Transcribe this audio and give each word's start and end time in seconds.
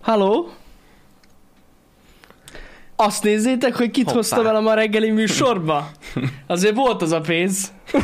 Halló? 0.00 0.48
Azt 2.96 3.22
nézzétek, 3.22 3.74
hogy 3.74 3.90
kit 3.90 4.04
Hoppá. 4.04 4.16
hozta 4.16 4.42
velem 4.42 4.66
a 4.66 4.74
reggeli 4.74 5.10
műsorba. 5.10 5.90
Azért 6.46 6.74
volt 6.74 7.02
az 7.02 7.12
a 7.12 7.20
pénz. 7.20 7.72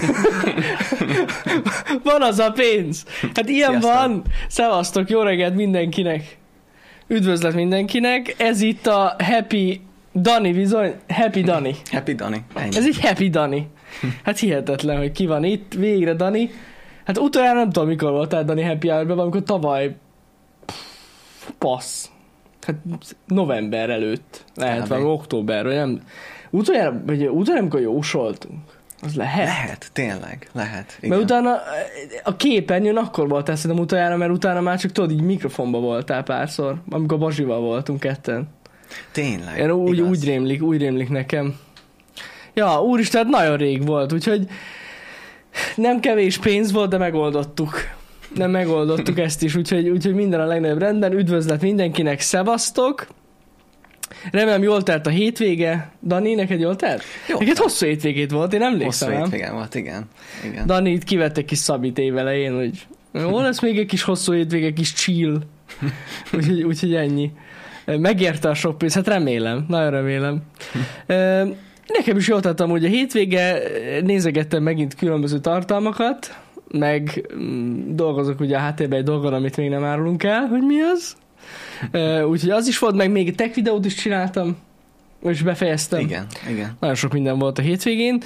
van 2.03 2.23
az 2.23 2.39
a 2.39 2.51
pénz. 2.51 3.05
Hát 3.35 3.49
ilyen 3.49 3.71
Sziasztok. 3.81 3.93
van. 3.93 4.23
Szevasztok, 4.49 5.11
jó 5.11 5.23
reggelt 5.23 5.55
mindenkinek. 5.55 6.39
Üdvözlet 7.07 7.55
mindenkinek. 7.55 8.35
Ez 8.39 8.61
itt 8.61 8.87
a 8.87 9.17
Happy 9.19 9.81
Dani 10.15 10.53
bizony. 10.53 10.95
Happy 11.09 11.43
Dani. 11.43 11.75
Happy 11.93 12.15
Dani. 12.15 12.45
Ennyi. 12.55 12.77
Ez 12.77 12.87
egy 12.87 13.01
Happy 13.01 13.31
Dani. 13.31 13.69
Hát 14.25 14.39
hihetetlen, 14.39 14.99
hogy 14.99 15.13
ki 15.13 15.27
van 15.27 15.45
itt. 15.45 15.75
Végre 15.75 16.15
Dani. 16.15 16.51
Hát 17.05 17.19
utoljára 17.19 17.59
nem 17.59 17.71
tudom, 17.71 17.89
mikor 17.89 18.11
voltál 18.11 18.45
Dani 18.45 18.63
Happy 18.63 18.89
Hour-ben, 18.89 19.19
amikor 19.19 19.43
tavaly 19.43 19.95
passz. 21.59 22.09
Hát 22.61 22.77
november 23.27 23.91
előtt. 23.91 24.45
Lehet 24.55 24.89
valami 24.89 25.07
október, 25.07 25.65
vagy 25.65 25.75
nem. 25.75 26.01
Utoljára, 26.51 27.03
vagy 27.07 27.23
utoljára, 27.23 27.61
amikor 27.61 27.81
jósoltunk. 27.81 28.59
Az 29.03 29.15
lehet. 29.15 29.47
Lehet, 29.47 29.91
tényleg, 29.93 30.49
lehet. 30.53 30.97
Igen. 30.99 31.11
Mert 31.11 31.23
utána 31.23 31.57
a 32.25 32.37
képernyőn 32.37 32.97
akkor 32.97 33.29
voltál 33.29 33.57
szerintem 33.57 33.85
utoljára, 33.85 34.17
mert 34.17 34.31
utána 34.31 34.61
már 34.61 34.79
csak 34.79 34.93
tudod, 34.93 35.11
így 35.11 35.21
mikrofonba 35.21 35.79
voltál 35.79 36.23
párszor, 36.23 36.77
amikor 36.91 37.19
Bazsival 37.19 37.61
voltunk 37.61 38.01
ketten. 38.01 38.49
Tényleg, 39.13 39.59
Én 39.59 39.71
úgy, 39.71 39.97
igaz. 39.97 40.09
úgy 40.09 40.25
rémlik, 40.25 40.63
úgy 40.63 40.79
rémlik 40.79 41.09
nekem. 41.09 41.57
Ja, 42.55 42.83
úristen, 42.83 43.23
hát 43.23 43.33
nagyon 43.33 43.57
rég 43.57 43.87
volt, 43.87 44.13
úgyhogy 44.13 44.47
nem 45.75 46.01
kevés 46.01 46.39
pénz 46.39 46.73
volt, 46.73 46.91
de 46.91 46.99
megoldottuk. 46.99 47.75
Nem 48.35 48.51
megoldottuk 48.51 49.19
ezt 49.19 49.43
is, 49.43 49.55
úgyhogy, 49.55 49.89
úgyhogy 49.89 50.15
minden 50.15 50.41
a 50.41 50.45
legnagyobb 50.47 50.79
rendben. 50.79 51.13
Üdvözlet 51.13 51.61
mindenkinek, 51.61 52.21
szevasztok! 52.21 53.07
Remélem 54.31 54.63
jól 54.63 54.83
telt 54.83 55.07
a 55.07 55.11
hétvége. 55.11 55.91
Dani, 56.07 56.35
neked 56.35 56.61
jól 56.61 56.77
telt? 56.77 57.03
Jó, 57.29 57.39
Neked 57.39 57.57
hosszú 57.57 57.87
hétvégét 57.87 58.31
volt, 58.31 58.53
én 58.53 58.61
hosszú 58.61 58.73
emlékszem. 58.73 59.11
nem? 59.11 59.23
hétvégén 59.23 59.53
volt, 59.53 59.75
igen. 59.75 60.05
igen. 60.45 60.67
Dani 60.67 60.91
itt 60.91 61.05
kivett 61.05 61.37
egy 61.37 61.45
kis 61.45 61.59
szabit 61.59 61.99
évelején, 61.99 62.55
hogy 62.55 62.87
jó 63.13 63.41
lesz 63.41 63.61
még 63.61 63.79
egy 63.79 63.87
kis 63.87 64.03
hosszú 64.03 64.33
hétvége, 64.33 64.67
egy 64.67 64.73
kis 64.73 64.93
chill. 64.93 65.41
Úgyhogy, 66.35 66.63
úgyhogy 66.63 66.95
ennyi. 66.95 67.33
Megérte 67.87 68.49
a 68.49 68.55
sok 68.55 68.79
pénz, 68.79 68.95
hát 68.95 69.07
remélem, 69.07 69.65
nagyon 69.69 69.91
remélem. 69.91 70.43
Nekem 71.97 72.17
is 72.17 72.29
jól 72.29 72.41
tettem, 72.41 72.69
hogy 72.69 72.85
a 72.85 72.89
hétvége 72.89 73.59
nézegettem 74.03 74.63
megint 74.63 74.95
különböző 74.95 75.39
tartalmakat, 75.39 76.39
meg 76.71 77.27
mm, 77.35 77.95
dolgozok 77.95 78.41
ugye 78.41 78.57
a 78.57 78.61
háttérben 78.61 78.99
egy 78.99 79.05
dolgon, 79.05 79.33
amit 79.33 79.57
még 79.57 79.69
nem 79.69 79.85
árulunk 79.85 80.23
el, 80.23 80.47
hogy 80.47 80.63
mi 80.63 80.81
az. 80.81 81.17
Úgyhogy 82.29 82.51
az 82.51 82.69
is 82.69 82.79
volt, 82.79 82.97
meg 82.97 83.11
még 83.11 83.29
egy 83.29 83.35
tech 83.35 83.55
videót 83.55 83.85
is 83.85 83.95
csináltam, 83.95 84.57
és 85.23 85.43
befejeztem. 85.43 86.01
Igen, 86.01 86.27
igen. 86.51 86.77
Nagyon 86.81 86.97
sok 86.97 87.13
minden 87.13 87.39
volt 87.39 87.59
a 87.59 87.63
hétvégén. 87.63 88.23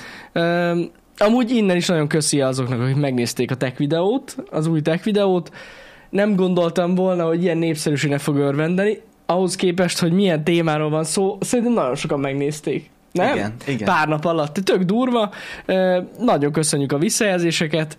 Amúgy 1.19 1.51
innen 1.51 1.77
is 1.77 1.87
nagyon 1.87 2.09
köszi 2.09 2.41
azoknak, 2.41 2.81
akik 2.81 2.97
megnézték 2.97 3.51
a 3.51 3.55
tech 3.55 3.79
videót, 3.79 4.37
az 4.51 4.67
új 4.67 4.81
tech 4.81 5.05
videót. 5.05 5.51
Nem 6.11 6.35
gondoltam 6.35 6.95
volna, 6.95 7.27
hogy 7.27 7.43
ilyen 7.43 7.59
népszerűségnek 7.59 8.19
fog 8.19 8.37
örvendeni. 8.37 9.01
Ahhoz 9.27 9.57
képest, 9.57 9.99
hogy 9.99 10.13
milyen 10.13 10.45
témáról 10.45 10.91
van 10.91 11.05
szó, 11.05 11.39
szerintem 11.41 11.75
nagyon 11.75 11.95
sokan 11.95 12.21
megnézték. 12.21 12.91
Nem? 13.13 13.35
Igen, 13.35 13.53
igen. 13.67 13.89
Pár 13.89 14.09
nap 14.09 14.25
alatt. 14.25 14.55
Tök 14.55 14.83
durva. 14.83 15.31
Nagyon 16.19 16.53
köszönjük 16.53 16.93
a 16.93 16.99
visszajelzéseket. 16.99 17.97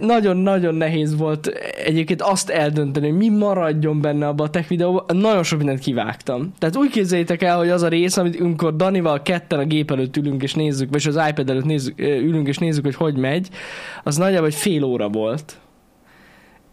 Nagyon-nagyon 0.00 0.74
nehéz 0.74 1.16
volt 1.16 1.46
egyébként 1.84 2.22
azt 2.22 2.50
eldönteni, 2.50 3.08
hogy 3.08 3.16
mi 3.16 3.28
maradjon 3.28 4.00
benne 4.00 4.26
abba 4.26 4.44
a 4.44 4.50
tech 4.50 4.68
videóban. 4.68 5.16
Nagyon 5.16 5.42
sok 5.42 5.58
mindent 5.58 5.78
kivágtam. 5.78 6.52
Tehát 6.58 6.76
úgy 6.76 6.90
képzeljétek 6.90 7.42
el, 7.42 7.56
hogy 7.56 7.68
az 7.68 7.82
a 7.82 7.88
rész, 7.88 8.16
amit 8.16 8.40
amikor 8.40 8.76
Danival 8.76 9.22
ketten 9.22 9.58
a 9.58 9.64
gép 9.64 9.90
előtt 9.90 10.16
ülünk 10.16 10.42
és 10.42 10.54
nézzük, 10.54 10.90
vagy 10.90 11.04
az 11.06 11.20
iPad 11.28 11.50
előtt 11.50 11.64
nézzük, 11.64 12.00
ülünk 12.00 12.48
és 12.48 12.58
nézzük, 12.58 12.84
hogy 12.84 12.94
hogy 12.94 13.16
megy, 13.16 13.48
az 14.02 14.16
nagyjából 14.16 14.46
egy 14.46 14.54
fél 14.54 14.84
óra 14.84 15.08
volt 15.08 15.56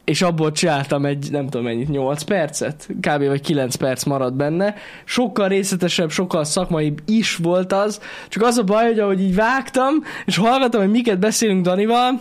és 0.10 0.22
abból 0.22 0.52
csináltam 0.52 1.06
egy, 1.06 1.28
nem 1.32 1.46
tudom 1.46 1.66
mennyit, 1.66 1.90
8 1.90 2.22
percet, 2.24 2.88
kb. 3.02 3.26
vagy 3.26 3.42
9 3.42 3.76
perc 3.76 4.04
maradt 4.04 4.36
benne. 4.36 4.76
Sokkal 5.06 5.48
részletesebb, 5.48 6.10
sokkal 6.10 6.44
szakmaibb 6.44 7.00
is 7.06 7.36
volt 7.36 7.74
az, 7.74 8.02
csak 8.28 8.44
az 8.44 8.58
a 8.58 8.64
baj, 8.64 8.86
hogy 8.86 9.00
ahogy 9.00 9.22
így 9.22 9.36
vágtam, 9.36 9.94
és 10.26 10.38
hallgattam, 10.38 10.82
hogy 10.82 10.90
miket 10.90 11.20
beszélünk 11.20 11.64
Danival, 11.64 12.20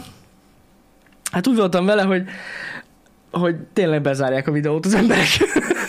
hát 1.31 1.47
úgy 1.47 1.57
voltam 1.57 1.87
vele, 1.87 2.03
hogy 2.03 2.23
hogy 3.31 3.57
tényleg 3.73 4.03
bezárják 4.03 4.49
a 4.49 4.53
videót 4.53 4.87
az 4.87 4.95
emberek. 4.95 5.29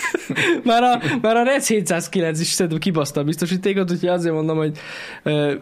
már, 0.64 0.84
a, 0.84 1.02
már 1.22 1.36
a 1.36 1.44
Red 1.44 1.64
709 1.64 2.40
is 2.40 2.48
szerintem 2.48 2.80
kibaszta 2.80 3.20
a 3.20 3.24
biztosítékot, 3.24 3.92
úgyhogy 3.92 4.10
azért 4.10 4.34
mondom, 4.34 4.58
hogy 4.58 4.78
ö, 5.24 5.54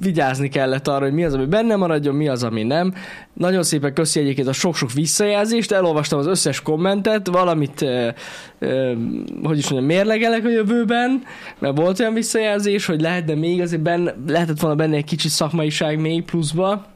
vigyázni 0.00 0.48
kellett 0.48 0.88
arra, 0.88 1.04
hogy 1.04 1.12
mi 1.12 1.24
az, 1.24 1.34
ami 1.34 1.44
benne 1.44 1.76
maradjon, 1.76 2.14
mi 2.14 2.28
az, 2.28 2.42
ami 2.42 2.62
nem. 2.62 2.94
Nagyon 3.32 3.62
szépen 3.62 3.94
köszi 3.94 4.20
egyébként 4.20 4.48
a 4.48 4.52
sok-sok 4.52 4.92
visszajelzést, 4.92 5.72
elolvastam 5.72 6.18
az 6.18 6.26
összes 6.26 6.60
kommentet, 6.60 7.26
valamit, 7.26 7.82
ö, 7.82 8.08
ö, 8.58 8.92
hogy 9.42 9.58
is 9.58 9.68
mondjam, 9.68 9.96
mérlegelek 9.96 10.44
a 10.44 10.50
jövőben, 10.50 11.22
mert 11.58 11.76
volt 11.78 12.00
olyan 12.00 12.14
visszajelzés, 12.14 12.86
hogy 12.86 13.00
lehetne 13.00 13.34
még 13.34 13.60
azért 13.60 13.82
benne, 13.82 14.14
lehetett 14.26 14.60
volna 14.60 14.76
benne 14.76 14.96
egy 14.96 15.04
kicsi 15.04 15.28
szakmaiság 15.28 15.98
még 15.98 16.24
pluszba, 16.24 16.92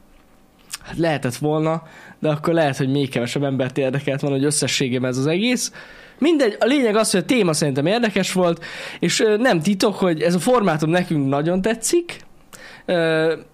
Hát 0.89 0.97
lehetett 0.97 1.35
volna, 1.35 1.83
de 2.19 2.29
akkor 2.29 2.53
lehet, 2.53 2.77
hogy 2.77 2.89
még 2.89 3.09
kevesebb 3.09 3.43
embert 3.43 3.77
érdekelt 3.77 4.21
volna, 4.21 4.35
hogy 4.35 4.45
összességében 4.45 5.09
ez 5.09 5.17
az 5.17 5.27
egész. 5.27 5.71
Mindegy, 6.19 6.55
a 6.59 6.65
lényeg 6.65 6.95
az, 6.95 7.11
hogy 7.11 7.19
a 7.19 7.25
téma 7.25 7.53
szerintem 7.53 7.85
érdekes 7.85 8.33
volt, 8.33 8.65
és 8.99 9.23
nem 9.37 9.61
titok, 9.61 9.95
hogy 9.95 10.21
ez 10.21 10.35
a 10.35 10.39
formátum 10.39 10.89
nekünk 10.89 11.27
nagyon 11.27 11.61
tetszik. 11.61 12.19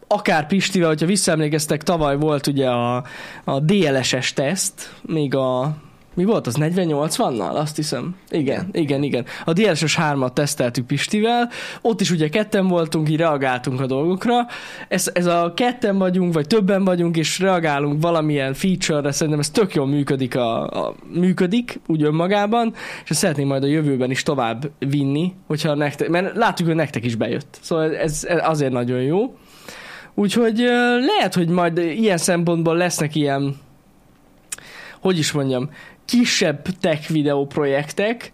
Akár 0.08 0.48
Pistivel, 0.48 0.88
hogyha 0.88 1.06
visszaemlékeztek, 1.06 1.84
tavaly 1.84 2.18
volt 2.18 2.48
ugye 2.48 2.70
a, 2.70 3.04
a 3.44 3.60
DLSS 3.60 4.34
teszt, 4.34 4.94
még 5.02 5.36
a 5.36 5.76
mi 6.16 6.24
volt 6.24 6.48
az, 6.48 6.56
40-80-nal? 6.60 7.54
Azt 7.54 7.76
hiszem. 7.76 8.16
Igen, 8.30 8.70
igen, 8.72 9.04
igen. 9.04 9.26
A 9.46 9.54
DLSS 9.54 9.98
3-at 10.00 10.34
teszteltük 10.34 10.86
Pistivel, 10.86 11.50
ott 11.82 12.02
is 12.02 12.12
ugye 12.12 12.30
ketten 12.30 12.68
voltunk, 12.68 13.10
így 13.10 13.18
reagáltunk 13.18 13.82
a 13.82 13.86
dolgokra. 13.86 14.34
Ez, 14.88 15.10
ez 15.14 15.26
a 15.26 15.54
ketten 15.56 15.98
vagyunk, 15.98 16.34
vagy 16.34 16.48
többen 16.48 16.84
vagyunk, 16.84 17.18
és 17.18 17.40
reagálunk 17.40 18.02
valamilyen 18.02 18.54
feature-re, 18.54 19.12
szerintem 19.12 19.40
ez 19.40 19.50
tök 19.50 19.74
jól 19.74 19.88
működik, 19.88 20.36
a, 20.36 20.68
a, 20.88 20.96
működik 21.14 21.80
úgy 21.88 22.04
önmagában, 22.04 22.74
és 23.04 23.10
ezt 23.10 23.20
szeretném 23.20 23.48
majd 23.48 23.64
a 23.64 23.68
jövőben 23.68 24.12
is 24.12 24.24
tovább 24.24 24.72
vinni, 24.80 25.34
hogyha 25.48 25.76
nektek, 25.76 26.10
mert 26.10 26.36
látjuk, 26.36 26.68
hogy 26.68 26.78
nektek 26.78 27.06
is 27.06 27.16
bejött. 27.16 27.58
Szóval 27.62 27.96
ez, 27.96 28.26
ez 28.30 28.40
azért 28.44 28.72
nagyon 28.72 29.02
jó. 29.02 29.36
Úgyhogy 30.14 30.58
lehet, 31.16 31.34
hogy 31.34 31.48
majd 31.48 31.78
ilyen 31.78 32.18
szempontból 32.18 32.76
lesznek 32.76 33.16
ilyen, 33.16 33.56
hogy 35.06 35.18
is 35.18 35.32
mondjam, 35.32 35.70
kisebb 36.06 36.62
tech 36.80 37.12
videó 37.12 37.46
projektek, 37.46 38.32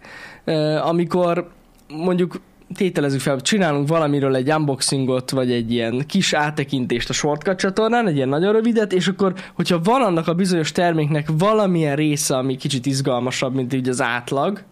amikor 0.82 1.50
mondjuk 1.88 2.40
tételezzük 2.74 3.20
fel, 3.20 3.40
csinálunk 3.40 3.88
valamiről 3.88 4.34
egy 4.36 4.52
unboxingot, 4.52 5.30
vagy 5.30 5.52
egy 5.52 5.72
ilyen 5.72 6.04
kis 6.06 6.32
áttekintést 6.32 7.08
a 7.08 7.12
Shortcut 7.12 7.58
csatornán, 7.58 8.06
egy 8.06 8.16
ilyen 8.16 8.28
nagyon 8.28 8.52
rövidet, 8.52 8.92
és 8.92 9.08
akkor, 9.08 9.34
hogyha 9.54 9.80
van 9.82 10.02
annak 10.02 10.28
a 10.28 10.34
bizonyos 10.34 10.72
terméknek 10.72 11.28
valamilyen 11.38 11.96
része, 11.96 12.36
ami 12.36 12.56
kicsit 12.56 12.86
izgalmasabb, 12.86 13.54
mint 13.54 13.72
így 13.72 13.88
az 13.88 14.00
átlag, 14.00 14.62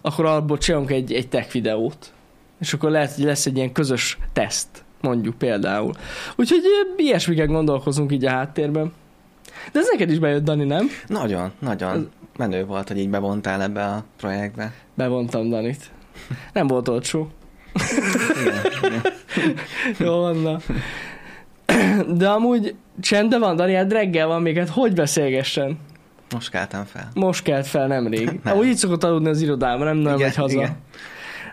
akkor 0.00 0.24
abból 0.24 0.58
csinálunk 0.58 0.90
egy, 0.90 1.12
egy 1.12 1.28
tech 1.28 1.52
videót. 1.52 2.12
És 2.60 2.72
akkor 2.72 2.90
lehet, 2.90 3.14
hogy 3.14 3.24
lesz 3.24 3.46
egy 3.46 3.56
ilyen 3.56 3.72
közös 3.72 4.18
teszt, 4.32 4.84
mondjuk 5.00 5.34
például. 5.34 5.92
Úgyhogy 6.36 6.62
ilyesmiket 6.96 7.46
gondolkozunk 7.46 8.12
így 8.12 8.24
a 8.24 8.30
háttérben. 8.30 8.92
De 9.72 9.78
ez 9.78 9.86
neked 9.92 10.10
is 10.10 10.18
bejött, 10.18 10.44
Dani, 10.44 10.64
nem? 10.64 10.86
Nagyon, 11.06 11.52
nagyon 11.58 12.10
menő 12.38 12.64
volt, 12.64 12.88
hogy 12.88 12.98
így 12.98 13.10
bevontál 13.10 13.62
ebbe 13.62 13.84
a 13.84 14.04
projektbe. 14.16 14.72
Bevontam 14.94 15.48
Danit. 15.48 15.90
Nem 16.52 16.66
volt 16.66 16.88
olcsó. 16.88 17.28
Jó 19.98 20.20
van, 20.20 20.36
na. 20.36 20.58
De 22.14 22.28
amúgy 22.28 22.74
csende 23.00 23.38
van, 23.38 23.56
Dani, 23.56 23.74
hát 23.74 23.92
reggel 23.92 24.26
van 24.26 24.42
még, 24.42 24.58
hát 24.58 24.68
hogy 24.68 24.94
beszélgessen? 24.94 25.78
Most 26.32 26.50
keltem 26.50 26.84
fel. 26.84 27.08
Most 27.14 27.42
kelt 27.42 27.66
fel 27.66 27.86
nemrég. 27.86 28.40
Nem. 28.42 28.54
Amúgy 28.54 28.66
így 28.66 28.76
szokott 28.76 29.04
aludni 29.04 29.28
az 29.28 29.40
irodában, 29.40 29.86
nem 29.86 29.96
nagyon 29.96 30.20
megy 30.20 30.34
haza. 30.34 30.60
igen. 30.60 30.76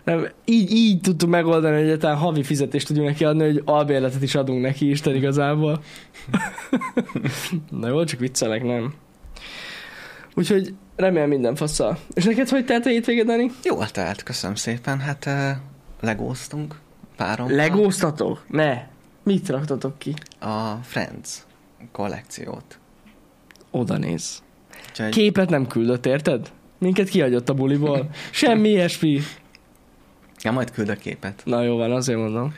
Nem, 0.10 0.28
így, 0.46 0.72
így 0.72 1.02
tudtuk 1.02 1.30
megoldani, 1.30 1.76
hogy 1.76 1.84
egyáltalán 1.84 2.18
havi 2.18 2.44
fizetést 2.44 2.88
tudjunk 2.88 3.10
neki 3.10 3.26
adni, 3.26 3.44
hogy 3.44 3.62
albérletet 3.66 4.22
is 4.22 4.36
adunk 4.36 4.62
neki 4.62 4.90
Isten 4.90 5.16
igazából. 5.16 5.84
Na 7.82 7.88
jó, 7.88 8.04
csak 8.04 8.20
viccelek, 8.20 8.64
nem? 8.64 8.94
Úgyhogy 10.36 10.74
remélem 10.96 11.30
minden 11.30 11.56
faszal. 11.56 11.98
És 12.14 12.24
neked 12.26 12.50
hogy 12.50 12.66
telt 12.66 12.86
a 12.86 12.90
hétvége, 12.90 13.24
Dani? 13.24 13.52
Jól 13.64 13.88
telt, 13.90 14.24
köszönöm 14.24 14.56
szépen. 14.56 15.00
Hát 15.00 15.26
uh, 15.26 15.50
legóztunk 16.02 16.76
párom. 17.16 17.56
Legóztatok? 17.56 18.46
Ne. 18.48 18.88
Mit 19.24 19.50
raktatok 19.50 19.98
ki? 19.98 20.14
A 20.40 20.72
Friends 20.82 21.46
kollekciót. 21.92 22.80
Oda 23.72 23.98
néz. 23.98 24.44
Úgyhogy 24.90 25.10
Képet 25.10 25.50
nem 25.50 25.68
küldött, 25.68 26.06
érted? 26.06 26.52
Minket 26.78 27.10
kihagyott 27.10 27.50
a 27.50 27.54
buliból. 27.54 28.10
Semmi 28.32 28.70
ilyesmi. 28.70 29.20
Ja, 30.44 30.52
majd 30.52 30.72
küldök 30.72 30.98
képet. 30.98 31.42
Na 31.46 31.62
jó 31.62 31.78
van, 31.78 31.92
azért 31.92 32.20
mondom. 32.20 32.54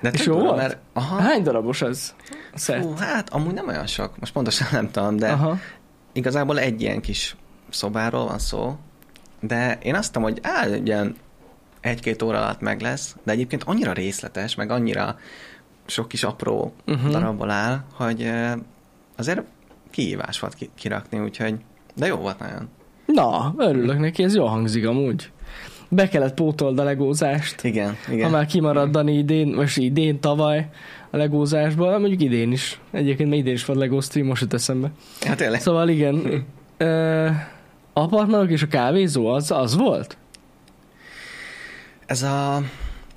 De 0.00 0.10
És 0.10 0.24
jó 0.26 0.38
volt? 0.38 0.56
Mert, 0.56 0.78
aha, 0.92 1.16
Hány 1.20 1.42
darabos? 1.42 1.82
A 1.82 1.88
szett? 2.54 2.82
Hú, 2.82 2.94
hát 2.96 3.30
amúgy 3.30 3.54
nem 3.54 3.68
olyan 3.68 3.86
sok. 3.86 4.18
Most 4.18 4.32
pontosan 4.32 4.66
nem 4.72 4.90
tudom, 4.90 5.16
de 5.16 5.28
Aha. 5.30 5.58
igazából 6.12 6.58
egy 6.58 6.80
ilyen 6.80 7.00
kis 7.00 7.36
szobáról 7.70 8.26
van 8.26 8.38
szó. 8.38 8.76
De 9.40 9.78
én 9.82 9.94
azt 9.94 10.14
mondom, 10.14 10.32
hogy 10.32 10.42
áll, 10.44 10.72
ilyen 10.84 11.16
egy-két 11.80 12.22
óra 12.22 12.38
alatt 12.38 12.60
meg 12.60 12.80
lesz, 12.80 13.16
de 13.24 13.32
egyébként 13.32 13.62
annyira 13.64 13.92
részletes, 13.92 14.54
meg 14.54 14.70
annyira 14.70 15.18
sok 15.86 16.08
kis 16.08 16.22
apró 16.22 16.72
Uh-huh. 16.86 17.10
darabból 17.10 17.50
áll, 17.50 17.80
hogy 17.94 18.30
azért 19.16 19.42
kihívás 19.90 20.40
volt 20.40 20.54
ki- 20.54 20.70
kirakni, 20.74 21.18
úgyhogy 21.18 21.54
de 21.94 22.06
jó 22.06 22.16
volt 22.16 22.38
nagyon. 22.38 22.68
Na, 23.06 23.54
örülök 23.56 23.98
neki, 23.98 24.22
ez 24.22 24.34
jól 24.34 24.48
hangzik 24.48 24.86
amúgy. 24.86 25.30
Be 25.88 26.08
kellett 26.08 26.34
pótold 26.34 26.78
a 26.78 26.82
legózást. 26.82 27.64
Igen, 27.64 27.96
igen. 28.10 28.24
Ha 28.24 28.36
már 28.36 28.46
kimaradt 28.46 28.90
Dani 28.90 29.16
idén, 29.16 29.48
most 29.48 29.78
idén, 29.78 30.20
tavaly 30.20 30.68
a 31.10 31.16
legózásból, 31.16 31.98
mondjuk 31.98 32.22
idén 32.22 32.52
is. 32.52 32.80
Egyébként 32.90 33.28
még 33.28 33.38
idén 33.38 33.54
is 33.54 33.64
volt 33.64 33.78
legó 33.78 34.00
stream, 34.00 34.26
most 34.26 34.40
jut 34.40 34.54
eszembe. 34.54 34.90
Hát 35.20 35.36
tényleg. 35.36 35.60
Szóval 35.60 35.88
igen. 35.88 36.44
Ö, 36.76 37.28
apartmanok 37.92 38.50
és 38.50 38.62
a 38.62 38.66
kávézó, 38.66 39.26
az, 39.26 39.50
az 39.50 39.76
volt? 39.76 40.16
Ez 42.06 42.22
a... 42.22 42.62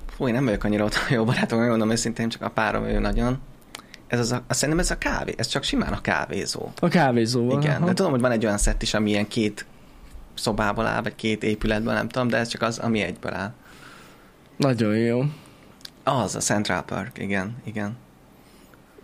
Fú, 0.06 0.28
én 0.28 0.34
nem 0.34 0.44
vagyok 0.44 0.64
annyira 0.64 0.84
ott 0.84 0.96
jó 1.10 1.24
barátom, 1.24 1.58
megmondom 1.58 1.90
őszintén, 1.90 2.28
csak 2.28 2.42
a 2.42 2.48
párom 2.48 2.84
ő 2.84 2.98
nagyon. 2.98 3.38
Ez 4.06 4.18
az 4.18 4.32
a, 4.32 4.42
azt 4.48 4.58
szerintem 4.58 4.84
ez 4.84 4.90
a 4.90 4.98
kávé, 4.98 5.34
ez 5.36 5.46
csak 5.46 5.62
simán 5.62 5.92
a 5.92 6.00
kávézó. 6.00 6.68
A 6.80 6.88
kávézóval. 6.88 7.60
Igen, 7.60 7.76
aha. 7.76 7.86
de 7.86 7.92
tudom, 7.92 8.10
hogy 8.10 8.20
van 8.20 8.30
egy 8.30 8.44
olyan 8.44 8.58
szett 8.58 8.82
is, 8.82 8.94
ami 8.94 9.10
ilyen 9.10 9.28
két 9.28 9.66
szobából 10.34 10.86
áll, 10.86 11.02
vagy 11.02 11.14
két 11.14 11.42
épületből, 11.42 11.92
nem 11.92 12.08
tudom, 12.08 12.28
de 12.28 12.36
ez 12.36 12.48
csak 12.48 12.62
az, 12.62 12.78
ami 12.78 13.00
egyből 13.00 13.32
áll. 13.32 13.52
Nagyon 14.56 14.96
jó. 14.96 15.22
Az, 16.04 16.34
a 16.34 16.40
Central 16.40 16.82
Park, 16.82 17.18
igen, 17.18 17.56
igen. 17.64 17.96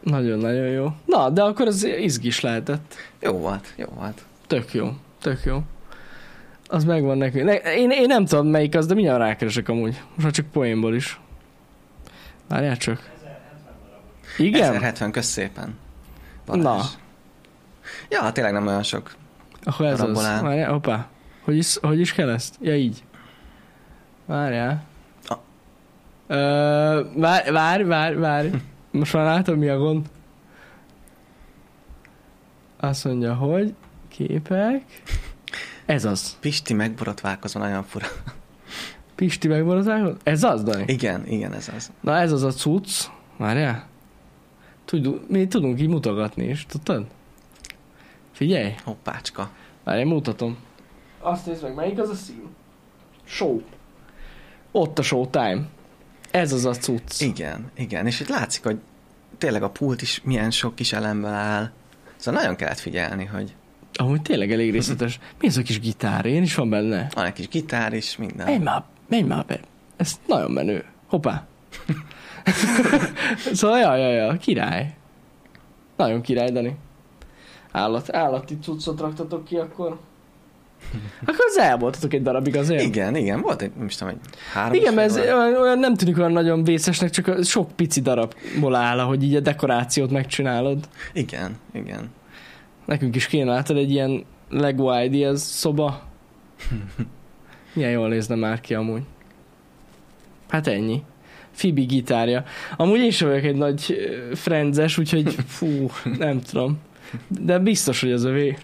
Nagyon-nagyon 0.03 0.67
jó. 0.67 0.93
Na, 1.05 1.31
de 1.31 1.43
akkor 1.43 1.67
az 1.67 1.85
izgis 1.85 2.41
lehetett. 2.41 2.95
Jó 3.21 3.33
volt, 3.33 3.73
jó 3.77 3.87
volt. 3.95 4.25
Tök 4.47 4.73
jó. 4.75 4.91
Tök 5.21 5.45
jó. 5.45 5.63
Az 6.67 6.85
megvan 6.85 7.19
nekünk. 7.19 7.45
Ne, 7.45 7.55
én, 7.55 7.91
én 7.91 8.07
nem 8.07 8.25
tudom 8.25 8.47
melyik 8.47 8.75
az, 8.75 8.87
de 8.87 8.95
mindjárt 8.95 9.19
rákeresek 9.19 9.69
amúgy. 9.69 10.03
Most 10.23 10.35
csak 10.35 10.47
poénból 10.47 10.95
is. 10.95 11.21
Várjál 12.49 12.77
csak. 12.77 13.11
Igen? 14.39 14.63
1070, 14.63 15.11
kösz 15.11 15.27
szépen. 15.27 15.75
Balázs. 16.47 16.63
Na. 16.63 16.85
Ja, 18.09 18.33
tényleg 18.33 18.53
nem 18.53 18.67
olyan 18.67 18.83
sok. 18.83 19.15
Akkor 19.65 19.87
ez 19.87 20.01
az. 20.01 20.23
Várjál, 20.23 20.71
hoppá. 20.71 21.09
Hogy 21.49 21.57
is, 21.57 21.77
hogy 21.79 22.01
is 22.01 22.13
kell 22.13 22.31
ezt? 22.31 22.57
Ja, 22.61 22.77
így. 22.77 23.03
Várjál. 24.27 24.85
A- 25.25 25.35
Ö, 26.27 27.05
várj, 27.17 27.51
várj, 27.51 27.83
várj, 27.83 28.15
várj. 28.17 28.49
Most 28.91 29.13
már 29.13 29.25
látom, 29.25 29.59
mi 29.59 29.69
a 29.69 29.79
gond. 29.79 30.07
Azt 32.77 33.05
mondja, 33.05 33.35
hogy 33.35 33.75
képek. 34.09 34.83
Ez 35.87 36.05
az. 36.05 36.37
Pisti 36.41 36.75
megborotválkozva 36.75 37.61
nagyon 37.61 37.83
fura. 37.83 38.07
Pisti 39.15 39.49
megmaradása? 39.49 40.17
Ez 40.23 40.43
az, 40.43 40.63
Dani? 40.63 40.85
Igen, 40.87 41.27
igen, 41.27 41.53
ez 41.55 41.71
az. 41.77 41.93
Na 42.01 42.17
ez 42.17 42.33
az 42.33 42.43
a 42.43 42.51
cucc. 42.53 43.05
Várjál. 43.37 43.87
Tudjuk, 44.85 45.29
mi 45.29 45.47
tudunk 45.47 45.81
így 45.81 45.89
mutogatni 45.89 46.45
is, 46.49 46.67
tudtad? 46.67 47.07
Figyelj, 48.33 48.75
Hoppácska. 48.85 49.51
várj, 49.85 50.03
mutatom. 50.03 50.67
Azt 51.21 51.47
nézd 51.47 51.63
meg, 51.63 51.75
melyik 51.75 51.99
az 51.99 52.09
a 52.09 52.15
szín? 52.15 52.49
Show. 53.25 53.61
Ott 54.73 54.99
a 54.99 55.03
showtime. 55.03 55.61
Ez 56.31 56.53
az 56.53 56.65
a 56.65 56.73
cucc. 56.73 57.21
Igen, 57.21 57.71
igen. 57.75 58.07
És 58.07 58.21
itt 58.21 58.29
látszik, 58.29 58.65
hogy 58.65 58.79
tényleg 59.39 59.63
a 59.63 59.71
pult 59.71 60.03
is 60.03 60.21
milyen 60.25 60.51
sok 60.51 60.75
kis 60.75 60.93
elemből 60.93 61.31
áll. 61.31 61.71
Szóval 62.17 62.41
nagyon 62.41 62.57
kellett 62.57 62.79
figyelni, 62.79 63.25
hogy 63.25 63.55
Amúgy 64.01 64.23
tényleg 64.23 64.53
elég 64.53 64.73
részletes. 64.73 65.19
Mi 65.41 65.47
ez 65.47 65.57
a 65.57 65.63
kis 65.63 65.81
gitár? 65.81 66.27
Én 66.27 66.43
is 66.43 66.55
van 66.55 66.71
benne. 66.71 67.09
van 67.15 67.25
egy 67.25 67.33
kis 67.33 67.49
gitár 67.49 67.93
is, 67.93 68.17
minden. 68.17 68.47
Menj 68.47 68.63
már, 68.63 68.85
menj 69.09 69.23
már 69.23 69.45
be. 69.47 69.61
Ez 69.97 70.21
nagyon 70.27 70.51
menő. 70.51 70.85
Hoppá. 71.07 71.47
szóval, 73.53 73.79
ja, 73.79 73.97
ja, 73.97 74.09
ja, 74.09 74.37
király. 74.37 74.95
Nagyon 75.97 76.21
király, 76.21 76.51
Dani. 76.51 76.77
Állat, 77.71 78.15
állati 78.15 78.59
cuccot 78.59 79.01
raktatok 79.01 79.45
ki, 79.45 79.57
akkor... 79.57 79.99
Akkor 81.27 81.45
az 81.49 81.59
elvoltatok 81.59 82.15
egy 82.15 82.23
darabig 82.23 82.57
azért. 82.57 82.83
Igen, 82.83 83.17
igen, 83.17 83.41
volt 83.41 83.63
egy, 83.63 83.71
nem 83.77 83.87
is 83.87 83.95
tudom, 83.95 84.15
egy 84.15 84.39
három 84.53 84.75
Igen, 84.75 84.99
ez 84.99 85.17
olyan, 85.17 85.57
olyan 85.57 85.79
nem 85.79 85.95
tűnik 85.95 86.19
olyan 86.19 86.33
nagyon 86.33 86.65
vészesnek, 86.65 87.11
csak 87.11 87.45
sok 87.45 87.71
pici 87.73 88.01
darabból 88.01 88.75
áll, 88.75 88.99
hogy 88.99 89.23
így 89.23 89.35
a 89.35 89.41
dekorációt 89.41 90.11
megcsinálod. 90.11 90.89
Igen, 91.13 91.57
igen. 91.73 92.11
Nekünk 92.85 93.17
is 93.17 93.27
kéne 93.27 93.51
látod 93.51 93.77
egy 93.77 93.91
ilyen 93.91 94.25
Lego 94.51 95.03
Ideas 95.03 95.41
szoba. 95.41 96.03
Milyen 97.75 97.91
jól 97.91 98.09
nézne 98.09 98.35
már 98.35 98.61
ki 98.61 98.75
amúgy. 98.75 99.03
Hát 100.49 100.67
ennyi. 100.67 101.03
Fibi 101.51 101.83
gitárja. 101.83 102.45
Amúgy 102.77 102.99
én 102.99 103.11
sem 103.11 103.29
vagyok 103.29 103.45
egy 103.45 103.57
nagy 103.57 103.97
frenzes, 104.35 104.99
úgyhogy 104.99 105.35
fú, 105.57 105.91
nem 106.19 106.41
tudom. 106.41 106.79
De 107.29 107.59
biztos, 107.59 108.01
hogy 108.01 108.13
az 108.13 108.25
övé. 108.25 108.57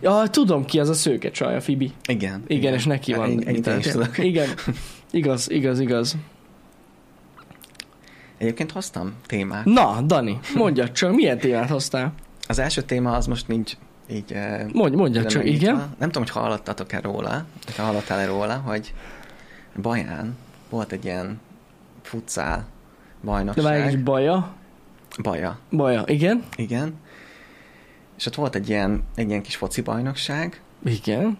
Ja, 0.00 0.22
tudom 0.30 0.64
ki 0.64 0.78
az 0.80 0.88
a 0.88 0.94
szőke 0.94 1.30
csaj, 1.30 1.56
a 1.56 1.60
Fibi. 1.60 1.92
Igen. 2.06 2.42
Igen, 2.46 2.74
és 2.74 2.84
neki 2.84 3.12
van. 3.14 3.30
Én 3.30 3.38
is 3.38 3.44
gitárja. 3.44 3.92
tudok. 3.92 4.18
Igen. 4.18 4.48
Igaz, 5.10 5.50
igaz, 5.50 5.80
igaz. 5.80 6.16
Egyébként 8.38 8.72
hoztam 8.72 9.14
témát. 9.26 9.64
Na, 9.64 10.00
Dani, 10.00 10.38
mondjad 10.54 10.92
csak, 10.92 11.14
milyen 11.14 11.38
témát 11.38 11.68
hoztál? 11.68 12.12
Az 12.48 12.58
első 12.58 12.82
téma 12.82 13.12
az 13.12 13.26
most 13.26 13.48
nincs 13.48 13.72
így... 14.10 14.34
Mondj, 14.72 14.96
mondjad 14.96 15.26
külön 15.26 15.44
csak, 15.46 15.52
igen? 15.54 15.74
Nem 15.74 16.10
tudom, 16.10 16.22
hogy 16.22 16.30
hallottatok-e 16.42 17.00
róla, 17.00 17.44
vagy 17.66 17.76
ha 17.76 17.82
hallottál-e 17.82 18.26
róla, 18.26 18.54
hogy 18.56 18.94
Baján 19.82 20.36
volt 20.70 20.92
egy 20.92 21.04
ilyen 21.04 21.40
futszál 22.02 22.56
De 22.56 22.64
bajnokság. 23.26 23.64
várj, 23.64 23.82
egy 23.82 24.02
baja. 24.02 24.52
Baja, 25.22 25.58
Baja, 25.70 26.02
igen? 26.06 26.44
igen. 26.56 26.94
És 28.20 28.26
ott 28.26 28.34
volt 28.34 28.54
egy 28.54 28.68
ilyen, 28.68 29.02
egy 29.14 29.28
ilyen 29.28 29.42
kis 29.42 29.56
foci 29.56 29.80
bajnokság, 29.80 30.60
Igen. 30.84 31.38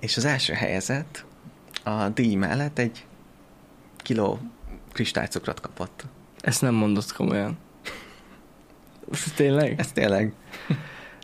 és 0.00 0.16
az 0.16 0.24
első 0.24 0.52
helyezett 0.52 1.24
a 1.84 2.08
díj 2.08 2.34
mellett 2.34 2.78
egy 2.78 3.06
kiló 3.96 4.38
kristálycukrot 4.92 5.60
kapott. 5.60 6.04
Ezt 6.40 6.62
nem 6.62 6.74
mondott 6.74 7.12
komolyan. 7.12 7.58
Most 9.08 9.34
tényleg? 9.34 9.78
Ez 9.78 9.92
tényleg. 9.92 10.32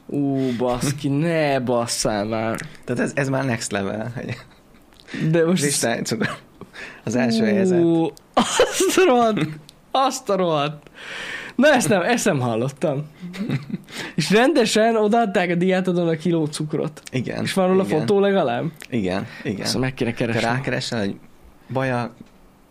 Ú, 0.07 0.57
baszki, 0.57 1.09
ne 1.09 1.61
basszál 1.61 2.25
már. 2.25 2.61
Tehát 2.85 3.03
ez, 3.03 3.13
ez 3.15 3.29
már 3.29 3.45
next 3.45 3.71
level, 3.71 4.13
hogy 4.15 4.37
De 5.31 5.45
most... 5.45 5.63
kristálycukor. 5.63 6.39
Az 7.05 7.15
első 7.15 7.45
helyezett. 7.45 7.83
Ú, 7.83 8.13
Azt 8.35 8.99
a 8.99 9.05
rohadt, 9.05 9.49
azt 9.91 10.29
a 10.29 10.37
rohadt. 10.37 10.91
Na 11.57 11.73
ezt 11.73 11.89
nem, 11.89 12.03
ezt 12.03 12.25
nem 12.25 12.41
hallottam. 12.41 13.07
És 14.15 14.31
rendesen 14.31 14.97
odaadták 14.97 15.51
a 15.51 15.55
diátodon 15.55 16.09
a 16.09 16.17
kiló 16.17 16.47
cukrot. 16.47 17.03
Igen. 17.11 17.43
És 17.43 17.53
van 17.53 17.67
róla 17.69 17.85
fotó 17.85 18.21
legalább? 18.21 18.65
Igen, 18.91 19.27
igen. 19.43 19.61
Ezt 19.61 19.79
meg 19.79 19.95
kéne 19.95 20.11
Te 20.11 20.17
keresni. 20.17 20.41
rákeresel, 20.41 20.99
hogy 20.99 21.17
baja, 21.73 22.15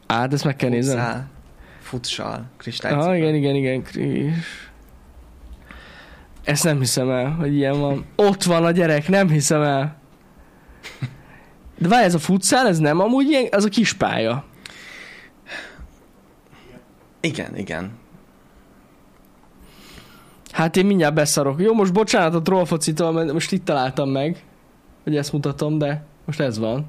Á, 0.07 0.27
ezt 0.31 0.43
meg 0.43 0.55
kell 0.55 0.71
futszál, 0.71 1.29
futsal, 1.81 2.45
kristálycukor. 2.57 3.07
Ah, 3.09 3.17
igen, 3.17 3.35
igen, 3.35 3.55
igen, 3.55 3.83
Kris. 3.83 4.33
Ezt 6.43 6.63
nem 6.63 6.79
hiszem 6.79 7.09
el, 7.09 7.29
hogy 7.29 7.55
ilyen 7.55 7.79
van. 7.79 8.05
Ott 8.15 8.43
van 8.43 8.65
a 8.65 8.71
gyerek, 8.71 9.07
nem 9.07 9.29
hiszem 9.29 9.61
el. 9.61 9.97
De 11.77 11.87
várj, 11.87 12.05
ez 12.05 12.13
a 12.13 12.19
futszál, 12.19 12.67
ez 12.67 12.79
nem 12.79 12.99
amúgy 12.99 13.27
ilyen, 13.29 13.47
az 13.51 13.65
a 13.65 13.69
kis 13.69 13.93
pálya. 13.93 14.45
Igen, 17.19 17.57
igen. 17.57 17.91
Hát 20.55 20.77
én 20.77 20.85
mindjárt 20.85 21.13
beszarok. 21.13 21.62
Jó, 21.62 21.74
most 21.74 21.93
bocsánat 21.93 22.35
a 22.35 22.41
trollfocitól, 22.41 23.12
mert 23.12 23.33
most 23.33 23.51
itt 23.51 23.65
találtam 23.65 24.09
meg, 24.09 24.43
hogy 25.03 25.15
ezt 25.15 25.33
mutatom, 25.33 25.77
de 25.77 26.05
most 26.25 26.39
ez 26.39 26.59
van. 26.59 26.85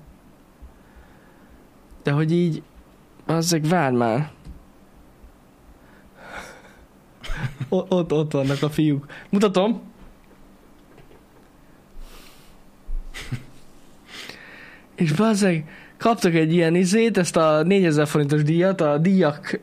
De 2.03 2.11
hogy 2.11 2.33
így, 2.33 2.63
azzeg 3.25 3.65
vár 3.65 3.93
már. 3.93 4.31
O- 7.69 7.93
ott, 7.93 8.13
ott 8.13 8.33
vannak 8.33 8.63
a 8.63 8.71
fiúk. 8.71 9.07
Mutatom. 9.31 9.81
És 14.95 15.13
bazzeg, 15.13 15.69
kaptak 15.97 16.35
egy 16.35 16.53
ilyen 16.53 16.75
izét, 16.75 17.19
ezt 17.19 17.37
a 17.37 17.63
4000 17.63 18.07
forintos 18.07 18.43
díjat, 18.43 18.81
a 18.81 18.99
díjak 18.99 19.61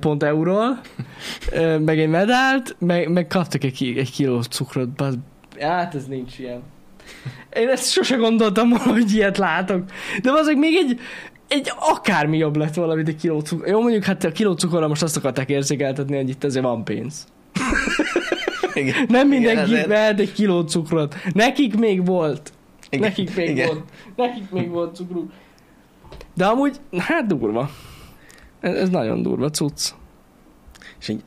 pont 0.00 0.22
euról, 0.22 0.80
meg 1.78 1.98
egy 1.98 2.08
medált, 2.08 2.76
meg, 2.78 3.08
meg 3.08 3.26
kaptak 3.26 3.64
egy, 3.64 3.94
egy 3.96 4.10
kiló 4.10 4.42
cukrot. 4.42 4.88
Bazd. 4.88 5.18
Hát 5.60 5.94
ez 5.94 6.06
nincs 6.06 6.38
ilyen. 6.38 6.62
Én 7.52 7.68
ezt 7.68 7.90
sose 7.90 8.16
gondoltam 8.16 8.70
hogy 8.70 9.14
ilyet 9.14 9.38
látok. 9.38 9.82
De 10.22 10.30
azok 10.30 10.56
még 10.56 10.74
egy, 10.76 11.00
egy 11.48 11.72
akármi 11.78 12.36
jobb 12.36 12.56
lett 12.56 12.74
volna, 12.74 12.94
mint 12.94 13.08
egy 13.08 13.16
kiló 13.16 13.40
cukor. 13.40 13.68
Jó, 13.68 13.80
mondjuk 13.80 14.04
hát 14.04 14.24
a 14.24 14.32
kiló 14.32 14.52
cukorra 14.52 14.88
most 14.88 15.02
azt 15.02 15.16
akarták 15.16 15.48
érzékeltetni, 15.48 16.16
hogy 16.16 16.28
itt 16.28 16.44
azért 16.44 16.64
van 16.64 16.84
pénz. 16.84 17.26
Igen. 18.74 18.94
Nem 19.08 19.28
mindenki 19.28 19.70
Igen, 19.70 19.88
vehet 19.88 20.20
egy 20.20 20.32
kiló 20.32 20.60
cukrot. 20.60 21.14
Nekik 21.32 21.78
még 21.78 22.06
volt. 22.06 22.52
Igen, 22.90 23.08
Nekik 23.08 23.36
még 23.36 23.48
igen. 23.48 23.66
volt. 23.66 23.82
Nekik 24.16 24.50
még 24.50 24.68
volt 24.68 24.94
cukruk. 24.94 25.30
De 26.34 26.46
amúgy, 26.46 26.76
hát 26.98 27.26
durva. 27.26 27.70
Ez, 28.60 28.74
ez 28.74 28.88
nagyon 28.88 29.22
durva 29.22 29.50
cucc. 29.50 29.90
És 31.00 31.08
így 31.08 31.22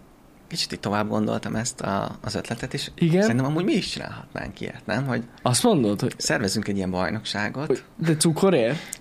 kicsit 0.47 0.73
így 0.73 0.79
tovább 0.79 1.09
gondoltam 1.09 1.55
ezt 1.55 1.81
a, 1.81 2.17
az 2.21 2.35
ötletet, 2.35 2.73
és 2.73 2.91
Igen? 2.95 3.21
szerintem 3.21 3.45
amúgy 3.45 3.63
mi 3.63 3.73
is 3.73 3.89
csinálhatnánk 3.89 4.61
ilyet, 4.61 4.85
nem? 4.85 5.05
Hogy 5.07 5.23
Azt 5.41 5.63
mondod, 5.63 6.01
hogy, 6.01 6.13
szervezünk 6.17 6.67
egy 6.67 6.75
ilyen 6.75 6.91
bajnokságot, 6.91 7.67
hogy 7.67 7.83
de 7.95 8.15
cukorért? 8.15 8.99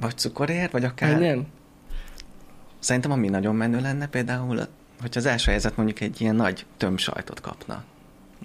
vagy 0.00 0.16
cukorért, 0.16 0.72
vagy 0.72 0.84
akár... 0.84 1.12
Menjen? 1.12 1.46
Szerintem 2.78 3.10
ami 3.10 3.28
nagyon 3.28 3.54
menő 3.54 3.80
lenne 3.80 4.06
például, 4.06 4.56
hogyha 5.00 5.20
az 5.20 5.26
első 5.26 5.50
helyzet 5.50 5.76
mondjuk 5.76 6.00
egy 6.00 6.20
ilyen 6.20 6.34
nagy 6.36 6.66
tömsajtot 6.76 7.40
kapna. 7.40 7.84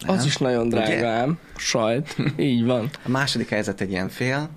Nem? 0.05 0.15
Az 0.15 0.25
is 0.25 0.37
nagyon 0.37 0.69
drága 0.69 1.07
ám. 1.07 1.39
Sajt. 1.55 2.15
Így 2.37 2.65
van. 2.65 2.89
A 3.05 3.09
második 3.09 3.49
helyzet 3.49 3.81
egy 3.81 3.91
ilyen 3.91 4.09
fél 4.09 4.49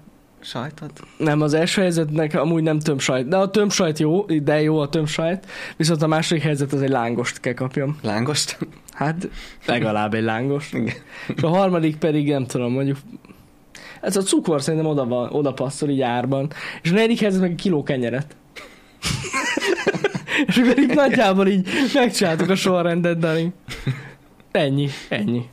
sajtot. 0.45 1.01
Nem, 1.17 1.41
az 1.41 1.55
első 1.55 1.81
helyzetnek 1.81 2.35
amúgy 2.35 2.63
nem 2.63 2.79
tömsajt. 2.79 3.29
De 3.29 3.37
a 3.37 3.51
tömsajt 3.51 3.99
jó, 3.99 4.25
de 4.25 4.63
jó 4.63 4.79
a 4.79 4.89
tömsajt. 4.89 5.47
Viszont 5.77 6.03
a 6.03 6.07
második 6.07 6.43
helyzet 6.43 6.73
az 6.73 6.83
egy 6.83 6.89
lángost 6.89 7.41
kell 7.41 7.55
kapjam. 7.55 7.99
Lángost. 8.03 8.59
Hát 8.93 9.29
legalább 9.67 10.15
egy 10.15 10.23
lángos. 10.23 10.73
Igen. 10.73 10.95
És 11.37 11.43
a 11.43 11.49
harmadik 11.49 11.97
pedig 11.97 12.29
nem 12.29 12.47
tudom, 12.47 12.73
mondjuk 12.73 12.99
ez 14.01 14.17
a 14.17 14.23
cukor 14.23 14.63
szerintem 14.63 14.89
oda, 14.89 15.07
van, 15.07 15.29
oda 15.33 15.53
passzol 15.53 15.89
így 15.89 16.01
árban. 16.01 16.53
És 16.83 16.91
a 16.91 16.95
negyedik 16.95 17.21
helyzet 17.21 17.41
meg 17.41 17.51
egy 17.51 17.61
kiló 17.61 17.83
kenyeret. 17.83 18.37
és 20.47 20.57
akkor 20.57 20.79
így 20.79 20.95
nagyjából 20.95 21.47
így 21.47 21.69
megcsináltuk 21.95 22.51
a 22.51 22.55
sorrendet, 22.55 23.19
Dani. 23.19 23.53
Ennyi, 24.51 24.89
ennyi. 25.09 25.49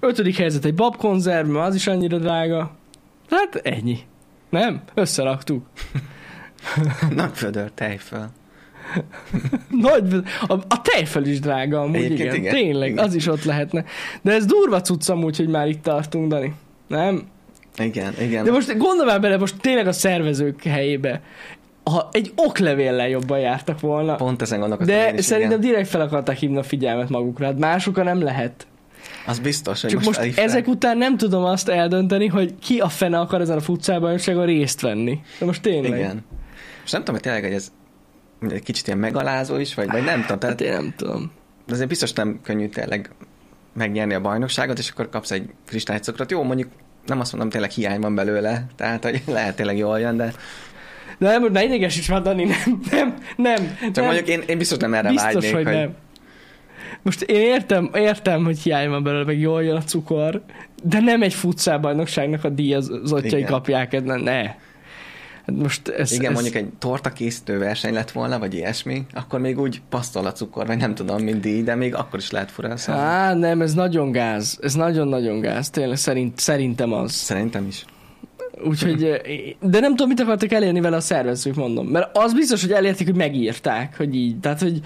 Ötödik 0.00 0.36
helyzet 0.36 0.64
egy 0.64 0.74
babkonzerv, 0.74 1.48
mert 1.48 1.66
az 1.66 1.74
is 1.74 1.86
annyira 1.86 2.18
drága. 2.18 2.76
Hát 3.30 3.54
ennyi. 3.54 3.98
Nem? 4.48 4.82
Összeraktuk. 4.94 5.66
Nagy 7.14 7.30
födör 7.32 7.70
tejföl. 7.74 8.28
Nagy, 9.70 10.14
a, 10.46 10.52
a 10.52 10.80
tejfel 10.82 11.24
is 11.24 11.40
drága 11.40 11.80
amúgy, 11.80 11.96
Egyébként 11.96 12.20
igen. 12.20 12.34
igen, 12.34 12.54
Tényleg, 12.54 12.90
igen. 12.90 13.04
az 13.04 13.14
is 13.14 13.26
ott 13.26 13.44
lehetne. 13.44 13.84
De 14.22 14.32
ez 14.32 14.46
durva 14.46 14.80
cucc 14.80 15.08
amúgy, 15.08 15.36
hogy 15.36 15.48
már 15.48 15.68
itt 15.68 15.82
tartunk, 15.82 16.28
Dani. 16.28 16.54
Nem? 16.86 17.22
Igen, 17.78 18.14
igen. 18.20 18.44
De 18.44 18.50
most 18.50 18.76
gondolj 18.76 19.08
már 19.08 19.20
bele, 19.20 19.36
most 19.36 19.56
tényleg 19.60 19.86
a 19.86 19.92
szervezők 19.92 20.62
helyébe. 20.62 21.22
Ha 21.84 22.08
egy 22.12 22.32
oklevéllel 22.36 23.08
jobban 23.08 23.38
jártak 23.38 23.80
volna, 23.80 24.14
Pont 24.14 24.42
ezen 24.42 24.58
gondolkoztam 24.60 24.96
de 24.96 25.08
én 25.08 25.18
is, 25.18 25.24
szerintem 25.24 25.58
igen. 25.58 25.70
direkt 25.70 25.88
fel 25.88 26.00
akarták 26.00 26.36
hívni 26.36 26.56
a 26.56 26.62
figyelmet 26.62 27.08
magukra. 27.08 27.46
Hát 27.46 27.58
másokra 27.58 28.02
nem 28.02 28.22
lehet. 28.22 28.66
Az 29.28 29.38
biztos, 29.38 29.80
hogy 29.80 29.90
Csak 29.90 30.02
most, 30.04 30.18
elifel- 30.18 30.44
ezek 30.44 30.66
után 30.66 30.98
nem 30.98 31.16
tudom 31.16 31.44
azt 31.44 31.68
eldönteni, 31.68 32.26
hogy 32.26 32.54
ki 32.58 32.78
a 32.78 32.88
fene 32.88 33.18
akar 33.18 33.40
ezen 33.40 33.56
a 33.56 33.60
futcálbajnokságon 33.60 34.46
részt 34.46 34.80
venni. 34.80 35.20
De 35.38 35.46
most 35.46 35.62
tényleg. 35.62 35.98
Igen. 35.98 36.24
És 36.84 36.90
nem 36.90 37.00
tudom, 37.00 37.14
hogy 37.14 37.24
tényleg, 37.24 37.42
hogy 37.42 37.52
ez 37.52 37.72
egy 38.50 38.62
kicsit 38.62 38.86
ilyen 38.86 38.98
megalázó 38.98 39.56
is, 39.56 39.74
vagy, 39.74 39.90
vagy 39.90 40.04
nem 40.04 40.20
tudom. 40.20 40.26
Hát 40.28 40.38
Tehát 40.38 40.60
én 40.60 40.72
nem 40.72 40.92
tudom. 40.96 41.30
de 41.66 41.72
azért 41.72 41.88
biztos 41.88 42.12
nem 42.12 42.40
könnyű 42.42 42.68
tényleg 42.68 43.10
megnyerni 43.74 44.14
a 44.14 44.20
bajnokságot, 44.20 44.78
és 44.78 44.90
akkor 44.90 45.08
kapsz 45.08 45.30
egy 45.30 45.50
kristálycukrot. 45.66 46.30
Jó, 46.30 46.42
mondjuk 46.42 46.68
nem 47.06 47.20
azt 47.20 47.32
mondom, 47.32 47.50
tényleg 47.50 47.70
hiány 47.70 48.00
van 48.00 48.14
belőle, 48.14 48.66
tehát 48.76 49.04
hogy 49.04 49.22
lehet 49.36 49.56
tényleg 49.56 49.76
jól 49.76 50.00
jön, 50.00 50.16
de 50.16 50.32
De 51.18 51.28
nem, 51.38 51.52
ne 51.52 51.64
idegesíts 51.64 52.08
már, 52.10 52.22
Dani, 52.22 52.44
nem, 52.44 52.80
nem, 52.90 53.14
nem. 53.36 53.56
csak 53.80 53.94
nem. 53.94 54.04
mondjuk 54.04 54.28
én, 54.28 54.42
én 54.46 54.58
biztos 54.58 54.78
nem 54.78 54.94
erre 54.94 55.08
Biztos, 55.08 55.32
vágynék, 55.32 55.54
hogy, 55.54 55.64
nem. 55.64 55.94
Most 57.02 57.22
én 57.22 57.40
értem, 57.40 57.90
értem, 57.94 58.44
hogy 58.44 58.58
hiány 58.58 58.88
van 58.88 59.02
belőle, 59.02 59.24
meg 59.24 59.40
jól 59.40 59.62
jön 59.62 59.76
a 59.76 59.82
cukor, 59.82 60.42
de 60.82 61.00
nem 61.00 61.22
egy 61.22 61.34
futszálbajnokságnak 61.34 62.44
a 62.44 62.48
díjazottjai 62.48 63.40
Igen. 63.40 63.50
kapják, 63.50 64.04
ne. 64.04 64.16
ne. 64.16 64.42
Hát 65.46 65.56
most 65.56 65.88
ez, 65.88 66.12
Igen, 66.12 66.30
ez, 66.30 66.32
mondjuk 66.32 66.54
egy 66.54 66.68
torta 66.78 67.12
készítő 67.12 67.58
verseny 67.58 67.92
lett 67.92 68.10
volna, 68.10 68.38
vagy 68.38 68.54
ilyesmi, 68.54 69.06
akkor 69.14 69.40
még 69.40 69.60
úgy 69.60 69.80
pasztol 69.88 70.26
a 70.26 70.32
cukor, 70.32 70.66
vagy 70.66 70.78
nem 70.78 70.94
tudom, 70.94 71.22
mint 71.22 71.40
díj, 71.40 71.62
de 71.62 71.74
még 71.74 71.94
akkor 71.94 72.18
is 72.18 72.30
lehet 72.30 72.50
fura 72.50 72.76
szóval 72.76 73.02
Á, 73.02 73.34
nem, 73.34 73.60
ez 73.60 73.74
nagyon 73.74 74.12
gáz. 74.12 74.58
Ez 74.62 74.74
nagyon-nagyon 74.74 75.40
gáz. 75.40 75.70
Tényleg 75.70 75.96
szerint, 75.96 76.38
szerintem 76.38 76.92
az. 76.92 77.12
Szerintem 77.12 77.66
is. 77.66 77.84
Úgyhogy, 78.64 79.20
de 79.60 79.80
nem 79.80 79.90
tudom, 79.90 80.08
mit 80.08 80.20
akartak 80.20 80.52
elérni 80.52 80.80
vele 80.80 80.96
a 80.96 81.00
szervezők, 81.00 81.54
mondom. 81.54 81.86
Mert 81.86 82.16
az 82.16 82.34
biztos, 82.34 82.60
hogy 82.62 82.72
elérték, 82.72 83.06
hogy 83.06 83.16
megírták, 83.16 83.96
hogy 83.96 84.14
így. 84.14 84.40
Tehát, 84.40 84.60
hogy 84.60 84.80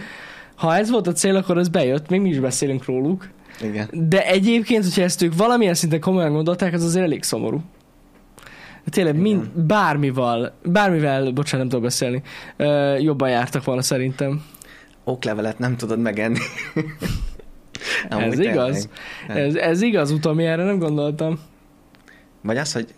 ha 0.63 0.77
ez 0.77 0.91
volt 0.91 1.07
a 1.07 1.13
cél, 1.13 1.37
akkor 1.37 1.59
ez 1.59 1.69
bejött, 1.69 2.09
még 2.09 2.21
mi 2.21 2.29
is 2.29 2.39
beszélünk 2.39 2.85
róluk. 2.85 3.29
Igen. 3.61 3.89
De 3.93 4.27
egyébként, 4.27 4.85
hogyha 4.85 5.03
ezt 5.03 5.23
ők 5.23 5.37
valamilyen 5.37 5.75
szinten 5.75 6.01
komolyan 6.01 6.33
gondolták, 6.33 6.73
az 6.73 6.85
azért 6.85 7.05
elég 7.05 7.23
szomorú. 7.23 7.61
Tényleg 8.85 9.17
mind, 9.17 9.51
bármival, 9.51 10.53
bármivel, 10.65 11.31
bocsánat, 11.31 11.59
nem 11.59 11.69
tudok 11.69 11.83
beszélni, 11.83 12.23
ö, 12.57 12.97
jobban 12.99 13.29
jártak 13.29 13.65
volna 13.65 13.83
szerintem. 13.83 14.45
Oklevelet 15.05 15.59
nem 15.59 15.77
tudod 15.77 15.99
megenni. 15.99 16.39
ez 18.09 18.17
Amúgy 18.17 18.39
igaz. 18.39 18.89
tényleg. 19.27 19.47
Ez, 19.47 19.55
ez 19.55 19.83
igaz, 19.83 20.11
utom, 20.11 20.39
erre 20.39 20.65
nem 20.65 20.79
gondoltam. 20.79 21.39
Vagy 22.41 22.57
az, 22.57 22.73
hogy 22.73 22.95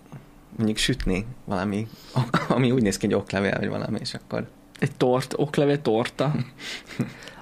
mondjuk 0.57 0.79
sütni 0.79 1.27
valami, 1.45 1.87
ami 2.49 2.71
úgy 2.71 2.83
néz 2.83 2.97
ki, 2.97 3.07
hogy 3.07 3.15
oklevél, 3.15 3.57
vagy 3.59 3.69
valami, 3.69 3.99
és 4.01 4.15
akkor... 4.15 4.47
Egy 4.85 4.97
tort, 4.97 5.35
oklevél 5.37 5.83
torta. 5.83 6.35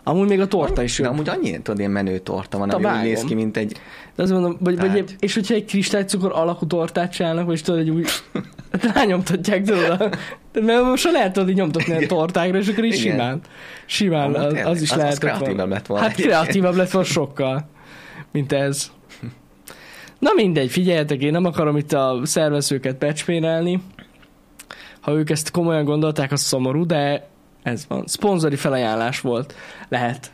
Amúgy 0.04 0.28
még 0.28 0.40
a 0.40 0.46
torta 0.46 0.82
is 0.82 0.96
De 0.98 1.04
jó. 1.04 1.10
amúgy 1.10 1.28
annyi, 1.28 1.50
tudod, 1.62 1.78
ilyen 1.78 1.90
menő 1.90 2.18
torta 2.18 2.58
van, 2.58 2.70
ami 2.70 2.84
úgy 2.84 3.02
néz 3.02 3.24
ki, 3.24 3.34
mint 3.34 3.56
egy... 3.56 3.72
De 4.16 4.22
azt 4.22 4.32
mondom, 4.32 4.56
vagy, 4.60 4.76
vagy, 4.78 5.16
és 5.18 5.34
hogyha 5.34 5.54
egy 5.54 5.64
kristálycukor 5.64 6.32
alakú 6.34 6.66
tortát 6.66 7.12
csinálnak, 7.12 7.46
vagy 7.46 7.60
tudod, 7.64 7.80
egy 7.80 7.90
úgy 7.90 8.08
rányomtatják, 8.94 9.64
tudod, 9.64 9.90
a, 9.90 10.08
de 10.52 10.60
mert 10.60 10.82
most 10.82 11.04
lehet 11.12 11.32
tudod 11.32 11.48
így 11.48 11.54
nyomtatni 11.56 11.92
a 11.92 11.96
Igen. 11.96 12.08
tortákra, 12.08 12.58
és 12.58 12.68
akkor 12.68 12.84
így 12.84 12.94
Igen. 12.94 13.12
simán, 13.12 13.40
simán 13.86 14.34
az, 14.34 14.42
tényleg, 14.42 14.66
az 14.66 14.82
is 14.82 14.90
az- 14.90 14.96
az 14.96 15.02
lehet. 15.02 15.18
kreatívabb 15.18 15.68
lett 15.68 15.86
volna 15.86 16.04
Hát 16.04 16.14
kreatívabb 16.14 16.74
lett 16.74 16.90
volna 16.90 17.08
sokkal, 17.08 17.68
mint 18.32 18.52
ez. 18.52 18.90
Na 20.18 20.30
mindegy, 20.34 20.70
figyeljetek, 20.70 21.22
én 21.22 21.30
nem 21.32 21.44
akarom 21.44 21.76
itt 21.76 21.92
a 21.92 22.20
szervezőket 22.24 22.96
pecspérelni. 22.96 23.82
Ha 25.00 25.12
ők 25.12 25.30
ezt 25.30 25.50
komolyan 25.50 25.84
gondolták, 25.84 26.32
az 26.32 26.40
szomorú, 26.40 26.86
de 26.86 27.30
ez 27.62 27.84
van. 27.88 28.06
Szponzori 28.06 28.56
felajánlás 28.56 29.20
volt. 29.20 29.54
Lehet. 29.88 30.32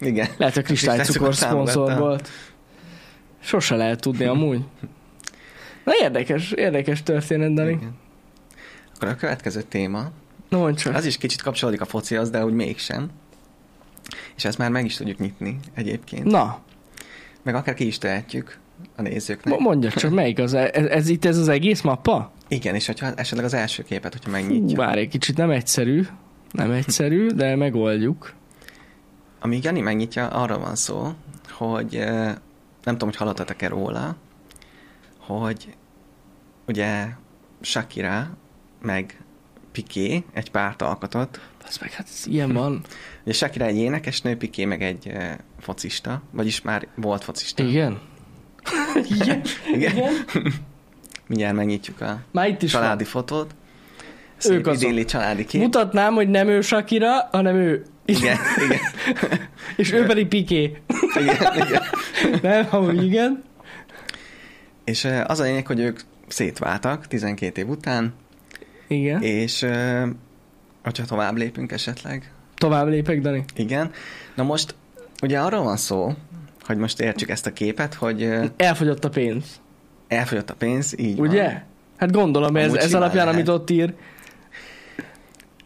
Igen. 0.00 0.28
Lehet, 0.36 0.56
a 0.56 0.62
kristálycukor 0.62 1.34
szponzor 1.34 1.98
volt. 1.98 2.28
Sose 3.42 3.76
lehet 3.76 4.00
tudni 4.00 4.24
amúgy. 4.24 4.64
Na 5.84 5.92
érdekes, 6.02 6.52
érdekes 6.52 7.02
történet, 7.02 7.54
Dani. 7.54 7.70
Igen. 7.70 7.94
Akkor 8.94 9.08
a 9.08 9.14
következő 9.14 9.62
téma, 9.62 10.10
Na 10.48 10.58
mondd 10.58 10.74
csak. 10.74 10.94
az 10.94 11.04
is 11.04 11.16
kicsit 11.16 11.42
kapcsolódik 11.42 11.80
a 11.80 11.84
focihoz, 11.84 12.30
de 12.30 12.44
úgy 12.44 12.52
mégsem. 12.52 13.10
És 14.36 14.44
ezt 14.44 14.58
már 14.58 14.70
meg 14.70 14.84
is 14.84 14.96
tudjuk 14.96 15.18
nyitni 15.18 15.58
egyébként. 15.74 16.24
Na, 16.24 16.58
Meg 17.42 17.54
akár 17.54 17.74
ki 17.74 17.86
is 17.86 17.98
tehetjük 17.98 18.58
a 18.96 19.02
nézőknek. 19.02 19.54
mo- 19.54 19.62
mondja 19.62 19.90
csak, 19.90 20.10
melyik 20.10 20.38
az? 20.38 20.54
Ez, 20.54 20.84
ez 20.86 21.08
itt 21.08 21.24
ez 21.24 21.38
az 21.38 21.48
egész 21.48 21.80
mappa? 21.80 22.32
Igen, 22.48 22.74
és 22.74 22.86
hogyha 22.86 23.12
esetleg 23.14 23.44
az 23.46 23.54
első 23.54 23.82
képet, 23.82 24.12
hogyha 24.12 24.28
Hú, 24.30 24.36
megnyitjuk. 24.36 24.78
várj 24.78 25.00
egy 25.00 25.08
kicsit, 25.08 25.36
nem 25.36 25.50
egyszerű. 25.50 26.06
Nem 26.50 26.70
egyszerű, 26.70 27.26
de 27.26 27.56
megoldjuk. 27.56 28.32
Amíg 29.40 29.64
Jani 29.64 29.80
megnyitja, 29.80 30.28
arról 30.28 30.58
van 30.58 30.76
szó, 30.76 31.12
hogy 31.50 31.90
nem 32.84 32.92
tudom, 32.92 33.08
hogy 33.08 33.16
hallottatok-e 33.16 33.68
róla, 33.68 34.16
hogy 35.18 35.74
ugye 36.66 37.06
Shakira 37.60 38.36
meg 38.82 39.22
Piqué 39.72 40.24
egy 40.32 40.50
párt 40.50 40.82
alkotott. 40.82 41.40
Az 41.66 41.76
meg, 41.78 41.90
hát 41.90 42.06
ez 42.12 42.26
ilyen 42.26 42.52
van. 42.52 42.80
Ugye 43.22 43.32
Shakira 43.32 43.64
egy 43.64 43.76
énekesnő, 43.76 44.36
Piqué 44.36 44.64
meg 44.64 44.82
egy 44.82 45.12
focista, 45.58 46.22
vagyis 46.30 46.62
már 46.62 46.86
volt 46.94 47.24
focista. 47.24 47.62
Igen? 47.62 48.00
Igen? 49.20 49.42
Igen. 49.72 49.96
Igen? 49.96 50.12
Mindjárt 51.26 51.56
megnyitjuk 51.56 52.00
a 52.00 52.20
Már 52.30 52.48
itt 52.48 52.62
is 52.62 52.70
családi 52.70 53.02
van. 53.02 53.12
fotót. 53.12 53.54
Ők 54.46 54.52
Szép 54.52 54.66
azok. 54.66 54.82
idilli 54.82 55.04
családi 55.04 55.44
kép. 55.44 55.60
Mutatnám, 55.60 56.14
hogy 56.14 56.28
nem 56.28 56.48
ő 56.48 56.60
Shakira, 56.60 57.28
hanem 57.32 57.56
ő. 57.56 57.82
Igen, 58.04 58.36
igen, 58.66 58.80
És 59.76 59.92
ő 59.92 60.06
pedig 60.06 60.26
Piqué. 60.28 60.76
igen, 61.20 61.36
igen. 61.66 61.82
Nem, 62.42 62.66
amúgy 62.70 63.04
igen. 63.04 63.42
És 64.84 65.08
az 65.26 65.40
a 65.40 65.42
lényeg, 65.42 65.66
hogy 65.66 65.80
ők 65.80 66.00
szétváltak 66.28 67.06
12 67.06 67.60
év 67.60 67.68
után, 67.68 68.14
Igen. 68.88 69.22
és 69.22 69.66
hogyha 70.84 71.04
tovább 71.06 71.36
lépünk 71.36 71.72
esetleg, 71.72 72.32
Tovább 72.54 72.88
lépek, 72.88 73.20
Dani. 73.20 73.44
igen. 73.56 73.90
Na 74.34 74.42
most 74.42 74.74
ugye 75.22 75.38
arról 75.38 75.62
van 75.62 75.76
szó, 75.76 76.12
hogy 76.62 76.76
most 76.76 77.00
értsük 77.00 77.28
ezt 77.28 77.46
a 77.46 77.52
képet, 77.52 77.94
hogy 77.94 78.28
Elfogyott 78.56 79.04
a 79.04 79.08
pénz. 79.08 79.60
elfogyott 80.08 80.50
a 80.50 80.54
pénz, 80.54 80.98
így 80.98 81.18
Ugye? 81.20 81.42
van. 81.44 81.62
Hát 81.96 82.12
gondolom, 82.12 82.56
ez, 82.56 82.64
Amúgy 82.66 82.76
ez 82.78 82.94
alapján, 82.94 83.24
lehet. 83.26 83.34
amit 83.34 83.48
ott 83.48 83.70
ír. 83.70 83.94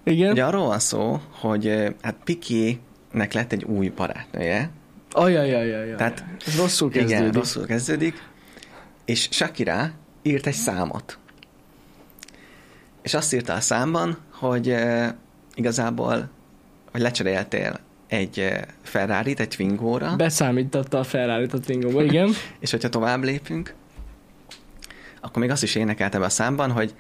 Igen? 0.05 0.31
Ugye 0.31 0.45
arról 0.45 0.67
van 0.67 0.79
szó, 0.79 1.21
hogy 1.31 1.67
ö, 1.67 1.91
hát 2.03 2.17
Pikének 2.25 3.33
lett 3.33 3.53
egy 3.53 3.65
új 3.65 3.89
barátnője, 3.89 4.71
Ajajajajaj. 5.15 5.95
Tehát- 5.97 6.25
ez 6.47 6.57
rosszul 6.57 6.91
kezdődik. 6.91 7.19
Igen, 7.19 7.33
rosszul 7.33 7.67
kezdődik. 7.67 8.23
És 9.05 9.29
Shakira 9.31 9.91
írt 10.23 10.47
egy 10.47 10.55
számot. 10.55 11.19
És 13.03 13.15
azt 13.15 13.35
írta 13.35 13.53
a 13.53 13.61
számban, 13.61 14.19
hogy 14.31 14.69
uh, 14.69 15.07
igazából, 15.55 16.31
hogy 16.93 17.01
lecseréltél 17.01 17.81
egy 18.09 18.39
uh, 18.39 18.61
Ferrari-t 18.83 19.41
egy 19.41 19.49
Twingóra, 19.49 20.17
Beszámította 20.17 20.99
a 20.99 21.05
ferrari 21.05 21.47
a 21.53 21.59
Twingóba, 21.59 22.03
igen. 22.03 22.31
és 22.61 22.71
hogyha 22.71 22.89
tovább 22.89 23.23
lépünk, 23.23 23.75
akkor 25.21 25.43
még 25.43 25.51
azt 25.51 25.63
is 25.63 25.75
énekelte 25.75 26.19
be 26.19 26.25
a 26.25 26.29
számban, 26.29 26.71
hogy 26.71 26.95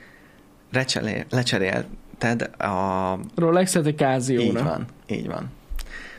lecserél, 0.73 1.85
lecserélted 2.25 2.61
a... 2.61 3.19
Rolex-et 3.35 3.87
egy 3.87 3.93
Így 3.93 3.99
Casio-ra. 3.99 4.62
van, 4.62 4.87
így 5.07 5.26
van. 5.26 5.50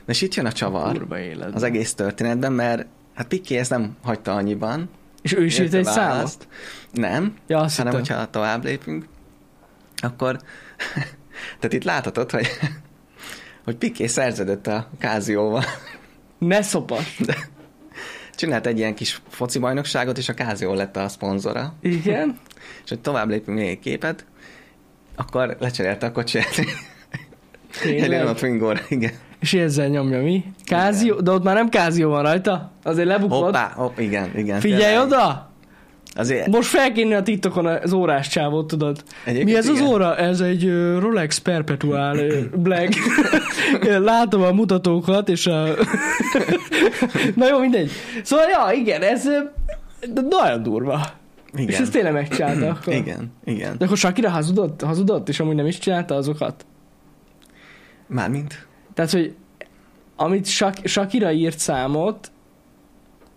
De 0.05 0.12
és 0.12 0.21
itt 0.21 0.33
jön 0.33 0.45
a 0.45 0.51
csavar 0.51 1.05
az 1.53 1.63
egész 1.63 1.93
történetben, 1.93 2.53
mert 2.53 2.85
hát 3.15 3.27
Piqué 3.27 3.57
ezt 3.57 3.69
nem 3.69 3.95
hagyta 4.03 4.33
annyiban, 4.35 4.89
És 5.21 5.33
ő 5.33 5.45
is 5.45 5.59
írt 5.59 5.74
egy 5.74 5.83
választ. 5.83 6.47
számot? 6.47 6.47
Nem, 6.91 7.33
Ja, 7.47 7.59
azt 7.59 7.77
hanem 7.77 7.93
hittem. 7.93 8.15
hogyha 8.15 8.29
tovább 8.29 8.63
lépünk, 8.63 9.05
akkor 9.95 10.39
tehát 11.59 11.74
itt 11.74 11.83
láthatod, 11.83 12.31
hogy, 12.31 12.47
hogy 13.63 13.75
Piqué 13.75 14.07
szerződött 14.07 14.67
a 14.67 14.89
Kázióval. 15.00 15.63
Ne 16.38 16.62
szopas. 16.62 17.19
Csinált 18.35 18.65
egy 18.65 18.77
ilyen 18.77 18.95
kis 18.95 19.21
foci 19.29 19.59
bajnokságot, 19.59 20.17
és 20.17 20.29
a 20.29 20.33
Kázió 20.33 20.74
lett 20.74 20.95
a 20.97 21.07
szponzora. 21.07 21.74
Igen. 21.81 22.39
És 22.83 22.89
hogy 22.89 23.00
tovább 23.00 23.29
lépünk 23.29 23.57
még 23.57 23.69
egy 23.69 23.79
képet, 23.79 24.25
akkor 25.15 25.55
lecserélte 25.60 26.05
a 26.05 26.12
kocsiját. 26.12 26.62
Tényleg? 27.81 28.25
a 28.27 28.34
Twingóra, 28.34 28.79
igen. 28.89 29.12
És 29.39 29.53
ezzel 29.53 29.88
nyomja 29.88 30.22
mi? 30.22 30.43
Kázió? 30.65 31.15
De 31.15 31.31
ott 31.31 31.43
már 31.43 31.55
nem 31.55 31.69
Kázió 31.69 32.10
van 32.10 32.22
rajta? 32.22 32.72
Azért 32.84 33.07
lebukott. 33.07 33.43
Hoppá, 33.43 33.72
hopp, 33.75 34.00
igen, 34.00 34.31
igen. 34.36 34.60
Figyelj 34.60 34.81
tényleg. 34.81 35.01
oda! 35.05 35.53
Azért, 36.17 36.48
Most 36.48 36.67
fel 36.69 36.91
kéne 36.91 37.17
a 37.17 37.22
TikTokon 37.24 37.65
az 37.65 37.93
órás 37.93 38.27
csávót, 38.27 38.67
tudod. 38.67 39.03
Egyébként 39.24 39.50
Mi 39.50 39.55
ez 39.55 39.67
az 39.67 39.77
igen. 39.77 39.89
óra? 39.89 40.17
Ez 40.17 40.39
egy 40.39 40.72
Rolex 41.00 41.38
Perpetual 41.38 42.17
Black. 42.55 42.93
Látom 44.00 44.41
a 44.41 44.51
mutatókat, 44.51 45.29
és 45.29 45.48
a... 45.48 45.63
Na 47.36 47.48
jó, 47.50 47.60
mindegy. 47.60 47.91
Szóval, 48.24 48.45
ja, 48.50 48.74
igen, 48.74 49.01
ez 49.01 49.24
nagyon 50.29 50.63
durva. 50.63 51.01
Igen. 51.55 51.67
És 51.69 51.77
ezt 51.79 51.91
tényleg 51.91 52.13
megcsinálta 52.13 52.69
akkor. 52.69 52.93
Igen, 53.03 53.31
igen. 53.43 53.77
De 53.77 53.85
akkor 53.85 53.97
Shakira 53.97 54.29
hazudott, 54.29 54.81
hazudott, 54.81 55.29
és 55.29 55.39
amúgy 55.39 55.55
nem 55.55 55.65
is 55.65 55.77
csinálta 55.77 56.15
azokat. 56.15 56.65
Mármint? 58.07 58.67
Tehát, 58.93 59.12
hogy 59.12 59.35
amit 60.15 60.45
Shak- 60.45 60.88
Shakira 60.88 61.31
írt 61.31 61.59
számot, 61.59 62.31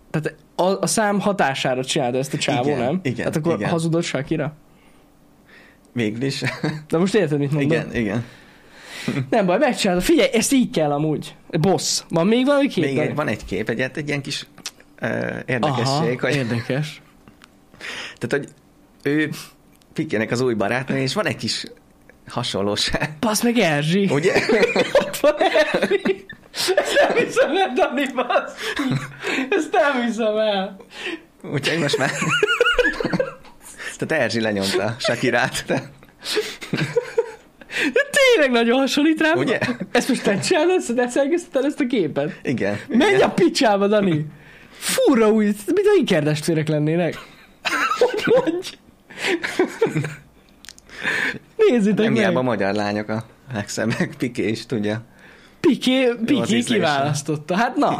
tehát 0.09 0.35
a, 0.55 0.63
a 0.81 0.87
szám 0.87 1.19
hatására 1.19 1.85
csinálta 1.85 2.17
ezt 2.17 2.33
a 2.33 2.37
csávó, 2.37 2.67
Igen, 2.69 2.79
nem? 2.79 2.99
igen, 3.03 3.15
Tehát 3.17 3.35
akkor 3.35 3.55
igen. 3.55 3.69
hazudott 3.69 4.03
Shakira? 4.03 4.53
Végül 5.91 6.21
is. 6.23 6.43
De 6.89 6.97
most 6.97 7.15
érted, 7.15 7.39
mit 7.39 7.51
mondom? 7.51 7.71
igen, 7.71 7.95
igen. 7.95 8.23
Nem 9.29 9.45
baj, 9.45 9.57
megcsinálta. 9.57 10.01
Figyelj, 10.01 10.29
ezt 10.33 10.53
így 10.53 10.69
kell 10.69 10.91
amúgy. 10.91 11.35
Boss. 11.47 12.03
Van 12.09 12.27
még 12.27 12.45
valami 12.45 12.67
kép? 12.67 12.83
Még 12.83 12.97
egy, 12.97 13.15
van 13.15 13.27
egy 13.27 13.45
kép, 13.45 13.69
egy, 13.69 13.79
egy 13.79 14.07
ilyen 14.07 14.21
kis 14.21 14.47
uh, 15.01 15.39
érdekesség, 15.45 16.19
hogy, 16.19 16.35
érdekes. 16.35 17.01
Tehát, 18.17 18.45
hogy 18.45 18.47
ő 19.03 19.29
Pikének 19.93 20.31
az 20.31 20.41
új 20.41 20.53
barátnő, 20.53 20.97
és 20.97 21.13
van 21.13 21.25
egy 21.25 21.35
kis 21.35 21.65
hasonlóság. 22.27 23.09
Passz 23.19 23.43
meg 23.43 23.57
Erzsi. 23.57 24.07
Ugye? 24.11 24.33
Ott 24.93 25.17
van 25.17 25.35
Erzsi. 25.37 26.25
Ezt 26.75 27.05
nem 27.07 27.17
hiszem 27.17 27.57
el, 27.57 27.73
Dani, 27.73 28.05
bassz. 28.13 28.53
Ezt 29.49 29.71
nem 29.71 30.05
hiszem 30.05 30.37
el. 30.37 30.77
Úgyhogy 31.43 31.79
most 31.79 31.97
már... 31.97 32.11
Tehát 33.97 34.23
Erzsi 34.23 34.41
lenyomta 34.41 34.95
Sakirát. 34.99 35.63
De... 35.67 35.91
De 37.93 38.01
tényleg 38.11 38.51
nagyon 38.51 38.79
hasonlít 38.79 39.21
rám. 39.21 39.37
Ugye? 39.37 39.59
Ezt 39.91 40.09
most 40.09 40.23
te 40.23 40.39
csinálod, 40.39 40.75
ezt, 40.77 40.95
te 40.95 41.07
szerkesztetted 41.07 41.65
ezt 41.65 41.79
a 41.79 41.85
képet? 41.85 42.39
Igen. 42.43 42.79
Menj 42.87 43.15
igen. 43.15 43.29
a 43.29 43.33
picsába, 43.33 43.87
Dani! 43.87 44.25
Furra 44.71 45.31
új, 45.31 45.45
mint 45.45 45.87
a 45.87 45.99
ikerdestvérek 45.99 46.67
lennének. 46.67 47.15
Hogy 47.99 48.23
mondj? 48.25 48.69
Nézzétek 51.55 52.05
Nem 52.05 52.13
meg! 52.13 52.37
a 52.37 52.41
magyar 52.41 52.73
lányok 52.73 53.09
a 53.09 53.25
legszebbek, 53.53 54.15
Piké 54.17 54.47
is 54.47 54.65
tudja. 54.65 55.01
Piké, 55.59 56.13
Piké 56.25 56.59
kiválasztotta. 56.59 57.55
Hát 57.55 57.75
na. 57.75 57.97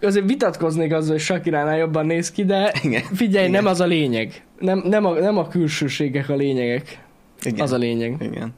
Azért 0.00 0.26
vitatkoznék 0.26 0.92
azzal, 0.92 1.12
hogy 1.12 1.20
Sakiránál 1.20 1.76
jobban 1.76 2.06
néz 2.06 2.30
ki, 2.30 2.44
de 2.44 2.72
Igen. 2.82 3.02
figyelj, 3.02 3.48
Igen. 3.48 3.62
nem 3.62 3.70
az 3.70 3.80
a 3.80 3.86
lényeg. 3.86 4.42
Nem, 4.58 4.82
nem, 4.84 5.04
a, 5.04 5.12
nem 5.12 5.38
a 5.38 5.48
külsőségek 5.48 6.28
a 6.28 6.34
lényegek. 6.34 6.98
Igen. 7.42 7.60
Az 7.60 7.72
a 7.72 7.76
lényeg. 7.76 8.16
Igen. 8.20 8.54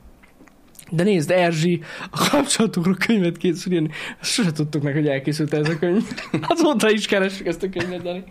De 0.90 1.02
nézd, 1.02 1.30
Erzsi 1.30 1.80
a 2.10 2.28
kapcsolatokról 2.30 2.96
könyvet 3.06 3.36
készül 3.36 3.72
írni. 3.72 3.90
Sose 4.22 4.52
tudtuk 4.52 4.82
meg, 4.82 4.94
hogy 4.94 5.08
elkészült 5.08 5.52
ez 5.52 5.68
a 5.68 5.78
könyv. 5.78 6.02
Azóta 6.48 6.90
is 6.90 7.06
keressük 7.06 7.46
ezt 7.46 7.62
a 7.62 7.68
könyvet, 7.68 8.02
Dani. 8.02 8.24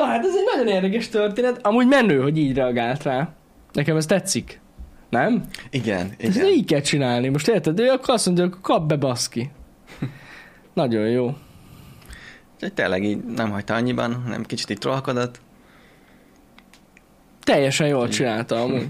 Na 0.00 0.06
hát 0.06 0.24
ez 0.24 0.34
egy 0.36 0.44
nagyon 0.54 0.74
érdekes 0.74 1.08
történet. 1.08 1.66
Amúgy 1.66 1.86
menő, 1.86 2.20
hogy 2.20 2.38
így 2.38 2.54
reagált 2.54 3.02
rá. 3.02 3.28
Nekem 3.72 3.96
ez 3.96 4.06
tetszik. 4.06 4.60
Nem? 5.08 5.44
Igen, 5.70 6.10
Ezt 6.18 6.36
igen. 6.36 6.46
így 6.46 6.64
kell 6.64 6.80
csinálni. 6.80 7.28
Most 7.28 7.48
érted? 7.48 7.80
Ő 7.80 7.88
akkor 7.88 8.14
azt 8.14 8.26
mondja, 8.26 8.44
hogy 8.44 8.54
kap 8.60 8.88
be 8.88 8.96
baszki. 8.96 9.50
Nagyon 10.74 11.08
jó. 11.08 11.24
Úgyhogy 12.54 12.72
tényleg 12.74 13.04
így 13.04 13.24
nem 13.24 13.50
hagyta 13.50 13.74
annyiban, 13.74 14.22
hanem 14.24 14.44
kicsit 14.44 14.70
így 14.70 14.78
trollkodott. 14.78 15.40
Teljesen 17.42 17.86
jól 17.86 18.08
csinálta 18.08 18.60
amúgy. 18.62 18.88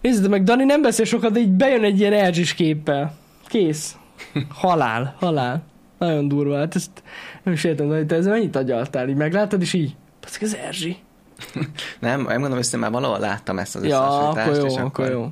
Nézd 0.00 0.28
meg, 0.28 0.42
Dani 0.42 0.64
nem 0.64 0.82
beszél 0.82 1.04
sokat, 1.04 1.32
de 1.32 1.40
így 1.40 1.50
bejön 1.50 1.84
egy 1.84 1.98
ilyen 1.98 2.12
erzsis 2.12 2.54
képpel. 2.54 3.14
Kész. 3.46 3.96
Halál, 4.60 5.16
halál. 5.18 5.62
Nagyon 5.98 6.28
durva. 6.28 6.56
Hát 6.56 6.74
ezt 6.74 7.02
nem 7.42 7.54
is 7.54 7.64
értem, 7.64 7.88
hogy 7.88 8.06
te 8.06 8.14
ezzel 8.14 8.32
mennyit 8.32 8.56
agyaltál? 8.56 9.08
Így 9.08 9.16
meglátod, 9.16 9.60
és 9.60 9.72
így. 9.72 9.96
Baszki, 10.20 10.44
ez 10.44 10.54
Erzsi. 10.54 10.96
Nem, 12.00 12.20
nem 12.20 12.40
gondolom, 12.40 12.58
hogy 12.70 12.78
már 12.80 12.90
valahol 12.90 13.18
láttam 13.18 13.58
ezt 13.58 13.76
az 13.76 13.84
Ja, 13.84 14.28
akkor 14.28 14.56
jó, 14.56 14.64
és 14.64 14.76
akkor 14.76 15.10
jó. 15.10 15.28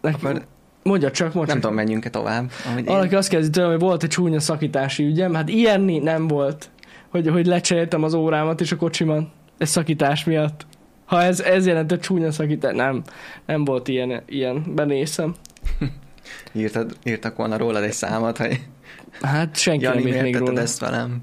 Neki, 0.00 0.24
Akkor 0.26 0.44
mondja 0.82 1.10
csak, 1.10 1.34
mondja. 1.34 1.52
nem 1.52 1.62
tudom, 1.62 1.76
menjünk-e 1.76 2.10
tovább. 2.10 2.50
Ahogy 2.66 2.78
én. 2.78 2.84
Valaki 2.84 3.14
azt 3.14 3.28
kérdezi 3.28 3.50
tőlem, 3.50 3.70
hogy 3.70 3.80
volt 3.80 4.02
egy 4.02 4.08
csúnya 4.08 4.40
szakítási 4.40 5.04
ügyem. 5.04 5.34
Hát 5.34 5.48
ilyen 5.48 5.80
nem 5.80 6.28
volt. 6.28 6.70
Hogy, 7.10 7.28
hogy 7.28 7.46
lecseréltem 7.46 8.02
az 8.02 8.14
órámat 8.14 8.60
és 8.60 8.72
a 8.72 8.76
kocsiman. 8.76 9.32
Ez 9.58 9.68
szakítás 9.68 10.24
miatt. 10.24 10.66
Ha 11.04 11.22
ez, 11.22 11.40
ez 11.40 11.66
jelentett 11.66 12.00
csúnya 12.00 12.32
szakítás, 12.32 12.74
nem. 12.74 13.02
Nem 13.46 13.64
volt 13.64 13.88
ilyen, 13.88 14.22
ilyen 14.26 14.74
benézem. 14.74 15.34
Írtad, 16.52 16.96
írtak 17.04 17.36
volna 17.36 17.56
rólad 17.56 17.82
egy 17.82 17.92
számot, 17.92 18.36
hogy 18.36 18.60
Hát 19.22 19.56
senki 19.56 19.84
Jani, 19.84 20.02
nem 20.02 20.12
írt 20.12 20.22
még 20.22 20.36
róla. 20.36 20.60
ezt 20.60 20.78
velem? 20.78 21.22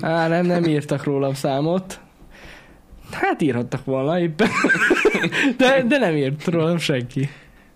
Á, 0.00 0.28
nem, 0.28 0.46
nem 0.46 0.64
írtak 0.64 1.04
rólam 1.04 1.34
számot. 1.34 2.00
Hát 3.12 3.42
írhattak 3.42 3.84
volna 3.84 4.18
éppen. 4.20 4.48
De, 5.58 5.82
de 5.82 5.98
nem 5.98 6.16
írt 6.16 6.44
rólam 6.46 6.78
senki. 6.78 7.28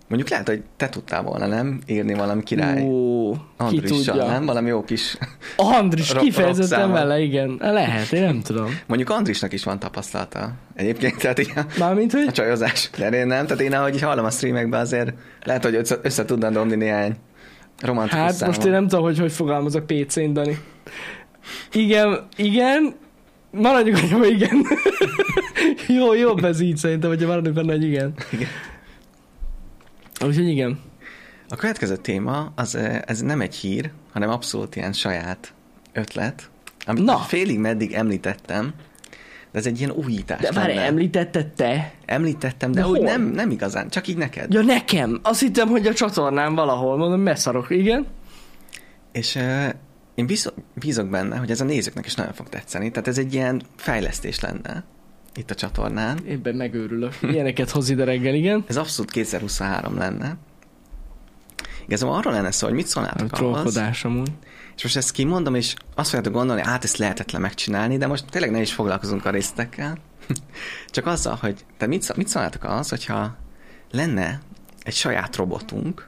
Mondjuk 0.07 0.29
lehet, 0.29 0.47
hogy 0.47 0.63
te 0.77 0.89
tudtál 0.89 1.21
volna, 1.21 1.47
nem? 1.47 1.79
Írni 1.87 2.13
valami 2.13 2.43
király. 2.43 2.81
Ó, 2.83 3.31
ki 3.69 3.79
tudja. 3.79 4.13
nem? 4.13 4.45
Valami 4.45 4.67
jó 4.69 4.83
kis... 4.83 5.17
Andris 5.57 6.11
Ro- 6.13 6.23
kifejezetten 6.23 6.91
vele, 6.91 7.19
igen. 7.19 7.57
Lehet, 7.59 8.11
én 8.11 8.21
nem 8.23 8.41
tudom. 8.41 8.79
Mondjuk 8.85 9.09
Andrisnak 9.09 9.53
is 9.53 9.63
van 9.63 9.79
tapasztalata. 9.79 10.51
Egyébként, 10.75 11.17
tehát 11.17 11.39
a, 11.39 11.65
Mármint, 11.79 12.11
hogy 12.11 12.25
a 12.27 12.31
csajozás 12.31 12.89
terén 12.89 13.27
nem. 13.27 13.45
Tehát 13.45 13.63
én 13.63 13.73
ahogy 13.73 14.01
hallom 14.01 14.25
a 14.25 14.29
streamekben 14.29 14.79
azért 14.79 15.13
lehet, 15.43 15.63
hogy 15.63 15.75
össze, 15.75 15.95
össze 16.01 16.25
tudna 16.25 16.49
dobni 16.49 16.75
néhány 16.75 17.15
romantikus 17.81 18.19
Hát 18.19 18.33
számot. 18.33 18.55
most 18.55 18.67
én 18.67 18.73
nem 18.73 18.87
tudom, 18.87 19.03
hogy 19.03 19.19
hogy 19.19 19.31
fogalmazok 19.31 19.85
PC-n, 19.87 20.33
Dani. 20.33 20.57
Igen, 21.71 22.27
igen, 22.35 22.95
maradjunk 23.51 23.97
annyi, 23.97 24.09
hogy 24.09 24.29
igen. 24.29 24.61
jó, 25.99 26.13
jobb 26.13 26.43
ez 26.43 26.59
így 26.59 26.77
szerintem, 26.77 27.09
hogyha 27.09 27.27
maradunk 27.27 27.55
benne, 27.55 27.71
hogy 27.71 27.83
igen. 27.83 28.13
Igen. 28.31 28.47
Úgyhogy 30.25 30.47
igen. 30.47 30.79
A 31.49 31.55
következő 31.55 31.97
téma, 31.97 32.51
az, 32.55 32.75
eh, 32.75 32.99
ez 33.05 33.21
nem 33.21 33.41
egy 33.41 33.55
hír, 33.55 33.91
hanem 34.11 34.29
abszolút 34.29 34.75
ilyen 34.75 34.93
saját 34.93 35.53
ötlet, 35.93 36.49
amit 36.85 37.03
Na. 37.03 37.17
Félig 37.17 37.59
meddig 37.59 37.93
említettem, 37.93 38.73
de 39.51 39.59
ez 39.59 39.65
egy 39.65 39.79
ilyen 39.79 39.91
újítás. 39.91 40.41
De 40.41 40.51
lenne. 40.53 40.81
említetted 40.81 41.47
te? 41.47 41.93
Említettem, 42.05 42.71
de, 42.71 42.79
De 42.79 42.85
hol? 42.85 42.99
nem, 42.99 43.21
nem 43.21 43.51
igazán, 43.51 43.89
csak 43.89 44.07
így 44.07 44.17
neked. 44.17 44.53
Ja, 44.53 44.61
nekem. 44.61 45.19
Azt 45.23 45.39
hittem, 45.39 45.67
hogy 45.67 45.87
a 45.87 45.93
csatornán 45.93 46.55
valahol, 46.55 46.97
mondom, 46.97 47.19
messzarok, 47.19 47.69
igen. 47.69 48.05
És 49.11 49.35
uh, 49.35 49.69
én 50.15 50.25
bízok, 50.25 50.53
bízok 50.73 51.09
benne, 51.09 51.37
hogy 51.37 51.51
ez 51.51 51.61
a 51.61 51.65
nézőknek 51.65 52.05
is 52.05 52.13
nagyon 52.15 52.33
fog 52.33 52.49
tetszeni. 52.49 52.91
Tehát 52.91 53.07
ez 53.07 53.17
egy 53.17 53.33
ilyen 53.33 53.61
fejlesztés 53.75 54.39
lenne 54.39 54.83
itt 55.37 55.51
a 55.51 55.55
csatornán. 55.55 56.25
Éppen 56.25 56.55
megőrülök. 56.55 57.13
Ilyeneket 57.21 57.69
hoz 57.69 57.89
ide 57.89 58.03
reggel, 58.03 58.33
igen. 58.33 58.63
Ez 58.67 58.77
abszolút 58.77 59.11
2023 59.11 59.97
lenne. 59.97 60.37
Igazából 61.85 62.15
arról 62.15 62.33
lenne 62.33 62.51
szó, 62.51 62.67
hogy 62.67 62.75
mit 62.75 62.85
A 62.85 62.89
szólnátok 62.89 63.31
ahhoz, 63.31 63.37
trollkodás 63.37 64.05
amúgy. 64.05 64.31
és 64.75 64.83
most 64.83 64.95
ezt 64.95 65.11
kimondom, 65.11 65.55
és 65.55 65.73
azt 65.95 66.09
fogjátok 66.09 66.33
gondolni, 66.33 66.61
hát 66.61 66.83
ezt 66.83 66.97
lehetetlen 66.97 67.41
megcsinálni, 67.41 67.97
de 67.97 68.07
most 68.07 68.25
tényleg 68.29 68.51
ne 68.51 68.61
is 68.61 68.73
foglalkozunk 68.73 69.25
a 69.25 69.29
részletekkel. 69.29 69.97
Csak 70.89 71.05
azzal, 71.05 71.37
hogy 71.41 71.65
te 71.77 71.87
mit, 71.87 72.15
mit 72.15 72.27
szólnátok 72.27 72.63
az, 72.63 72.89
hogyha 72.89 73.37
lenne 73.91 74.39
egy 74.83 74.93
saját 74.93 75.35
robotunk, 75.35 76.07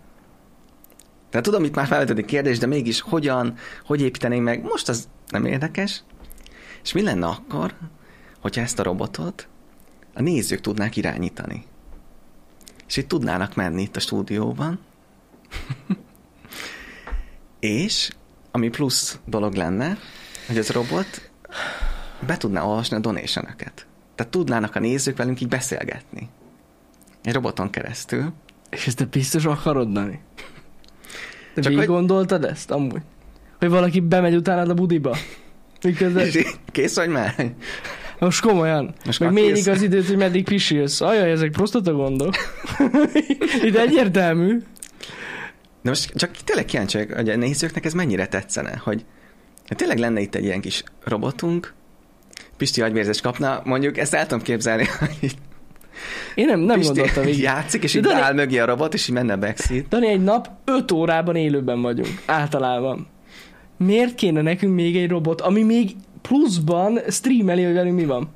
tehát 1.29 1.45
tudom, 1.45 1.63
itt 1.63 1.75
már 1.75 1.87
felvetődik 1.87 2.25
kérdés, 2.25 2.57
de 2.57 2.65
mégis 2.65 3.01
hogyan, 3.01 3.53
hogy 3.85 4.01
építenénk 4.01 4.43
meg, 4.43 4.63
most 4.63 4.89
az 4.89 5.07
nem 5.27 5.45
érdekes. 5.45 6.03
És 6.83 6.91
mi 6.91 7.01
lenne 7.01 7.25
akkor, 7.25 7.73
hogyha 8.39 8.61
ezt 8.61 8.79
a 8.79 8.83
robotot 8.83 9.47
a 10.13 10.21
nézők 10.21 10.61
tudnák 10.61 10.95
irányítani? 10.95 11.65
És 12.87 12.97
itt 12.97 13.07
tudnának 13.07 13.55
menni 13.55 13.81
itt 13.81 13.95
a 13.95 13.99
stúdióban, 13.99 14.79
és 17.59 18.09
ami 18.51 18.69
plusz 18.69 19.19
dolog 19.25 19.53
lenne, 19.53 19.97
hogy 20.47 20.57
az 20.57 20.69
robot 20.69 21.31
be 22.27 22.37
tudná 22.37 22.63
olvasni 22.63 22.95
a 22.95 22.99
donation 22.99 23.45
Tehát 23.55 24.31
tudnának 24.31 24.75
a 24.75 24.79
nézők 24.79 25.17
velünk 25.17 25.41
így 25.41 25.47
beszélgetni. 25.47 26.29
Egy 27.23 27.33
roboton 27.33 27.69
keresztül. 27.69 28.33
És 28.69 28.87
ezt 28.87 28.97
te 28.97 29.05
biztos 29.05 29.45
akarod, 29.45 29.91
Dani? 29.91 30.19
Te 31.53 31.61
Csak 31.61 31.73
hogy- 31.73 31.85
gondoltad 31.85 32.43
ezt 32.43 32.71
amúgy? 32.71 33.01
Hogy 33.59 33.69
valaki 33.69 33.99
bemegy 33.99 34.35
utánad 34.35 34.69
a 34.69 34.73
budiba? 34.73 35.17
Miközben... 35.83 36.25
És 36.25 36.45
kész 36.71 36.95
vagy 36.95 37.09
már? 37.09 37.53
Most 38.19 38.41
komolyan. 38.41 38.93
Most 39.05 39.19
Meg 39.19 39.33
kész. 39.33 39.67
az 39.67 39.81
időt, 39.81 40.07
hogy 40.07 40.17
meddig 40.17 40.43
pisilsz. 40.43 41.01
Ajaj, 41.01 41.31
ezek 41.31 41.51
prostata 41.51 41.93
gondok. 41.93 42.33
Itt 43.63 43.75
egyértelmű. 43.75 44.61
De 45.81 45.89
most 45.89 46.11
csak 46.15 46.31
tényleg 46.43 46.65
kíváncsi 46.65 46.97
hogy 47.15 47.29
a 47.29 47.35
nézőknek 47.35 47.85
ez 47.85 47.93
mennyire 47.93 48.27
tetszene, 48.27 48.81
hogy 48.83 49.05
hogy 49.67 49.77
tényleg 49.77 49.97
lenne 49.97 50.19
itt 50.19 50.35
egy 50.35 50.43
ilyen 50.43 50.61
kis 50.61 50.83
robotunk, 51.03 51.73
Pisti 52.57 52.81
agyvérzést 52.81 53.21
kapna, 53.21 53.61
mondjuk 53.63 53.97
ezt 53.97 54.13
el 54.13 54.27
tudom 54.27 54.43
képzelni, 54.43 54.85
hogy 54.99 55.15
így 55.19 55.35
Én 56.35 56.45
nem, 56.45 56.59
nem 56.59 56.77
Pisti 56.77 56.93
gondoltam 56.93 57.23
végig. 57.23 57.41
játszik, 57.41 57.83
és 57.83 57.91
De 57.93 57.97
így 57.99 58.05
Dani- 58.05 58.21
áll 58.21 58.33
mögé 58.33 58.57
a 58.57 58.65
robot, 58.65 58.93
és 58.93 59.07
így 59.07 59.13
menne 59.15 59.35
backseat. 59.35 59.87
Dani, 59.87 60.07
egy 60.07 60.23
nap 60.23 60.49
5 60.65 60.91
órában 60.91 61.35
élőben 61.35 61.81
vagyunk. 61.81 62.21
Általában. 62.25 63.07
Miért 63.77 64.15
kéne 64.15 64.41
nekünk 64.41 64.75
még 64.75 64.97
egy 64.97 65.09
robot, 65.09 65.41
ami 65.41 65.63
még 65.63 65.91
pluszban 66.21 66.99
streameli, 67.09 67.63
hogy 67.63 67.73
velünk 67.73 67.95
mi 67.95 68.05
van? 68.05 68.29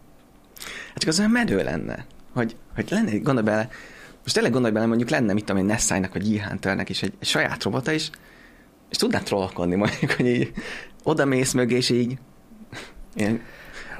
Hát 0.87 0.97
csak 0.97 1.09
az 1.09 1.19
olyan 1.19 1.31
menő 1.31 1.63
lenne, 1.63 2.05
hogy, 2.33 2.55
hogy 2.75 2.85
lenne, 2.89 3.17
gondolj 3.17 3.45
bele, 3.45 3.69
most 4.23 4.33
tényleg 4.33 4.51
gondolj 4.51 4.73
bele, 4.73 4.85
mondjuk 4.85 5.09
lenne, 5.09 5.33
mit 5.33 5.45
tudom 5.45 5.61
én, 5.61 5.67
Nessájnak, 5.67 6.13
vagy 6.13 6.31
Ihánternek 6.31 6.89
is 6.89 7.01
egy, 7.03 7.13
egy 7.19 7.27
saját 7.27 7.63
robota 7.63 7.91
is, 7.91 8.09
és 8.89 8.97
tudná 8.97 9.19
trollkodni 9.19 9.75
mondjuk, 9.75 10.11
hogy 10.11 10.27
így 10.27 10.51
oda 11.03 11.25
mész 11.25 11.51
mögé, 11.53 11.75
és 11.75 11.89
így 11.89 12.17
ilyen 13.15 13.41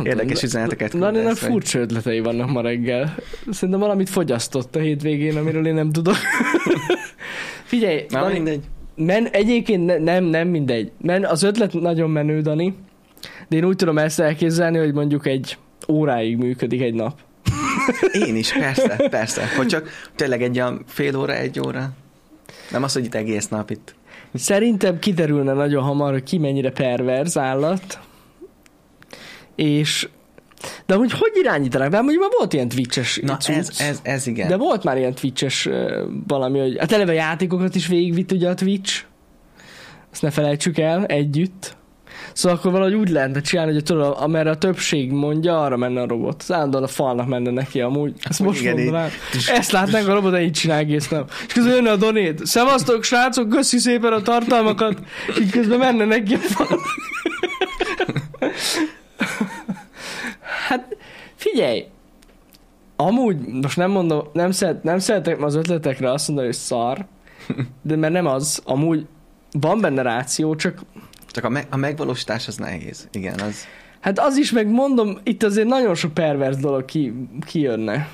érdekes 0.04 0.43
üzeneteket 0.43 0.91
Daninak 0.91 1.13
küldesz, 1.13 1.39
vagy- 1.39 1.50
furcsa 1.52 1.80
ötletei 1.80 2.19
vannak 2.19 2.50
ma 2.50 2.62
reggel. 2.62 3.15
Szerintem 3.52 3.80
valamit 3.80 4.10
fogyasztott 4.10 4.76
a 4.76 4.80
hétvégén, 4.80 5.38
amiről 5.38 5.67
én 5.67 5.74
nem 5.74 5.91
tudok. 5.91 6.15
Figyelj, 7.63 8.06
Na, 8.10 8.19
Dani, 8.19 8.34
mindegy. 8.34 8.63
Men, 8.96 9.28
egyébként 9.28 9.86
ne, 9.86 9.98
nem, 9.98 10.24
nem 10.24 10.48
mindegy. 10.48 10.91
Men, 11.02 11.26
az 11.26 11.43
ötlet 11.43 11.74
nagyon 11.74 12.10
menő, 12.10 12.41
Dani, 12.41 12.76
de 13.47 13.56
én 13.56 13.65
úgy 13.65 13.75
tudom 13.75 13.97
ezt 13.97 14.19
elképzelni, 14.19 14.77
hogy 14.77 14.93
mondjuk 14.93 15.27
egy 15.27 15.58
óráig 15.89 16.38
működik 16.38 16.82
egy 16.82 16.93
nap. 16.93 17.19
Én 18.27 18.36
is, 18.36 18.53
persze, 18.53 19.08
persze. 19.10 19.41
Hogy 19.58 19.67
csak 19.67 19.89
tényleg 20.15 20.41
egy 20.43 20.56
olyan 20.60 20.84
fél 20.88 21.17
óra, 21.17 21.34
egy 21.34 21.60
óra. 21.60 21.89
Nem 22.71 22.84
az, 22.84 22.93
hogy 22.93 23.06
itt 23.06 23.15
egész 23.15 23.47
nap 23.47 23.69
itt. 23.69 23.95
Szerintem 24.34 24.99
kiderülne 24.99 25.53
nagyon 25.53 25.84
hamar, 25.84 26.12
hogy 26.12 26.23
ki 26.23 26.38
mennyire 26.38 26.71
perverz 26.71 27.38
állat, 27.38 27.99
és 29.56 30.08
de 30.86 30.95
hogy 30.95 31.12
hogy 31.12 31.32
irányítanak? 31.34 31.89
De 31.89 32.01
mondjuk 32.01 32.21
már 32.21 32.32
volt 32.38 32.53
ilyen 32.53 32.67
twitches 32.67 33.19
Na 33.23 33.38
cucc. 33.38 33.58
ez, 33.58 33.79
ez, 33.79 33.99
ez 34.03 34.27
igen. 34.27 34.47
De 34.47 34.58
volt 34.58 34.84
már 34.84 34.97
ilyen 34.97 35.13
twitches 35.13 35.69
valami, 36.27 36.60
hogy 36.60 36.77
hát 36.79 36.91
eleve 36.91 37.13
játékokat 37.13 37.75
is 37.75 37.88
végigvitt 37.88 38.32
ugye 38.32 38.49
a 38.49 38.53
Twitch. 38.53 39.03
Azt 40.12 40.21
ne 40.21 40.32
felejtsük 40.32 40.77
el, 40.77 41.06
együtt. 41.06 41.75
Szóval 42.34 42.58
akkor 42.58 42.72
valahogy 42.72 42.94
úgy 42.94 43.10
lehetne 43.10 43.42
csinálni, 43.42 43.74
hogy 43.74 43.84
tudod, 43.84 44.16
amerre 44.20 44.50
a 44.50 44.58
többség 44.58 45.12
mondja, 45.12 45.62
arra 45.62 45.78
menne 45.78 46.02
a 46.02 46.08
robot. 46.08 46.42
Az 46.42 46.52
állandóan 46.52 46.84
a 46.84 46.88
falnak 46.88 47.28
menne 47.28 47.52
neki 47.52 47.82
amúgy. 47.82 48.14
Ezt 48.24 48.40
most 48.40 48.62
Igen, 48.62 48.78
így. 48.78 48.84
mondanám. 48.84 49.10
Ezt 49.48 49.72
látnánk 49.72 50.08
a 50.08 50.14
robot, 50.14 50.32
de 50.32 50.42
így 50.42 50.52
csinál 50.52 50.78
egész 50.78 51.08
nap. 51.08 51.32
És 51.48 51.54
közben 51.54 51.74
jönne 51.74 51.92
a 51.92 51.96
donét. 51.96 52.46
Szevasztok, 52.46 53.04
srácok, 53.04 53.50
köszi 53.50 53.78
szépen 53.78 54.14
a 54.14 54.22
tartalmakat. 54.22 55.00
Így 55.42 55.52
közben 55.52 55.78
menne 55.78 56.06
neki 56.06 56.34
a 56.34 56.38
falnak. 56.38 56.80
Hát 60.68 60.98
figyelj, 61.36 61.86
amúgy, 62.96 63.38
most 63.62 63.78
nem 63.78 63.92
mondom, 63.92 64.22
nem, 64.34 64.52
szeret, 64.52 64.84
nem 64.84 65.00
szeretek 65.00 65.42
az 65.42 65.56
ötletekre 65.56 66.12
azt 66.12 66.28
mondani, 66.28 66.48
hogy 66.48 66.58
szar, 66.58 67.06
de 67.82 67.96
mert 67.96 68.14
nem 68.14 68.26
az, 68.26 68.62
amúgy 68.66 69.06
van 69.52 69.82
benne 69.82 70.02
ráció, 70.02 70.56
csak 70.56 70.82
Csak 71.34 71.43
a, 71.43 71.50
me- 71.50 71.67
a 71.69 71.76
megvalósítás 71.76 72.48
az 72.48 72.58
nehéz. 72.58 73.08
Igen, 73.12 73.39
az... 73.39 73.65
hát 74.00 74.19
az 74.19 74.38
is 74.38 74.52
meg 74.52 74.67
mondom, 74.67 75.17
itt 75.24 75.43
azért 75.43 75.67
nagyon 75.67 75.96
sok 75.96 76.13
pervers 76.13 76.56
dolog 76.58 76.86
ki, 76.86 77.13
kijönne. 77.46 78.08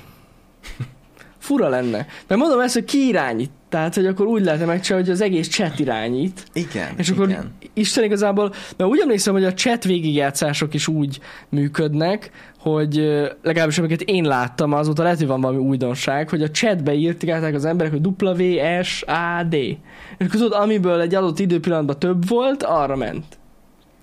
Fura 1.40 1.68
lenne. 1.68 2.06
Mert 2.26 2.40
mondom 2.40 2.60
ezt, 2.60 2.74
hogy 2.74 2.84
ki 2.84 3.06
irányít. 3.06 3.50
Tehát, 3.68 3.94
hogy 3.94 4.06
akkor 4.06 4.26
úgy 4.26 4.44
lehetne 4.44 4.64
megcsinálni, 4.64 5.06
hogy 5.06 5.14
az 5.14 5.20
egész 5.20 5.48
chat 5.48 5.78
irányít. 5.78 6.44
Igen, 6.52 6.88
És 6.96 7.08
akkor 7.08 7.28
igen. 7.28 7.54
Isten 7.74 8.04
igazából, 8.04 8.52
mert 8.76 8.90
úgy 8.90 9.00
emlékszem, 9.00 9.32
hogy 9.32 9.44
a 9.44 9.54
chat 9.54 9.84
végigjátszások 9.84 10.74
is 10.74 10.88
úgy 10.88 11.20
működnek, 11.48 12.30
hogy 12.58 12.94
legalábbis 13.42 13.78
amiket 13.78 14.00
én 14.00 14.24
láttam, 14.24 14.72
azóta 14.72 15.02
lehet, 15.02 15.18
hogy 15.18 15.26
van 15.26 15.40
valami 15.40 15.62
újdonság, 15.62 16.28
hogy 16.28 16.42
a 16.42 16.50
chatbe 16.50 16.94
írták 16.94 17.54
az 17.54 17.64
emberek, 17.64 17.92
hogy 17.92 18.06
W, 18.06 18.82
S, 18.82 19.02
A, 19.02 19.44
D. 19.48 19.54
És 19.54 19.78
akkor 20.18 20.30
tudod, 20.30 20.52
amiből 20.52 21.00
egy 21.00 21.14
adott 21.14 21.38
időpillanatban 21.38 21.98
több 21.98 22.28
volt, 22.28 22.62
arra 22.62 22.96
ment. 22.96 23.38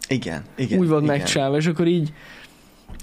Igen, 0.07 0.41
igen. 0.55 0.79
úgy 0.79 0.87
volt 0.87 1.03
igen. 1.03 1.17
megcsinálva, 1.17 1.57
és 1.57 1.65
akkor 1.65 1.87
így 1.87 2.13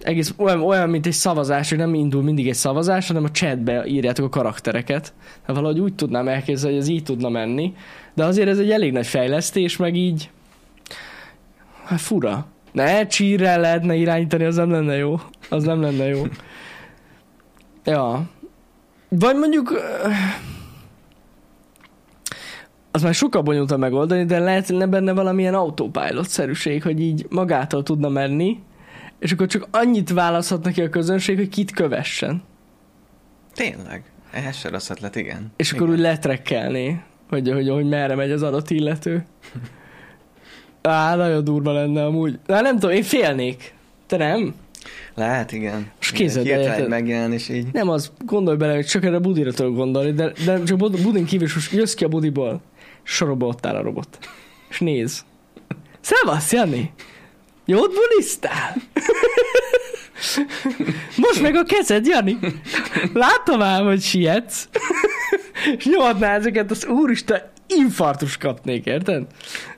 egész 0.03 0.35
olyan, 0.37 0.63
olyan, 0.63 0.89
mint 0.89 1.07
egy 1.07 1.13
szavazás, 1.13 1.69
hogy 1.69 1.79
nem 1.79 1.95
indul 1.95 2.23
mindig 2.23 2.49
egy 2.49 2.55
szavazás, 2.55 3.07
hanem 3.07 3.25
a 3.25 3.31
chatbe 3.31 3.87
írjátok 3.87 4.25
a 4.25 4.29
karaktereket. 4.29 5.13
Hát 5.47 5.57
valahogy 5.57 5.81
úgy 5.81 5.95
tudnám 5.95 6.29
elképzelni, 6.29 6.77
hogy 6.77 6.85
ez 6.85 6.91
így 6.91 7.03
tudna 7.03 7.29
menni. 7.29 7.75
De 8.15 8.25
azért 8.25 8.49
ez 8.49 8.59
egy 8.59 8.71
elég 8.71 8.93
nagy 8.93 9.07
fejlesztés, 9.07 9.77
meg 9.77 9.97
így 9.97 10.31
hát 11.85 12.01
fura. 12.01 12.47
Ne, 12.73 13.07
csírrel 13.07 13.61
lehetne 13.61 13.95
irányítani, 13.95 14.45
az 14.45 14.57
nem 14.57 14.71
lenne 14.71 14.97
jó. 14.97 15.21
Az 15.51 15.65
nem 15.65 15.81
lenne 15.81 16.05
jó. 16.05 16.23
Ja. 17.85 18.23
Vagy 19.09 19.37
mondjuk 19.37 19.73
az 22.91 23.03
már 23.03 23.15
sokkal 23.15 23.43
bonyolultabb 23.43 23.79
megoldani, 23.79 24.25
de 24.25 24.39
lehetne 24.39 24.87
benne 24.87 25.13
valamilyen 25.13 25.55
autopilot-szerűség, 25.55 26.83
hogy 26.83 27.01
így 27.01 27.27
magától 27.31 27.83
tudna 27.83 28.09
menni, 28.09 28.59
és 29.25 29.33
akkor 29.33 29.47
csak 29.47 29.67
annyit 29.71 30.11
választhat 30.11 30.65
neki 30.65 30.83
a 30.83 30.89
közönség, 30.89 31.37
hogy 31.37 31.49
kit 31.49 31.71
kövessen. 31.71 32.43
Tényleg. 33.55 34.05
Ehhez 34.31 34.57
se 34.57 34.69
rossz 34.69 34.91
ötlet, 34.91 35.17
igen. 35.17 35.53
És 35.57 35.73
akkor 35.73 35.87
igen. 35.87 35.95
úgy 35.95 36.03
letrekkelné, 36.03 37.01
hogy, 37.29 37.51
hogy, 37.51 37.69
hogy 37.69 37.89
merre 37.89 38.15
megy 38.15 38.31
az 38.31 38.43
adott 38.43 38.71
illető. 38.71 39.25
Á, 40.83 41.17
nagyon 41.17 41.45
durva 41.45 41.73
lenne 41.73 42.05
amúgy. 42.05 42.39
Na 42.47 42.61
nem 42.61 42.79
tudom, 42.79 42.97
én 42.97 43.03
félnék. 43.03 43.75
Te 44.07 44.17
nem? 44.17 44.55
Lehet, 45.15 45.53
igen. 45.53 45.79
Igen, 45.79 45.91
képzeld 46.15 46.47
el, 46.47 46.59
hirtelen 46.59 46.89
megjelen, 46.89 47.33
és 47.33 47.49
így. 47.49 47.67
Nem 47.73 47.89
az, 47.89 48.13
gondolj 48.25 48.57
bele, 48.57 48.75
hogy 48.75 48.87
csak 48.87 49.05
erre 49.05 49.17
a 49.17 49.21
budira 49.21 49.53
tudok 49.53 49.75
gondolni, 49.75 50.13
de, 50.13 50.33
de 50.45 50.63
csak 50.63 50.79
bud- 50.79 51.03
budin 51.03 51.25
kívül, 51.25 51.47
és 51.47 51.55
most 51.55 51.73
jössz 51.73 51.95
ki 51.95 52.05
a 52.05 52.09
budiból, 52.09 52.61
sorokba 53.03 53.47
ott 53.47 53.67
áll 53.67 53.77
a 53.77 53.83
robot. 53.83 54.19
És 54.69 54.81
néz. 54.81 55.25
Szevasz, 56.01 56.53
Jani! 56.53 56.93
Jót 57.67 57.93
buliztál? 57.95 58.75
Most 61.17 61.43
meg 61.43 61.55
a 61.57 61.63
kezed, 61.65 62.07
Jani! 62.07 62.39
Látom 63.13 63.63
ám, 63.63 63.85
hogy 63.85 64.01
sietsz. 64.03 64.69
És 65.77 65.85
nyomadná 65.87 66.35
ezeket, 66.35 66.71
az 66.71 66.87
úristen, 66.87 67.43
infartus 67.67 68.37
kapnék, 68.37 68.87
érted? 68.87 69.27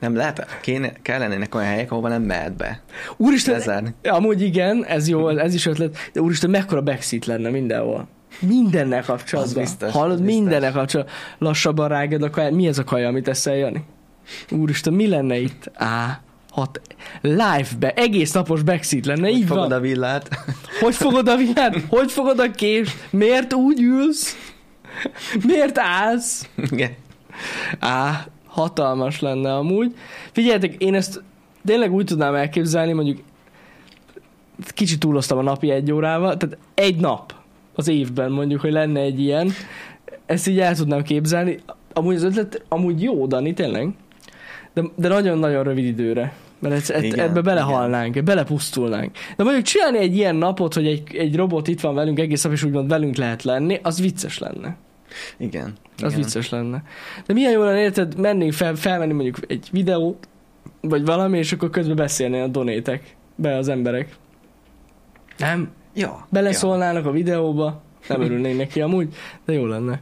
Nem 0.01 0.17
lehet, 0.17 0.59
kéne, 0.61 0.93
kellenének 1.03 1.55
olyan 1.55 1.69
helyek, 1.69 1.91
ahova 1.93 2.09
nem 2.09 2.23
mehet 2.23 2.57
be. 2.57 2.83
Úristen, 3.17 3.55
Lezárni. 3.55 3.95
amúgy 4.03 4.43
igen, 4.43 4.85
ez 4.85 5.09
jó, 5.09 5.29
ez 5.29 5.55
is 5.55 5.67
ötlet, 5.67 5.97
de 6.13 6.21
úristen, 6.21 6.51
mekkora 6.51 6.83
backseat 6.83 7.25
lenne 7.27 7.51
mindenhol. 7.51 8.09
Mindennel 8.41 9.03
kapcsolatban. 9.03 9.63
Az 9.63 9.69
biztos, 9.69 9.93
Hallod, 9.93 10.21
biztos. 10.21 10.35
mindennel 10.35 10.73
kapcsolatban. 10.73 11.15
Lassabban 11.39 11.89
ráged 11.89 12.23
a 12.23 12.31
kaját. 12.31 12.51
Mi 12.53 12.67
ez 12.67 12.79
a 12.79 12.85
kaja, 12.85 13.09
amit 13.09 13.29
eszel, 13.29 13.55
Jani? 13.57 13.85
Úristen, 14.51 14.93
mi 14.93 15.07
lenne 15.09 15.39
itt? 15.39 15.71
Á, 15.75 16.21
Hat, 16.57 16.81
live-be, 17.21 17.93
egész 17.93 18.33
napos 18.33 18.63
backseat 18.63 19.07
lenne, 19.07 19.29
így 19.31 19.45
Fogod 19.45 19.69
van. 19.69 19.79
a 19.79 19.81
villát. 19.81 20.29
Hogy 20.83 20.95
fogod 20.95 21.29
a 21.29 21.37
villát? 21.37 21.77
Hogy 21.89 22.13
fogod 22.13 22.39
a 22.39 22.51
kést? 22.51 22.97
Miért 23.11 23.53
úgy 23.53 23.81
ülsz? 23.81 24.37
Miért 25.47 25.79
állsz? 25.79 26.49
Igen. 26.71 26.91
Á, 27.79 28.27
hatalmas 28.47 29.21
lenne 29.21 29.55
amúgy. 29.55 29.95
Figyeljetek, 30.33 30.75
én 30.83 30.95
ezt 30.95 31.23
tényleg 31.65 31.93
úgy 31.93 32.05
tudnám 32.05 32.35
elképzelni, 32.35 32.93
mondjuk 32.93 33.19
kicsit 34.69 34.99
túloztam 34.99 35.39
a 35.39 35.43
napi 35.43 35.71
egy 35.71 35.93
órával, 35.93 36.37
tehát 36.37 36.59
egy 36.75 36.97
nap 36.97 37.35
az 37.75 37.89
évben 37.89 38.31
mondjuk, 38.31 38.61
hogy 38.61 38.73
lenne 38.73 39.01
egy 39.01 39.21
ilyen, 39.21 39.51
ezt 40.27 40.49
így 40.49 40.61
el 40.61 40.77
tudnám 40.77 41.03
képzelni. 41.03 41.59
Amúgy 41.93 42.15
az 42.15 42.23
ötlet, 42.23 42.65
amúgy 42.69 43.03
jó, 43.03 43.27
Dani, 43.27 43.55
tényleg, 43.55 43.89
de, 44.75 44.83
de 44.95 45.09
nagyon-nagyon 45.09 45.63
rövid 45.63 45.85
időre. 45.85 46.33
Mert 46.59 46.75
ez, 46.75 46.91
ez, 46.91 47.03
Igen, 47.03 47.19
ebbe 47.19 47.41
belehalnánk, 47.41 48.23
belepusztulnánk. 48.23 49.17
De 49.37 49.45
mondjuk 49.45 49.65
csinálni 49.65 49.99
egy 49.99 50.17
ilyen 50.17 50.37
napot, 50.37 50.75
hogy 50.75 50.87
egy, 50.87 51.03
egy 51.17 51.37
robot 51.37 51.69
itt 51.69 51.81
van 51.81 51.95
velünk 51.95 52.19
egész 52.19 52.43
nap, 52.43 52.53
és 52.53 52.63
úgymond 52.63 52.89
velünk 52.89 53.17
lehet 53.17 53.43
lenni, 53.43 53.81
az 53.83 54.01
vicces 54.01 54.39
lenne. 54.39 54.77
Igen. 55.37 55.73
Az 56.03 56.13
igen. 56.13 56.25
vicces 56.25 56.49
lenne. 56.49 56.83
De 57.27 57.33
milyen 57.33 57.53
jó 57.53 57.63
lenne, 57.63 57.81
érted, 57.81 58.19
mennénk 58.19 58.53
fel, 58.53 58.75
felvenni 58.75 59.13
mondjuk 59.13 59.37
egy 59.47 59.69
videót, 59.73 60.29
vagy 60.81 61.05
valami, 61.05 61.39
és 61.39 61.53
akkor 61.53 61.71
közben 61.71 61.97
beszélni 61.97 62.41
a 62.41 62.47
donétek 62.47 63.17
be 63.35 63.57
az 63.57 63.69
emberek. 63.69 64.17
Nem? 65.39 65.71
Ja. 65.95 66.27
Beleszólnának 66.31 67.07
a 67.07 67.11
videóba, 67.11 67.83
nem 68.09 68.21
örülnénk 68.21 68.59
neki 68.59 68.81
amúgy, 68.81 69.15
de 69.45 69.53
jó 69.53 69.67
lenne. 69.67 70.01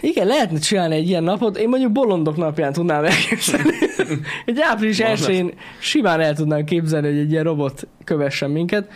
Igen, 0.00 0.26
lehetne 0.26 0.58
csinálni 0.58 0.94
egy 0.94 1.08
ilyen 1.08 1.22
napot. 1.22 1.56
Én 1.56 1.68
mondjuk 1.68 1.92
bolondok 1.92 2.36
napján 2.36 2.72
tudnám 2.72 3.04
elképzelni. 3.04 3.74
egy 4.46 4.60
április 4.60 5.00
elsőjén 5.00 5.54
simán 5.80 6.20
el 6.20 6.34
tudnám 6.34 6.64
képzelni, 6.64 7.08
hogy 7.08 7.18
egy 7.18 7.30
ilyen 7.30 7.44
robot 7.44 7.86
kövessen 8.04 8.50
minket. 8.50 8.90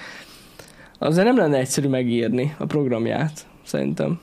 Azért 0.99 1.27
nem 1.27 1.37
lenne 1.37 1.57
egyszerű 1.59 1.89
megírni 1.89 2.55
a 2.59 2.67
programját, 2.67 3.47
szerintem. 3.65 4.21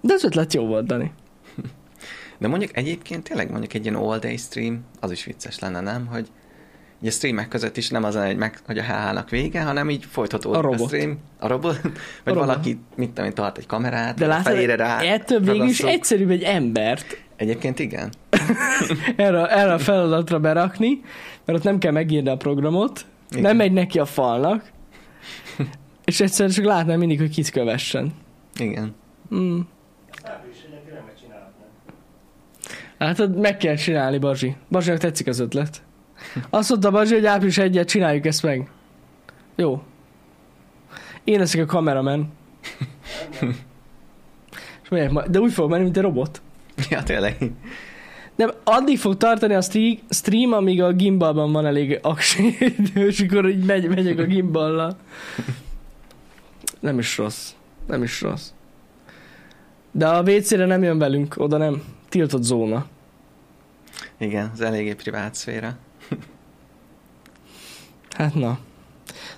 De 0.00 0.12
az 0.12 0.24
ötlet 0.24 0.54
jó 0.54 0.66
volt, 0.66 0.86
Dani. 0.86 1.12
De 2.38 2.48
mondjuk 2.48 2.76
egyébként 2.76 3.22
tényleg 3.22 3.50
mondjuk 3.50 3.74
egy 3.74 3.84
ilyen 3.84 3.96
all 3.96 4.18
day 4.18 4.36
stream, 4.36 4.84
az 5.00 5.10
is 5.10 5.24
vicces 5.24 5.58
lenne, 5.58 5.80
nem? 5.80 6.06
Hogy 6.06 6.26
ugye 7.00 7.08
a 7.08 7.12
streamek 7.12 7.48
között 7.48 7.76
is 7.76 7.88
nem 7.88 8.04
az, 8.04 8.16
hogy, 8.16 8.36
meg, 8.36 8.58
hogy 8.66 8.78
a 8.78 8.82
HH-nak 8.82 9.30
vége, 9.30 9.62
hanem 9.62 9.90
így 9.90 10.04
folytatódik 10.04 10.56
A 10.56 10.58
a, 10.58 10.62
robot. 10.62 10.80
a 10.80 10.86
stream, 10.86 11.18
a 11.38 11.46
robot, 11.46 11.80
vagy 11.82 11.92
robot. 12.24 12.46
valaki, 12.46 12.78
mit 12.96 13.08
tudom, 13.08 13.24
én, 13.24 13.34
tart 13.34 13.58
egy 13.58 13.66
kamerát, 13.66 14.18
De 14.18 14.24
a 14.24 14.28
látod, 14.28 14.52
fejére 14.52 14.76
rá. 14.76 15.00
ettől 15.00 15.40
végül 15.40 15.66
is 15.66 15.80
egyszerűbb 15.80 16.30
egy 16.30 16.42
embert 16.42 17.24
Egyébként 17.36 17.78
igen. 17.78 18.12
erre, 19.16 19.46
erre 19.46 19.72
a 19.72 19.78
feladatra 19.78 20.40
berakni, 20.40 21.00
mert 21.44 21.58
ott 21.58 21.64
nem 21.64 21.78
kell 21.78 21.92
megírni 21.92 22.28
a 22.28 22.36
programot, 22.36 23.06
Igen. 23.30 23.42
nem 23.42 23.56
megy 23.56 23.72
neki 23.72 23.98
a 23.98 24.04
falnak, 24.04 24.70
és 26.04 26.20
egyszerűen 26.20 26.54
csak 26.54 26.64
látnám 26.64 26.98
mindig, 26.98 27.18
hogy 27.18 27.30
kit 27.30 27.50
kövessen. 27.50 28.12
Igen. 28.58 28.94
Mm. 29.34 29.58
Hát 32.98 33.36
meg 33.36 33.56
kell 33.56 33.74
csinálni, 33.74 34.18
Bazsi. 34.18 34.56
Bazsinak 34.70 34.98
tetszik 34.98 35.26
az 35.26 35.38
ötlet. 35.40 35.82
Azt 36.50 36.68
mondta 36.68 36.90
Bazsi, 36.90 37.14
hogy 37.14 37.26
április 37.26 37.58
egyet 37.58 37.88
csináljuk 37.88 38.26
ezt 38.26 38.42
meg. 38.42 38.70
Jó. 39.56 39.82
Én 41.24 41.38
leszek 41.38 41.60
a 41.62 41.66
kameraman. 41.66 42.32
És 44.82 44.88
megyek 44.88 45.10
ma- 45.10 45.26
De 45.28 45.38
úgy 45.40 45.52
fog 45.52 45.70
menni, 45.70 45.82
mint 45.82 45.96
egy 45.96 46.02
robot. 46.02 46.42
Ja, 46.90 47.02
tényleg. 47.02 47.36
Nem, 48.36 48.50
addig 48.64 48.98
fog 48.98 49.16
tartani 49.16 49.54
a 49.54 49.60
stream, 49.60 49.98
stream 50.10 50.52
amíg 50.52 50.82
a 50.82 50.92
gimbalban 50.92 51.52
van 51.52 51.66
elég 51.66 51.98
aksi 52.02 52.56
idő, 52.78 53.06
és 53.06 53.20
akkor 53.20 53.48
így 53.48 53.64
megy, 53.64 53.88
megyek 53.88 54.18
a 54.18 54.24
gimballal. 54.24 54.96
Nem 56.80 56.98
is 56.98 57.18
rossz. 57.18 57.50
Nem 57.86 58.02
is 58.02 58.20
rossz. 58.20 58.48
De 59.90 60.08
a 60.08 60.22
WC-re 60.22 60.66
nem 60.66 60.82
jön 60.82 60.98
velünk, 60.98 61.34
oda 61.38 61.56
nem. 61.56 61.82
Tiltott 62.08 62.42
zóna. 62.42 62.86
Igen, 64.18 64.50
az 64.52 64.60
eléggé 64.60 64.94
privát 64.94 65.34
szféra. 65.34 65.76
Hát 68.10 68.34
na. 68.34 68.58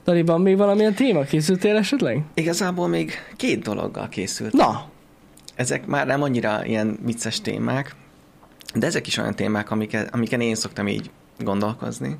Dani, 0.05 0.23
van 0.23 0.41
még 0.41 0.57
valamilyen 0.57 0.95
téma? 0.95 1.23
Készültél 1.23 1.77
esetleg? 1.77 2.23
Igazából 2.35 2.89
még 2.89 3.13
két 3.37 3.63
dologgal 3.63 4.09
készült. 4.09 4.53
Na, 4.53 4.91
Ezek 5.59 5.87
már 5.87 6.07
nem 6.07 6.23
annyira 6.23 6.65
ilyen 6.65 6.99
vicces 7.05 7.41
témák, 7.41 7.95
de 8.75 8.87
ezek 8.87 9.07
is 9.07 9.17
olyan 9.17 9.35
témák, 9.35 9.71
amiket, 9.71 10.15
amiken 10.15 10.41
én 10.41 10.55
szoktam 10.55 10.89
így 10.89 11.11
gondolkozni. 11.39 12.17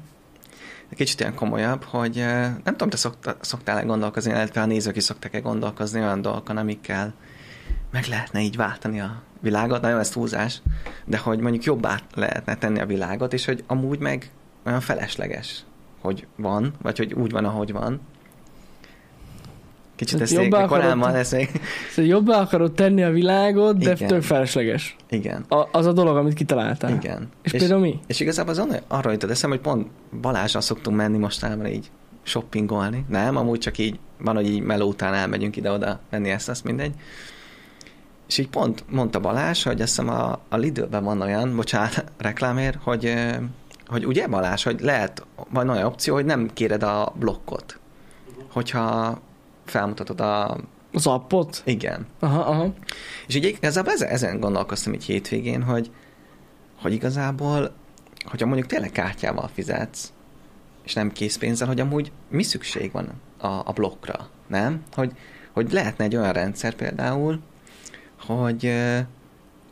Kicsit 0.97 1.21
ilyen 1.21 1.35
komolyabb, 1.35 1.83
hogy 1.83 2.19
eh, 2.19 2.41
nem 2.65 2.73
tudom, 2.73 2.89
te 2.89 2.97
szokta, 2.97 3.37
szoktál-e 3.41 3.83
gondolkozni, 3.83 4.31
illetve 4.31 4.61
a 4.61 4.67
nézők 4.67 4.97
is 4.97 5.03
szoktak-e 5.03 5.41
gondolkozni 5.41 6.01
olyan 6.01 6.23
dolgokon, 6.23 6.57
amikkel 6.57 7.15
meg 7.91 8.05
lehetne 8.05 8.41
így 8.41 8.57
váltani 8.57 9.01
a 9.01 9.23
világot, 9.41 9.81
nagyon 9.81 9.99
ez 9.99 10.11
túlzás, 10.11 10.63
de 11.05 11.19
hogy 11.19 11.39
mondjuk 11.41 11.65
jobbá 11.65 12.01
lehetne 12.15 12.57
tenni 12.57 12.81
a 12.81 12.87
világot, 12.87 13.33
és 13.33 13.45
hogy 13.45 13.65
amúgy 13.67 13.99
meg 13.99 14.31
olyan 14.65 14.81
felesleges, 14.81 15.65
hogy 16.01 16.27
van, 16.37 16.73
vagy 16.83 16.99
hogy 16.99 17.13
úgy 17.13 17.31
van, 17.31 17.45
ahogy 17.45 17.73
van. 17.73 18.01
Kicsit 19.99 20.19
Tehát 20.19 20.33
ez 20.33 20.37
még 20.39 20.45
jobbá 20.51 20.65
akarod- 20.65 21.15
ez 21.15 21.33
még... 21.33 21.51
szóval 21.91 22.11
jobbá 22.11 22.41
akarod 22.41 22.73
tenni 22.73 23.03
a 23.03 23.11
világot, 23.11 23.79
de 23.79 23.93
Igen. 23.93 24.09
tök 24.09 24.23
felesleges. 24.23 24.97
Igen. 25.09 25.45
A, 25.49 25.69
az 25.73 25.87
a 25.87 25.93
dolog, 25.93 26.17
amit 26.17 26.33
kitaláltál. 26.35 26.91
Igen. 26.91 27.29
És, 27.43 27.53
és 27.53 27.61
például 27.61 27.81
mi? 27.81 27.99
És 28.07 28.21
igazából 28.21 28.53
az 28.53 28.59
onnan- 28.59 28.83
arra 28.89 29.11
jutott 29.11 29.31
eszem, 29.31 29.51
hogy 29.51 29.61
pont 29.61 29.87
Balázsra 30.21 30.61
szoktunk 30.61 30.97
menni 30.97 31.19
mostanában 31.19 31.67
így 31.67 31.91
shoppingolni. 32.23 33.05
Nem, 33.09 33.37
amúgy 33.37 33.59
csak 33.59 33.79
így 33.79 33.99
van, 34.19 34.35
hogy 34.35 34.47
így 34.47 34.61
meló 34.61 34.89
után 34.89 35.15
elmegyünk 35.15 35.57
ide-oda 35.57 36.01
venni 36.11 36.31
ezt, 36.31 36.49
azt 36.49 36.65
mindegy. 36.65 36.93
És 38.29 38.39
így 38.39 38.49
pont 38.49 38.85
mondta 38.91 39.21
Balázs, 39.21 39.63
hogy 39.63 39.81
azt 39.81 39.97
hiszem 39.97 40.09
a, 40.15 40.41
a 40.49 40.57
Lidl-ben 40.57 41.05
van 41.05 41.21
olyan, 41.21 41.57
bocsánat, 41.57 42.05
reklámért, 42.19 42.79
hogy, 42.83 43.15
hogy 43.87 44.07
ugye 44.07 44.27
Balázs, 44.27 44.63
hogy 44.65 44.81
lehet, 44.81 45.27
van 45.51 45.69
olyan 45.69 45.87
opció, 45.87 46.15
hogy 46.15 46.25
nem 46.25 46.51
kéred 46.55 46.83
a 46.83 47.13
blokkot. 47.19 47.79
Hogyha 48.53 49.19
felmutatod 49.69 50.21
a... 50.21 50.59
Az 50.93 51.07
appot? 51.07 51.63
Igen. 51.65 52.07
Aha, 52.19 52.41
aha. 52.41 52.75
És 53.27 53.35
így 53.35 53.45
igazából 53.45 53.93
ezen, 53.93 54.09
ezen 54.09 54.41
gondolkoztam 54.41 54.93
így 54.93 55.05
hétvégén, 55.05 55.63
hogy, 55.63 55.91
hogy 56.83 56.93
igazából, 56.93 57.75
hogyha 58.25 58.47
mondjuk 58.47 58.69
tényleg 58.69 58.91
kártyával 58.91 59.51
fizetsz, 59.55 60.13
és 60.85 60.95
nem 60.95 61.13
készpénzzel, 61.13 61.67
hogy 61.67 61.81
amúgy 61.81 62.13
mi 62.29 62.43
szükség 62.43 62.93
van 62.93 63.09
a, 63.39 63.47
a 63.47 63.73
blokkra, 63.75 64.29
nem? 64.47 64.83
Hogy, 64.93 65.13
hogy 65.53 65.73
lehetne 65.73 66.05
egy 66.05 66.17
olyan 66.17 66.33
rendszer 66.33 66.75
például, 66.75 67.41
hogy, 68.27 68.75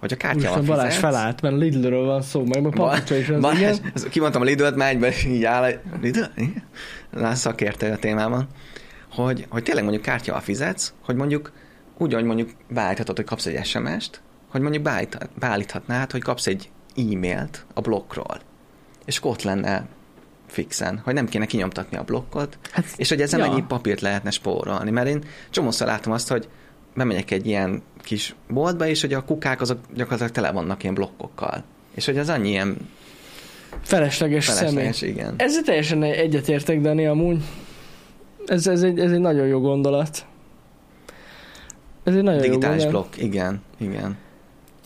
hogy 0.01 0.13
a 0.13 0.17
kártyával 0.17 0.59
Úristen, 0.59 0.77
Balázs 0.77 0.97
felállt, 0.97 1.43
mert 1.43 1.57
Lidlről 1.57 2.05
van 2.05 2.23
szó, 2.23 2.45
meg 2.45 2.67
a 2.67 2.69
papucsa 2.69 3.17
is 3.17 3.27
Balázs, 3.27 3.79
kimondtam 4.11 4.43
a 4.43 4.45
Lidl-t, 4.45 4.77
már 4.77 4.91
egyben 4.91 5.13
így 5.27 5.45
áll. 5.45 5.73
Lidl? 6.01 6.23
Igen? 6.37 6.63
Na, 7.11 7.35
szakértő 7.35 7.91
a 7.91 7.97
témában. 7.97 8.49
Hogy, 9.17 9.47
hogy 9.49 9.63
tényleg 9.63 9.83
mondjuk 9.85 10.05
kártyával 10.05 10.43
fizetsz, 10.43 10.93
hogy 11.05 11.17
mondjuk 11.17 11.53
úgy, 11.99 12.15
hogy 12.15 12.25
mondjuk 12.25 12.51
beállíthatod, 12.69 13.17
hogy 13.17 13.25
kapsz 13.25 13.47
egy 13.47 13.65
SMS-t, 13.65 14.21
hogy 14.51 14.61
mondjuk 14.61 14.83
beállít- 14.83 15.29
beállíthatnád, 15.39 16.11
hogy 16.11 16.23
kapsz 16.23 16.47
egy 16.47 16.71
e-mailt 16.97 17.65
a 17.75 17.81
blokkról. 17.81 18.41
És 19.05 19.19
ott 19.25 19.43
lenne 19.43 19.87
fixen, 20.47 21.01
hogy 21.05 21.15
nem 21.15 21.27
kéne 21.29 21.47
kinyomtatni 21.47 21.97
a 21.97 22.03
blokkot, 22.03 22.59
Hát, 22.71 22.85
és 22.97 23.09
hogy 23.09 23.21
ezzel 23.21 23.41
ja. 23.41 23.47
mennyi 23.47 23.63
papírt 23.69 24.01
lehetne 24.01 24.31
spórolni. 24.31 24.91
Mert 24.91 25.09
én 25.09 25.25
csomószor 25.51 25.87
látom 25.87 26.13
azt, 26.13 26.29
hogy 26.29 26.49
bemegyek 26.95 27.31
egy 27.31 27.47
ilyen 27.47 27.83
kis 28.03 28.35
boltba, 28.49 28.87
és 28.87 29.01
hogy 29.01 29.13
a 29.13 29.25
kukák 29.25 29.61
azok 29.61 29.79
gyakorlatilag 29.95 30.33
tele 30.33 30.51
vannak 30.51 30.83
ilyen 30.83 30.95
blokkokkal. 30.95 31.65
És 31.95 32.05
hogy 32.05 32.19
az 32.19 32.29
annyi 32.29 32.49
ilyen 32.49 32.77
Felesleges, 33.83 34.45
személy. 34.45 34.61
felesleges, 34.73 35.03
igen. 35.03 35.35
Ezzel 35.37 35.63
teljesen 35.63 36.03
egyetértek, 36.03 36.81
Dani, 36.81 37.07
amúgy. 37.07 37.43
Ez, 38.47 38.67
ez, 38.67 38.83
egy, 38.83 38.99
ez 38.99 39.11
egy 39.13 39.19
nagyon 39.21 39.47
jó 39.47 39.61
gondolat. 39.61 40.27
Ez 42.05 42.15
egy 42.15 42.23
nagyon 42.23 42.41
Digitális 42.41 42.83
jó 42.83 42.91
gondolat. 42.91 43.11
blokk, 43.17 43.27
igen, 43.29 43.63
igen. 43.79 44.17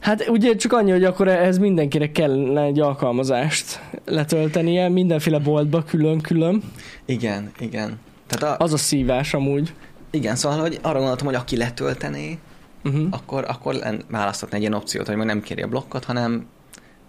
Hát 0.01 0.29
ugye 0.29 0.55
csak 0.57 0.73
annyi, 0.73 0.90
hogy 0.90 1.05
akkor 1.05 1.29
ehhez 1.29 1.59
mindenkinek 1.59 2.12
kellene 2.12 2.62
egy 2.62 2.81
alkalmazást 2.81 3.81
letöltenie, 4.05 4.88
mindenféle 4.88 5.38
boltba 5.38 5.83
külön-külön. 5.83 6.62
Igen, 7.05 7.51
igen. 7.59 7.99
Tehát 8.27 8.61
a, 8.61 8.64
Az 8.64 8.73
a 8.73 8.77
szívás 8.77 9.35
amúgy. 9.35 9.75
igen, 10.11 10.37
szóval 10.37 10.59
hogy 10.61 10.79
arra 10.83 10.99
gondoltam, 10.99 11.27
hogy 11.27 11.35
aki 11.37 11.57
letöltené, 11.57 12.38
Uh-huh. 12.85 13.07
akkor, 13.11 13.44
akkor 13.49 13.77
választhatna 14.11 14.57
egy 14.57 14.62
ilyen 14.62 14.75
opciót, 14.75 15.07
hogy 15.07 15.16
majd 15.16 15.29
nem 15.29 15.40
kéri 15.40 15.62
a 15.62 15.66
blokkot, 15.68 16.05
hanem 16.05 16.46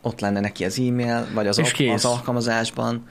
ott 0.02 0.20
lenne 0.20 0.40
neki 0.40 0.66
az 0.66 0.80
e-mail, 0.80 1.28
vagy 1.34 1.48
az, 1.48 1.58
kész. 1.58 1.94
az 1.94 2.06
alkalmazásban. 2.06 3.08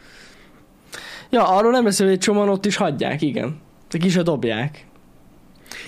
Ja, 1.30 1.48
arról 1.48 1.70
nem 1.70 1.84
beszél, 1.84 2.06
hogy 2.06 2.14
egy 2.14 2.20
csomóan 2.20 2.48
ott 2.48 2.66
is 2.66 2.76
hagyják, 2.76 3.22
igen. 3.22 3.60
Ki 3.88 4.08
se 4.08 4.22
dobják. 4.22 4.86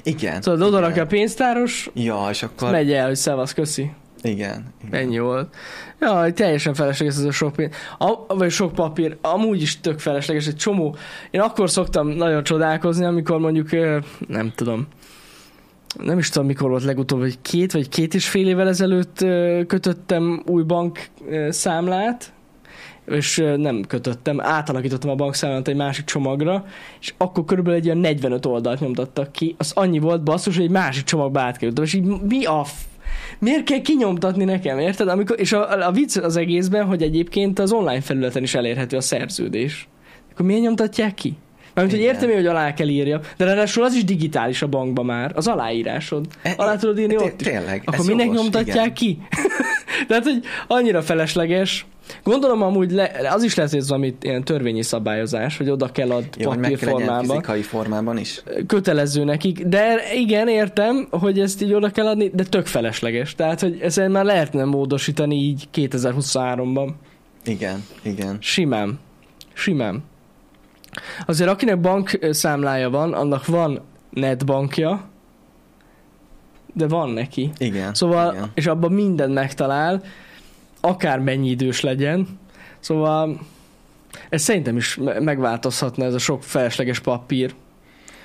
Igen. 0.02 0.40
Tudod, 0.40 0.60
oda 0.60 0.68
igen. 0.76 0.88
rakja 0.88 1.02
a 1.02 1.06
pénztáros, 1.06 1.90
Ja, 1.94 2.26
és 2.30 2.42
akkor... 2.42 2.70
megy 2.70 2.92
el, 2.92 3.06
hogy 3.06 3.16
szevasz, 3.16 3.52
köszi. 3.52 3.90
Igen. 4.22 4.64
igen. 4.84 5.00
Ennyi 5.00 5.18
volt. 5.18 5.54
Ja, 6.00 6.32
teljesen 6.32 6.74
felesleges 6.74 7.14
ez 7.14 7.22
a 7.22 7.30
sok 7.30 7.52
pénz. 7.52 7.74
A, 7.98 8.34
vagy 8.34 8.50
sok 8.50 8.72
papír. 8.72 9.16
Amúgy 9.20 9.62
is 9.62 9.80
tök 9.80 9.98
felesleges. 9.98 10.46
Egy 10.46 10.56
csomó. 10.56 10.96
Én 11.30 11.40
akkor 11.40 11.70
szoktam 11.70 12.08
nagyon 12.08 12.42
csodálkozni, 12.42 13.04
amikor 13.04 13.38
mondjuk, 13.38 13.68
nem 14.28 14.52
tudom, 14.54 14.86
nem 15.98 16.18
is 16.18 16.28
tudom, 16.28 16.46
mikor 16.46 16.70
volt 16.70 16.84
legutóbb, 16.84 17.20
hogy 17.20 17.38
két 17.42 17.72
vagy 17.72 17.88
két 17.88 18.14
és 18.14 18.28
fél 18.28 18.48
évvel 18.48 18.68
ezelőtt 18.68 19.16
kötöttem 19.66 20.42
új 20.46 20.62
bank 20.62 21.06
számlát, 21.48 22.32
és 23.06 23.42
nem 23.56 23.82
kötöttem, 23.88 24.40
átalakítottam 24.40 25.10
a 25.10 25.14
bankszámlát 25.14 25.68
egy 25.68 25.76
másik 25.76 26.04
csomagra, 26.04 26.64
és 27.00 27.14
akkor 27.16 27.44
körülbelül 27.44 27.78
egy 27.78 27.84
ilyen 27.84 27.98
45 27.98 28.46
oldalt 28.46 28.80
nyomtattak 28.80 29.32
ki. 29.32 29.54
Az 29.58 29.72
annyi 29.74 29.98
volt 29.98 30.22
basszus, 30.22 30.56
hogy 30.56 30.64
egy 30.64 30.70
másik 30.70 31.04
csomagba 31.04 31.40
átkerültem, 31.40 31.84
és 31.84 31.94
így 31.94 32.04
mi 32.04 32.44
a 32.44 32.64
f- 32.64 32.90
Miért 33.38 33.64
kell 33.64 33.80
kinyomtatni 33.80 34.44
nekem, 34.44 34.78
érted? 34.78 35.08
Amikor, 35.08 35.40
és 35.40 35.52
a, 35.52 35.86
a 35.86 35.92
vicc 35.92 36.16
az 36.16 36.36
egészben, 36.36 36.86
hogy 36.86 37.02
egyébként 37.02 37.58
az 37.58 37.72
online 37.72 38.00
felületen 38.00 38.42
is 38.42 38.54
elérhető 38.54 38.96
a 38.96 39.00
szerződés. 39.00 39.88
Akkor 40.32 40.46
miért 40.46 40.62
nyomtatják 40.62 41.14
ki? 41.14 41.36
Mármint, 41.74 41.96
hogy 41.96 42.06
értem 42.06 42.28
én, 42.28 42.34
hogy 42.36 42.46
alá 42.46 42.74
kell 42.74 42.88
írja, 42.88 43.20
de 43.36 43.44
ráadásul 43.44 43.84
az 43.84 43.94
is 43.94 44.04
digitális 44.04 44.62
a 44.62 44.66
bankban 44.66 45.04
már, 45.04 45.32
az 45.34 45.46
aláírásod. 45.46 46.26
E- 46.42 46.54
Alá 46.56 46.76
tudod 46.76 46.98
írni 46.98 47.16
ott 47.16 47.40
is. 47.40 47.46
tényleg, 47.46 47.82
Akkor 47.86 48.06
minek 48.06 48.26
jogos, 48.26 48.40
nyomtatják 48.40 48.76
igen. 48.76 48.94
ki? 48.94 49.18
Tehát, 50.08 50.24
hogy 50.24 50.42
annyira 50.66 51.02
felesleges. 51.02 51.86
Gondolom 52.24 52.62
amúgy 52.62 52.90
le, 52.90 53.10
az 53.30 53.42
is 53.42 53.54
lesz, 53.54 53.72
ez 53.72 53.88
valami 53.88 54.14
ilyen 54.20 54.44
törvényi 54.44 54.82
szabályozás, 54.82 55.56
hogy 55.56 55.70
oda 55.70 55.88
kell 55.92 56.10
ad 56.10 56.24
Jó, 56.38 56.50
papírformában 56.50 57.26
fizikai 57.26 57.62
formában 57.62 58.18
is. 58.18 58.42
kötelező 58.66 59.24
nekik, 59.24 59.62
de 59.64 59.96
igen, 60.14 60.48
értem, 60.48 61.06
hogy 61.10 61.40
ezt 61.40 61.62
így 61.62 61.72
oda 61.72 61.90
kell 61.90 62.06
adni, 62.06 62.30
de 62.34 62.42
tök 62.42 62.66
felesleges. 62.66 63.34
Tehát, 63.34 63.60
hogy 63.60 63.78
ezen 63.82 64.10
már 64.10 64.24
lehetne 64.24 64.64
módosítani 64.64 65.34
így 65.36 65.68
2023-ban. 65.74 66.88
Igen, 67.44 67.84
igen. 68.02 68.36
Simán. 68.40 68.98
Simán. 69.52 70.02
Azért 71.26 71.50
akinek 71.50 71.80
bank 71.80 72.18
számlája 72.30 72.90
van, 72.90 73.12
annak 73.12 73.46
van 73.46 73.80
netbankja, 74.10 75.04
de 76.74 76.88
van 76.88 77.10
neki. 77.10 77.50
Igen. 77.58 77.94
Szóval, 77.94 78.32
igen. 78.32 78.50
és 78.54 78.66
abban 78.66 78.92
mindent 78.92 79.34
megtalál, 79.34 80.02
akár 80.80 81.18
mennyi 81.18 81.48
idős 81.48 81.80
legyen. 81.80 82.26
Szóval 82.80 83.40
ez 84.28 84.42
szerintem 84.42 84.76
is 84.76 84.96
me- 84.96 85.20
megváltozhatna 85.20 86.04
ez 86.04 86.14
a 86.14 86.18
sok 86.18 86.42
felesleges 86.42 87.00
papír. 87.00 87.54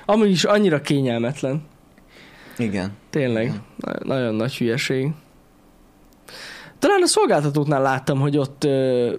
Amúgy 0.06 0.30
is 0.30 0.44
annyira 0.44 0.82
kényelmetlen. 0.82 1.62
Igen. 2.58 2.92
Tényleg. 3.10 3.44
Igen. 3.44 3.62
Na- 3.78 4.16
nagyon 4.16 4.36
nagy 4.36 4.58
hülyeség. 4.58 5.12
Talán 6.80 7.02
a 7.02 7.08
szolgáltatóknál 7.08 7.82
láttam, 7.82 8.20
hogy 8.20 8.38
ott 8.38 8.64
ö, 8.64 9.14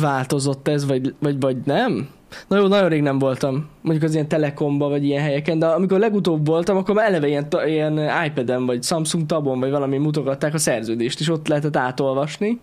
változott 0.00 0.68
ez, 0.68 0.86
vagy, 0.86 1.14
vagy, 1.18 1.40
vagy 1.40 1.56
nem. 1.64 2.08
Na 2.48 2.56
jó, 2.56 2.66
nagyon 2.66 2.88
rég 2.88 3.02
nem 3.02 3.18
voltam. 3.18 3.68
Mondjuk 3.80 4.04
az 4.04 4.14
ilyen 4.14 4.28
Telekomba, 4.28 4.88
vagy 4.88 5.04
ilyen 5.04 5.22
helyeken, 5.22 5.58
de 5.58 5.66
amikor 5.66 5.98
legutóbb 5.98 6.46
voltam, 6.46 6.76
akkor 6.76 6.94
már 6.94 7.08
eleve 7.08 7.28
ilyen, 7.28 7.46
ilyen 7.66 8.24
iPad-en, 8.26 8.66
vagy 8.66 8.82
Samsung 8.82 9.26
tabon, 9.26 9.60
vagy 9.60 9.70
valami 9.70 9.98
mutogatták 9.98 10.54
a 10.54 10.58
szerződést, 10.58 11.20
és 11.20 11.28
ott 11.28 11.48
lehetett 11.48 11.76
átolvasni. 11.76 12.60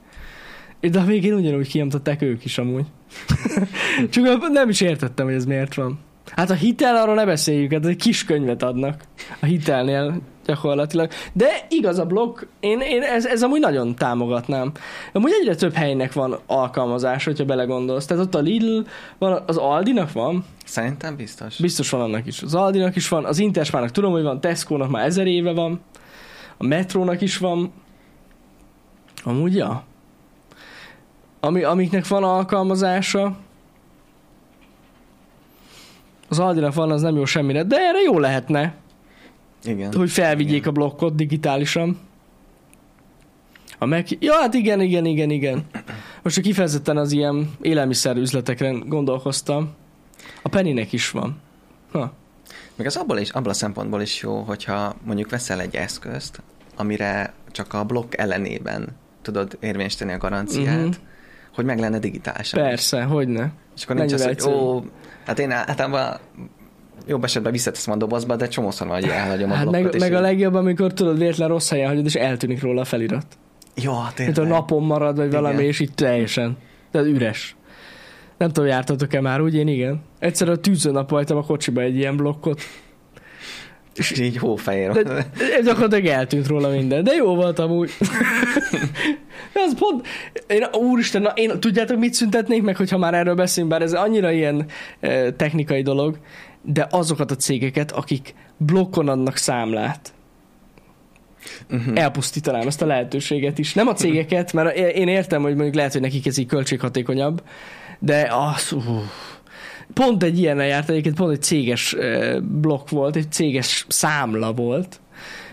De 0.80 1.00
a 1.00 1.06
végén 1.06 1.34
ugyanúgy 1.34 1.68
kinyomtatták 1.68 2.22
ők 2.22 2.46
is 2.46 2.58
amúgy. 2.58 2.86
Csak 4.10 4.50
nem 4.52 4.70
is 4.70 4.82
értettem, 4.82 5.26
hogy 5.26 5.36
ez 5.36 5.46
miért 5.46 5.76
van. 5.76 6.00
Hát 6.36 6.50
a 6.50 6.54
hitel, 6.54 6.96
arról 6.96 7.16
ne 7.16 7.26
beszéljük, 7.26 7.72
hát 7.72 7.86
egy 7.86 7.96
kis 7.96 8.26
könyvet 8.26 8.64
adnak 8.64 9.04
a 9.40 9.46
hitelnél 9.46 10.22
gyakorlatilag. 10.46 11.10
De 11.34 11.48
igaz 11.70 12.00
a 12.00 12.06
blokk, 12.06 12.42
én, 12.60 12.80
én 12.80 13.02
ez, 13.02 13.26
ez 13.26 13.44
amúgy 13.44 13.60
nagyon 13.60 13.96
támogatnám. 13.96 14.72
Amúgy 15.14 15.32
egyre 15.42 15.56
több 15.56 15.74
helynek 15.74 16.14
van 16.14 16.40
alkalmazás, 16.46 17.24
hogyha 17.24 17.46
belegondolsz. 17.46 18.06
Tehát 18.06 18.24
ott 18.24 18.36
a 18.36 18.40
Lidl 18.40 18.80
van, 19.18 19.44
az 19.46 19.58
Aldinak 19.58 20.12
van, 20.12 20.46
Szerintem 20.66 21.16
biztos. 21.16 21.58
biztos 21.58 21.90
van 21.90 22.02
annak 22.02 22.26
is. 22.28 22.42
Az 22.42 22.56
Aldinak 22.56 22.96
is 22.96 23.08
van, 23.08 23.26
az 23.26 23.40
Interspárnak 23.40 23.92
tudom, 23.92 24.12
hogy 24.12 24.24
van, 24.24 24.42
Tesco-nak 24.42 24.90
már 24.90 25.06
ezer 25.06 25.28
éve 25.28 25.54
van, 25.54 25.82
a 26.58 26.66
Metrónak 26.66 27.22
is 27.22 27.38
van. 27.38 27.74
Amúgy, 29.24 29.56
ja. 29.56 29.84
Ami, 31.40 31.64
amiknek 31.64 32.08
van 32.08 32.24
alkalmazása, 32.24 33.38
az 36.30 36.40
Aldinak 36.40 36.74
van, 36.74 36.92
az 36.92 37.02
nem 37.02 37.16
jó 37.16 37.26
semmire, 37.26 37.64
de 37.64 37.76
erre 37.76 38.00
jó 38.00 38.20
lehetne, 38.20 38.76
Igen. 39.64 39.94
hogy 39.94 40.12
felvigyék 40.12 40.68
a 40.68 40.72
blokkot 40.72 41.16
digitálisan. 41.16 42.00
A 43.78 43.86
meg... 43.86 44.08
Ja, 44.20 44.34
hát 44.34 44.54
igen, 44.54 44.82
igen, 44.82 45.06
igen, 45.06 45.30
igen. 45.30 45.66
Most 46.22 46.36
csak 46.36 46.44
kifejezetten 46.44 46.98
az 46.98 47.12
ilyen 47.12 47.52
élelmiszerüzletekre 47.62 48.72
gondolkoztam. 48.72 49.70
A 50.42 50.50
Pennynek 50.50 50.94
is 50.94 51.12
van. 51.12 51.42
Ha. 51.92 52.14
Meg 52.76 52.88
az 52.88 52.96
abból 52.96 53.18
is, 53.18 53.30
abból 53.30 53.52
a 53.52 53.54
szempontból 53.54 54.02
is 54.02 54.22
jó, 54.22 54.42
hogyha 54.42 54.96
mondjuk 55.04 55.30
veszel 55.30 55.62
egy 55.62 55.76
eszközt, 55.76 56.42
amire 56.76 57.34
csak 57.52 57.74
a 57.74 57.84
blokk 57.84 58.14
ellenében 58.18 58.88
tudod 59.22 59.58
érvényesíteni 59.60 60.12
a 60.12 60.18
garanciát, 60.18 60.78
uh-huh. 60.78 60.96
hogy 61.54 61.66
meg 61.66 61.80
lenne 61.80 62.00
digitálisan. 62.00 62.60
is. 62.60 62.68
Persze, 62.68 63.04
hogyne. 63.04 63.52
És 63.76 63.84
akkor 63.84 63.96
nincs 63.96 64.14
az, 64.14 64.26
hogy 64.26 64.42
ó, 64.44 64.84
hát 65.30 65.40
én 65.40 65.52
általában 65.52 66.18
jobb 67.08 67.24
esetben 67.24 67.52
visszateszem 67.52 67.94
a 67.94 67.98
dobozba, 67.98 68.36
de 68.36 68.48
csomószor 68.48 68.88
van, 68.88 69.00
hogy 69.00 69.10
elhagyom 69.10 69.52
a 69.52 69.54
Hát 69.54 69.70
blokkot. 69.70 69.92
meg, 69.92 70.00
meg 70.00 70.14
a 70.14 70.20
legjobb, 70.22 70.54
amikor 70.54 70.94
tudod 70.94 71.18
véletlen 71.18 71.48
rossz 71.48 71.70
helyen 71.70 71.88
hagyod, 71.88 72.06
és 72.06 72.16
eltűnik 72.16 72.62
róla 72.62 72.82
a 72.82 72.86
felirat. 72.86 73.26
Jó, 73.76 73.94
Mint 73.94 74.14
tényleg. 74.14 74.38
a 74.38 74.44
napon 74.44 74.84
marad, 74.84 75.16
vagy 75.16 75.32
valami, 75.32 75.54
Igen. 75.54 75.66
és 75.66 75.80
így 75.80 75.94
teljesen. 75.94 76.58
Tehát 76.92 77.08
üres. 77.08 77.56
Nem 78.38 78.52
tudom, 78.52 78.70
jártatok-e 78.70 79.22
már, 79.22 79.42
úgy 79.42 79.56
én 79.56 79.68
igen. 79.68 80.02
Egyszer 80.20 80.50
a 80.50 80.58
tűzön 80.58 80.94
nap 80.94 81.12
a 81.12 81.44
kocsiba 81.48 81.82
egy 81.82 81.96
ilyen 81.96 82.18
blokkot. 82.18 82.62
És 84.00 84.20
így 84.20 84.38
hófehér. 84.38 84.92
De, 84.92 85.04
de 85.04 85.62
gyakorlatilag 85.64 86.06
eltűnt 86.06 86.48
róla 86.48 86.70
minden. 86.70 87.04
De 87.04 87.14
jó 87.14 87.36
volt 87.36 87.60
amúgy. 87.60 87.92
az 89.66 89.76
pont... 89.78 90.08
Én, 90.48 90.64
úristen, 90.74 91.22
na, 91.22 91.30
én 91.30 91.60
tudjátok 91.60 92.00
mit 92.00 92.14
szüntetnék 92.14 92.62
meg, 92.62 92.76
hogyha 92.76 92.98
már 92.98 93.14
erről 93.14 93.36
beszélünk, 93.36 93.72
bár 93.72 93.82
ez 93.82 93.94
annyira 93.94 94.32
ilyen 94.32 94.66
e, 95.00 95.32
technikai 95.32 95.82
dolog, 95.82 96.18
de 96.62 96.88
azokat 96.90 97.32
a 97.32 97.36
cégeket, 97.36 97.92
akik 97.92 98.34
blokkon 98.58 99.08
adnak 99.08 99.36
számlát. 99.36 100.14
Mhm. 101.68 101.98
elpusztítanám 101.98 102.68
ezt 102.68 102.82
a 102.82 102.86
lehetőséget 102.86 103.58
is. 103.58 103.74
Nem 103.74 103.88
a 103.88 103.94
cégeket, 103.94 104.54
mert 104.54 104.78
én 104.78 105.08
értem, 105.08 105.42
hogy 105.42 105.54
mondjuk 105.54 105.76
lehet, 105.76 105.92
hogy 105.92 106.02
nekik 106.02 106.26
ez 106.26 106.38
így 106.38 106.48
költséghatékonyabb, 106.48 107.44
de 108.00 108.32
az, 108.56 108.72
uh, 108.72 108.84
pont 109.94 110.24
egy 110.24 110.40
ilyennel 110.40 110.66
járt, 110.66 110.90
egyébként 110.90 111.16
pont 111.16 111.32
egy 111.32 111.42
céges 111.42 111.96
blokk 112.42 112.90
volt, 112.90 113.16
egy 113.16 113.32
céges 113.32 113.86
számla 113.88 114.54
volt, 114.54 115.00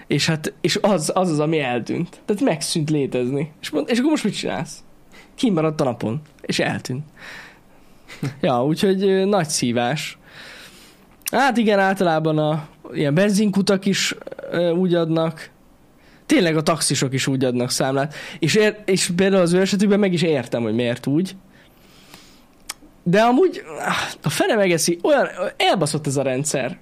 és 0.06 0.26
hát 0.26 0.52
és 0.60 0.78
az, 0.82 1.10
az 1.14 1.30
az, 1.30 1.40
ami 1.40 1.60
eltűnt. 1.60 2.20
Tehát 2.24 2.42
megszűnt 2.42 2.90
létezni. 2.90 3.52
És, 3.60 3.70
mond, 3.70 3.88
és 3.90 3.98
akkor 3.98 4.10
most 4.10 4.24
mit 4.24 4.36
csinálsz? 4.36 4.84
Kimaradt 5.34 5.80
a 5.80 5.84
napon, 5.84 6.20
és 6.40 6.58
eltűnt. 6.58 7.04
Ja, 8.40 8.64
úgyhogy 8.64 9.26
nagy 9.26 9.48
szívás. 9.48 10.18
Hát 11.30 11.56
igen, 11.56 11.78
általában 11.78 12.38
a 12.38 12.68
ilyen 12.92 13.14
benzinkutak 13.14 13.86
is 13.86 14.14
ö, 14.50 14.70
úgy 14.70 14.94
adnak, 14.94 15.50
tényleg 16.26 16.56
a 16.56 16.62
taxisok 16.62 17.12
is 17.12 17.26
úgy 17.26 17.44
adnak 17.44 17.70
számlát. 17.70 18.14
És, 18.38 18.54
ér, 18.54 18.76
és 18.84 19.10
például 19.16 19.42
az 19.42 19.52
ő 19.52 19.60
esetükben 19.60 19.98
meg 19.98 20.12
is 20.12 20.22
értem, 20.22 20.62
hogy 20.62 20.74
miért 20.74 21.06
úgy. 21.06 21.36
De 23.08 23.20
amúgy 23.20 23.62
a 24.22 24.28
fene 24.28 24.54
megeszi, 24.54 24.98
olyan 25.02 25.28
elbaszott 25.56 26.06
ez 26.06 26.16
a 26.16 26.22
rendszer. 26.22 26.78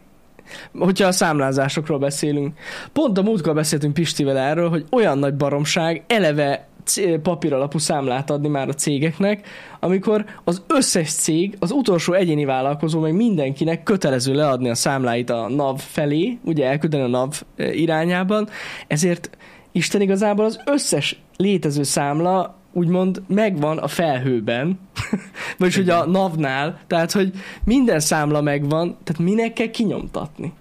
Hogyha 0.79 1.07
a 1.07 1.13
számlázásokról 1.13 1.99
beszélünk. 1.99 2.59
Pont 2.93 3.19
a 3.19 3.23
múltkor 3.23 3.55
beszéltünk 3.55 3.95
Pistivel 3.95 4.39
erről, 4.39 4.69
hogy 4.69 4.85
olyan 4.91 5.19
nagy 5.19 5.35
baromság 5.35 6.03
eleve 6.07 6.69
c- 6.85 7.19
papír 7.23 7.53
alapú 7.53 7.79
számlát 7.79 8.31
adni 8.31 8.49
már 8.49 8.69
a 8.69 8.75
cégeknek, 8.75 9.47
amikor 9.81 10.25
az 10.45 10.63
összes 10.67 11.13
cég, 11.13 11.57
az 11.59 11.71
utolsó 11.71 12.13
egyéni 12.13 12.45
vállalkozó, 12.45 13.01
meg 13.01 13.15
mindenkinek 13.15 13.83
kötelező 13.83 14.35
leadni 14.35 14.69
a 14.69 14.75
számláit 14.75 15.31
a 15.31 15.49
NAV 15.49 15.79
felé, 15.79 16.39
ugye 16.45 16.67
elküldeni 16.67 17.03
a 17.03 17.09
NAV 17.09 17.43
eh, 17.57 17.81
irányában, 17.81 18.49
ezért 18.87 19.31
Isten 19.73 20.01
igazából 20.01 20.45
az 20.45 20.61
összes 20.65 21.21
létező 21.37 21.83
számla 21.83 22.63
úgymond 22.75 23.23
megvan 23.27 23.79
a 23.79 23.89
felhőben, 23.89 24.79
vagyis 25.59 25.77
hogy 25.77 25.89
a 25.89 26.07
NAV-nál, 26.07 26.81
tehát 26.87 27.13
hogy 27.13 27.33
minden 27.65 28.01
számla 28.01 28.41
megvan, 28.41 28.97
tehát 29.05 29.23
minek 29.23 29.53
kell 29.53 29.71
kinyomtatni? 29.71 30.53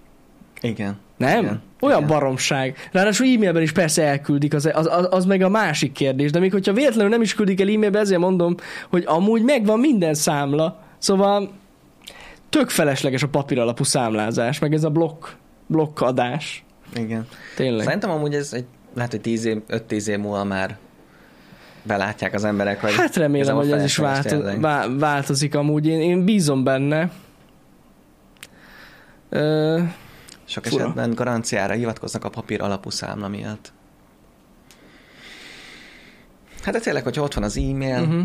Igen. 0.60 0.98
Nem? 1.16 1.44
Igen. 1.44 1.62
Olyan 1.80 1.96
Igen. 1.96 2.10
baromság. 2.10 2.88
Ráadásul 2.92 3.26
e-mailben 3.26 3.62
is 3.62 3.72
persze 3.72 4.02
elküldik, 4.02 4.54
az, 4.54 4.70
az, 4.72 4.86
az, 4.86 5.08
az 5.10 5.24
meg 5.24 5.42
a 5.42 5.48
másik 5.48 5.92
kérdés, 5.92 6.30
de 6.30 6.38
még 6.38 6.52
hogyha 6.52 6.72
véletlenül 6.72 7.10
nem 7.10 7.22
is 7.22 7.34
küldik 7.34 7.60
el 7.60 7.68
e-mailbe, 7.68 7.98
ezért 7.98 8.20
mondom, 8.20 8.54
hogy 8.88 9.04
amúgy 9.06 9.42
megvan 9.42 9.78
minden 9.80 10.14
számla, 10.14 10.80
szóval 10.98 11.52
tök 12.48 12.70
felesleges 12.70 13.22
a 13.22 13.28
papír 13.28 13.58
alapú 13.58 13.84
számlázás, 13.84 14.58
meg 14.58 14.74
ez 14.74 14.84
a 14.84 14.90
blokk, 14.90 15.26
blokkadás. 15.66 16.64
Igen. 16.96 17.26
Tényleg. 17.56 17.84
Szerintem 17.84 18.10
amúgy 18.10 18.34
ez 18.34 18.52
egy 18.52 18.64
lehet, 18.94 19.10
hogy 19.10 19.20
10 19.20 19.44
év, 19.44 19.58
5-10 19.68 20.06
év 20.06 20.18
múlva 20.18 20.44
már 20.44 20.76
belátják 21.86 22.34
az 22.34 22.44
emberek, 22.44 22.80
hogy 22.80 22.94
Hát 22.94 23.16
remélem, 23.16 23.56
hogy 23.56 23.70
ez 23.72 23.84
is 23.84 23.94
felesleges 23.94 24.32
válto- 24.32 24.44
tényleg. 24.44 24.60
vá- 24.60 24.88
változik 24.98 25.54
amúgy. 25.54 25.86
Én, 25.86 26.00
én 26.00 26.24
bízom 26.24 26.64
benne. 26.64 27.10
Ö, 29.28 29.80
Sok 30.44 30.64
Fura. 30.66 30.82
esetben 30.82 31.14
garanciára 31.14 31.74
hivatkoznak 31.74 32.24
a 32.24 32.28
papír 32.28 32.62
alapú 32.62 32.90
számla 32.90 33.28
miatt. 33.28 33.72
Hát 36.62 36.74
de 36.74 36.80
tényleg, 36.80 37.02
hogyha 37.02 37.22
ott 37.22 37.34
van 37.34 37.44
az 37.44 37.56
e-mail, 37.56 38.00
uh-huh. 38.00 38.22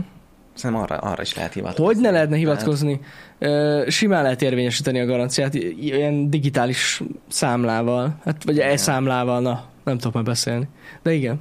szerintem 0.53 0.81
arra, 0.83 0.97
arra 0.97 1.21
is 1.21 1.35
lehet 1.35 1.53
hivatkozni. 1.53 1.85
Hogy 1.85 1.97
ne 1.97 2.11
lehetne 2.11 2.35
Tehát- 2.37 2.47
hivatkozni? 2.47 2.99
Ö, 3.39 3.85
simán 3.87 4.23
lehet 4.23 4.41
érvényesíteni 4.41 4.99
a 4.99 5.05
garanciát 5.05 5.53
ilyen 5.53 6.29
digitális 6.29 7.01
számlával, 7.27 8.15
hát 8.25 8.43
vagy 8.43 8.59
e-számlával, 8.59 9.41
na, 9.41 9.63
nem 9.83 9.97
tudok 9.97 10.13
már 10.13 10.23
beszélni. 10.23 10.67
De 11.03 11.13
igen. 11.13 11.39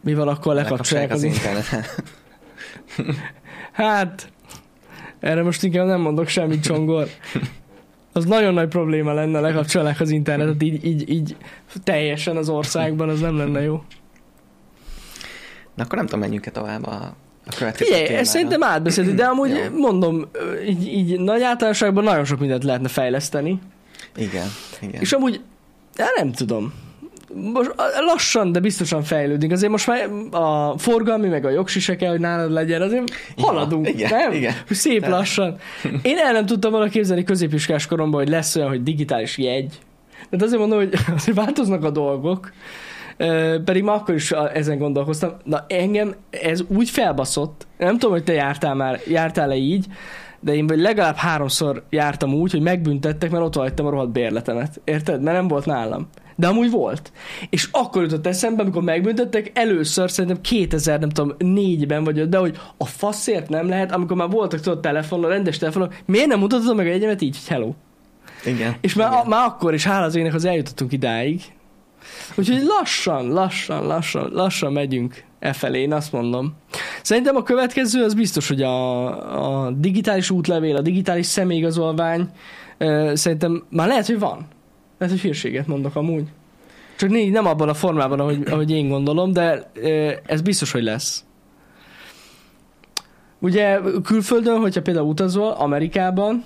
Mi 0.00 0.14
van 0.14 0.28
akkor 0.28 0.54
lekapcsolják 0.54 1.10
az, 1.10 1.16
az 1.16 1.22
internetet. 1.22 2.02
Hát, 3.72 4.32
erre 5.20 5.42
most 5.42 5.62
inkább 5.62 5.86
nem 5.86 6.00
mondok 6.00 6.28
semmit, 6.28 6.62
Csongor. 6.62 7.08
Az 8.12 8.24
nagyon 8.24 8.54
nagy 8.54 8.68
probléma 8.68 9.12
lenne, 9.12 9.40
lekapcsolják 9.40 10.00
az 10.00 10.10
internetet 10.10 10.62
így, 10.62 10.84
így, 10.84 11.10
így 11.10 11.36
teljesen 11.84 12.36
az 12.36 12.48
országban, 12.48 13.08
az 13.08 13.20
nem 13.20 13.36
lenne 13.36 13.60
jó. 13.60 13.82
Na 15.74 15.82
akkor 15.82 15.96
nem 15.96 16.06
tudom, 16.06 16.20
menjünk-e 16.20 16.50
tovább 16.50 16.86
a, 16.86 17.14
a 17.46 17.54
következő 17.56 17.84
Figyelj, 17.84 18.02
témára. 18.04 18.22
ezt 18.22 18.30
szerintem 18.30 18.62
átbeszéltük, 18.62 19.14
de 19.14 19.24
amúgy 19.24 19.50
Jó. 19.50 19.78
mondom, 19.78 20.28
így, 20.68 20.86
így 20.86 21.20
nagy 21.20 21.42
általánosságban 21.42 22.04
nagyon 22.04 22.24
sok 22.24 22.38
mindent 22.38 22.64
lehetne 22.64 22.88
fejleszteni. 22.88 23.58
Igen, 24.16 24.46
igen. 24.80 25.00
És 25.00 25.12
amúgy, 25.12 25.40
hát 25.96 26.14
nem 26.16 26.32
tudom. 26.32 26.72
Most 27.34 27.74
lassan, 28.06 28.52
de 28.52 28.60
biztosan 28.60 29.02
fejlődik. 29.02 29.52
Azért 29.52 29.70
most 29.70 29.86
már 29.86 30.08
a 30.42 30.78
forgalmi, 30.78 31.28
meg 31.28 31.44
a 31.44 31.50
jogsi 31.50 31.96
kell, 31.96 32.10
hogy 32.10 32.20
nálad 32.20 32.50
legyen. 32.52 32.82
Azért 32.82 33.10
Ja, 33.36 33.44
haladunk, 33.46 33.88
igen, 33.88 34.10
nem? 34.10 34.32
igen. 34.32 34.52
Szép 34.70 35.00
Tehát- 35.00 35.16
lassan. 35.16 35.56
Én 36.02 36.16
el 36.18 36.32
nem 36.32 36.46
tudtam 36.46 36.70
volna 36.70 36.88
képzelni 36.88 37.24
középiskás 37.24 37.86
koromban, 37.86 38.20
hogy 38.20 38.28
lesz 38.30 38.56
olyan, 38.56 38.68
hogy 38.68 38.82
digitális 38.82 39.38
jegy. 39.38 39.78
Tehát 40.30 40.44
azért 40.46 40.60
mondom, 40.60 40.78
hogy 40.78 40.92
azért 41.16 41.36
változnak 41.36 41.84
a 41.84 41.90
dolgok. 41.90 42.52
Pedig 43.64 43.82
már 43.82 43.96
akkor 43.96 44.14
is 44.14 44.30
ezen 44.30 44.78
gondolkoztam. 44.78 45.30
Na 45.44 45.64
engem 45.68 46.14
ez 46.30 46.60
úgy 46.68 46.90
felbaszott, 46.90 47.66
nem 47.78 47.92
tudom, 47.92 48.10
hogy 48.10 48.24
te 48.24 48.32
jártál 48.32 48.74
már, 48.74 49.00
jártál-e 49.06 49.56
így, 49.56 49.86
de 50.40 50.54
én 50.54 50.66
vagy 50.66 50.78
legalább 50.80 51.16
háromszor 51.16 51.82
jártam 51.90 52.34
úgy, 52.34 52.50
hogy 52.50 52.60
megbüntettek, 52.60 53.30
mert 53.30 53.44
ott 53.44 53.54
hagytam 53.54 53.86
a 53.86 53.90
rohadt 53.90 54.12
bérletemet. 54.12 54.80
Érted? 54.84 55.22
Mert 55.22 55.36
nem 55.36 55.48
volt 55.48 55.66
nálam. 55.66 56.08
De 56.40 56.46
amúgy 56.46 56.70
volt. 56.70 57.12
És 57.50 57.68
akkor 57.72 58.02
jutott 58.02 58.26
eszembe, 58.26 58.62
amikor 58.62 58.82
megbüntettek, 58.82 59.50
először 59.54 60.10
szerintem 60.10 60.40
2000, 60.40 61.00
nem 61.00 61.08
tudom, 61.08 61.34
négyben 61.38 62.04
vagy 62.04 62.18
ötben, 62.18 62.40
hogy 62.40 62.58
a 62.76 62.84
faszért 62.84 63.48
nem 63.48 63.68
lehet, 63.68 63.92
amikor 63.92 64.16
már 64.16 64.30
voltak 64.30 64.60
tudod 64.60 64.80
telefonon, 64.80 65.30
rendes 65.30 65.58
telefonon, 65.58 65.90
miért 66.06 66.26
nem 66.26 66.38
mutatod 66.38 66.76
meg 66.76 66.86
a 66.86 66.90
jegyemet 66.90 67.20
így, 67.20 67.36
hogy 67.36 67.48
hello. 67.48 67.72
Igen. 68.44 68.76
És 68.80 68.94
már, 68.94 69.12
igen. 69.12 69.26
már 69.26 69.46
akkor 69.46 69.74
is 69.74 69.84
hála 69.84 70.04
az 70.04 70.14
égnek, 70.14 70.34
az 70.34 70.44
eljutottunk 70.44 70.92
idáig. 70.92 71.42
Úgyhogy 72.34 72.62
lassan, 72.62 73.28
lassan, 73.28 73.86
lassan, 73.86 74.30
lassan 74.32 74.72
megyünk 74.72 75.24
e 75.38 75.52
felé, 75.52 75.80
én 75.80 75.92
azt 75.92 76.12
mondom. 76.12 76.56
Szerintem 77.02 77.36
a 77.36 77.42
következő 77.42 78.04
az 78.04 78.14
biztos, 78.14 78.48
hogy 78.48 78.62
a, 78.62 79.66
a 79.66 79.70
digitális 79.70 80.30
útlevél, 80.30 80.76
a 80.76 80.80
digitális 80.80 81.26
személyigazolvány, 81.26 82.28
szerintem 83.12 83.64
már 83.70 83.88
lehet, 83.88 84.06
hogy 84.06 84.18
van. 84.18 84.46
Lehet, 85.00 85.14
hogy 85.14 85.24
hírséget 85.24 85.66
mondok 85.66 85.96
amúgy. 85.96 86.28
Csak 86.96 87.10
né- 87.10 87.32
nem 87.32 87.46
abban 87.46 87.68
a 87.68 87.74
formában, 87.74 88.20
ahogy, 88.20 88.42
ahogy 88.50 88.70
én 88.70 88.88
gondolom, 88.88 89.32
de 89.32 89.70
ez 90.26 90.40
biztos, 90.40 90.72
hogy 90.72 90.82
lesz. 90.82 91.24
Ugye 93.38 93.80
külföldön, 94.02 94.58
hogyha 94.60 94.82
például 94.82 95.06
utazol, 95.06 95.50
Amerikában, 95.50 96.44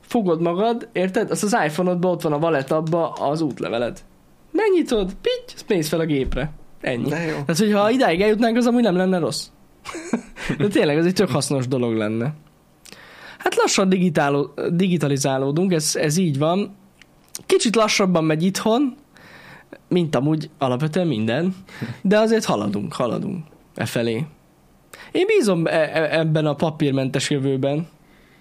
fogod 0.00 0.40
magad, 0.40 0.88
érted? 0.92 1.30
Azt 1.30 1.42
az 1.42 1.56
iPhone-odban 1.66 2.10
ott 2.10 2.22
van 2.22 2.32
a 2.32 2.36
wallet 2.36 2.70
abba 2.70 3.12
az 3.12 3.40
útleveled. 3.40 3.98
Megnyitod, 4.52 5.14
pitty, 5.20 5.54
azt 5.54 5.68
mész 5.68 5.88
fel 5.88 6.00
a 6.00 6.04
gépre. 6.04 6.50
Ennyi. 6.80 7.08
De 7.08 7.20
jó. 7.20 7.32
Tehát, 7.32 7.58
hogyha 7.58 7.90
idáig 7.90 8.20
eljutnánk, 8.20 8.56
az 8.56 8.66
amúgy 8.66 8.82
nem 8.82 8.96
lenne 8.96 9.18
rossz. 9.18 9.46
De 10.58 10.68
tényleg, 10.68 10.96
ez 10.96 11.06
egy 11.06 11.14
tök 11.14 11.30
hasznos 11.30 11.68
dolog 11.68 11.94
lenne. 11.94 12.34
Hát 13.38 13.54
lassan 13.54 13.88
digitáló, 13.88 14.54
digitalizálódunk, 14.70 15.72
ez, 15.72 15.96
ez 15.96 16.16
így 16.16 16.38
van. 16.38 16.78
Kicsit 17.46 17.76
lassabban 17.76 18.24
megy 18.24 18.42
itthon, 18.42 18.96
mint 19.88 20.14
amúgy 20.14 20.50
alapvetően 20.58 21.06
minden, 21.06 21.54
de 22.02 22.18
azért 22.18 22.44
haladunk, 22.44 22.92
haladunk 22.92 23.44
e 23.74 23.86
felé. 23.86 24.24
Én 25.12 25.26
bízom 25.26 25.66
e- 25.66 25.70
e- 25.70 26.18
ebben 26.18 26.46
a 26.46 26.54
papírmentes 26.54 27.30
jövőben, 27.30 27.88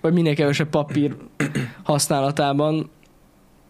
vagy 0.01 0.13
minél 0.13 0.35
kevesebb 0.35 0.69
papír 0.69 1.15
használatában. 1.83 2.89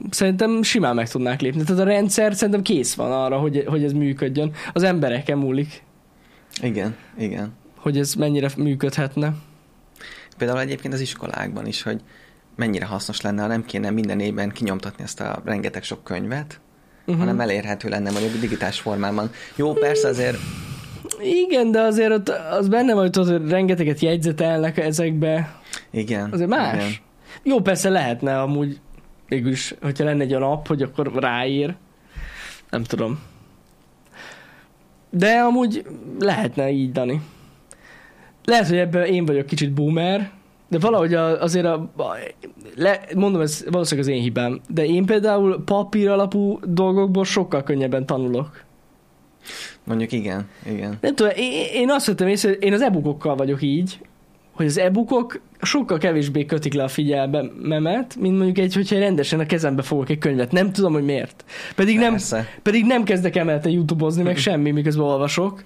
Szerintem 0.10 0.64
simán 0.64 0.96
meg 0.96 1.10
tudnák 1.10 1.42
lépni. 1.42 1.64
Tehát 1.64 1.82
a 1.82 1.86
rendszer 1.86 2.34
szerintem 2.34 2.62
kész 2.62 2.94
van 2.94 3.12
arra, 3.12 3.38
hogy, 3.38 3.64
hogy 3.68 3.84
ez 3.84 3.92
működjön. 3.94 4.54
Az 4.74 4.84
embereken 4.84 5.38
múlik, 5.38 5.84
Igen, 6.62 6.96
igen. 7.18 7.54
hogy 7.76 7.98
ez 7.98 8.14
mennyire 8.14 8.50
működhetne. 8.58 9.34
Például 10.38 10.60
egyébként 10.60 10.94
az 10.94 11.00
iskolákban 11.00 11.66
is, 11.66 11.82
hogy 11.82 12.02
mennyire 12.60 12.86
hasznos 12.86 13.22
lenne, 13.22 13.42
ha 13.42 13.48
nem 13.48 13.66
kéne 13.66 13.90
minden 13.90 14.20
évben 14.20 14.50
kinyomtatni 14.52 15.04
ezt 15.04 15.20
a 15.20 15.42
rengeteg 15.46 15.84
sok 15.84 16.04
könyvet, 16.04 16.60
Uh-huh. 17.06 17.24
hanem 17.24 17.40
elérhető 17.40 17.90
lenne 17.90 18.12
mondjuk 18.12 18.40
digitális 18.40 18.80
formában. 18.80 19.30
Jó, 19.56 19.74
persze 19.74 20.08
azért, 20.08 20.38
Igen, 21.22 21.72
de 21.72 21.80
azért 21.82 22.12
ott 22.12 22.30
az 22.30 22.68
benne 22.68 22.94
van, 22.94 23.02
hogy 23.02 23.16
hogy 23.28 23.50
rengeteget 23.50 24.00
jegyzetelnek 24.00 24.78
ezekbe. 24.78 25.60
igen. 25.92 26.30
Azért 26.32 26.50
más. 26.50 26.76
Igen. 26.76 26.92
Jó, 27.44 27.62
persze 27.62 27.90
lehetne 27.90 28.42
amúgy 28.42 28.80
mégis, 29.28 29.76
hogyha 29.82 30.04
lenne 30.04 30.24
egy 30.24 30.30
olyan 30.36 30.52
app, 30.52 30.68
hogy 30.68 30.82
akkor 30.82 31.12
ráír. 31.14 31.76
Nem 32.70 32.84
tudom. 32.84 33.20
De 35.10 35.32
amúgy 35.32 35.86
lehetne 36.20 36.70
így, 36.70 36.92
Dani. 36.92 37.22
Lehet, 38.46 38.68
hogy 38.68 38.78
ebben 38.78 39.06
én 39.06 39.26
vagyok 39.26 39.46
kicsit 39.46 39.72
boomer, 39.72 40.32
de 40.70 40.80
valahogy 40.80 41.14
a, 41.14 41.42
azért 41.42 41.66
a, 41.66 41.74
a 41.98 42.18
le, 42.76 43.00
mondom, 43.16 43.42
ez 43.42 43.66
valószínűleg 43.70 44.10
az 44.10 44.16
én 44.16 44.22
hibám, 44.22 44.62
de 44.68 44.86
én 44.86 45.06
például 45.06 45.64
papír 45.66 46.10
alapú 46.10 46.60
dolgokból 46.66 47.26
sokkal 47.26 47.64
könnyebben 47.64 48.06
tanulok. 48.06 48.64
Mondjuk 49.84 50.12
igen, 50.12 50.48
igen. 50.66 50.98
Nem 51.02 51.16
tudom, 51.16 51.32
én, 51.36 51.66
én 51.74 51.90
azt 51.90 52.06
vettem 52.06 52.28
észre, 52.28 52.52
én 52.52 52.74
az 52.74 52.82
e-bookokkal 52.82 53.36
vagyok 53.36 53.62
így, 53.62 54.00
hogy 54.60 54.68
az 54.68 54.78
e-bookok 54.78 55.42
sokkal 55.62 55.98
kevésbé 55.98 56.46
kötik 56.46 56.74
le 56.74 56.84
a 56.84 56.88
figyelmemet, 56.88 58.16
mint 58.20 58.38
mondjuk 58.38 58.58
egy, 58.58 58.76
hogyha 58.76 59.00
rendesen 59.00 59.40
a 59.40 59.46
kezembe 59.46 59.82
fogok 59.82 60.10
egy 60.10 60.18
könyvet. 60.18 60.52
Nem 60.52 60.72
tudom, 60.72 60.94
hogy 60.94 61.04
miért. 61.04 61.46
Pedig 61.76 61.98
nem, 61.98 62.12
Persze. 62.12 62.48
pedig 62.62 62.86
nem 62.86 63.04
kezdek 63.04 63.36
emelte 63.36 63.70
youtube-ozni, 63.70 64.24
meg 64.24 64.38
semmi, 64.48 64.72
miközben 64.72 65.06
olvasok. 65.06 65.64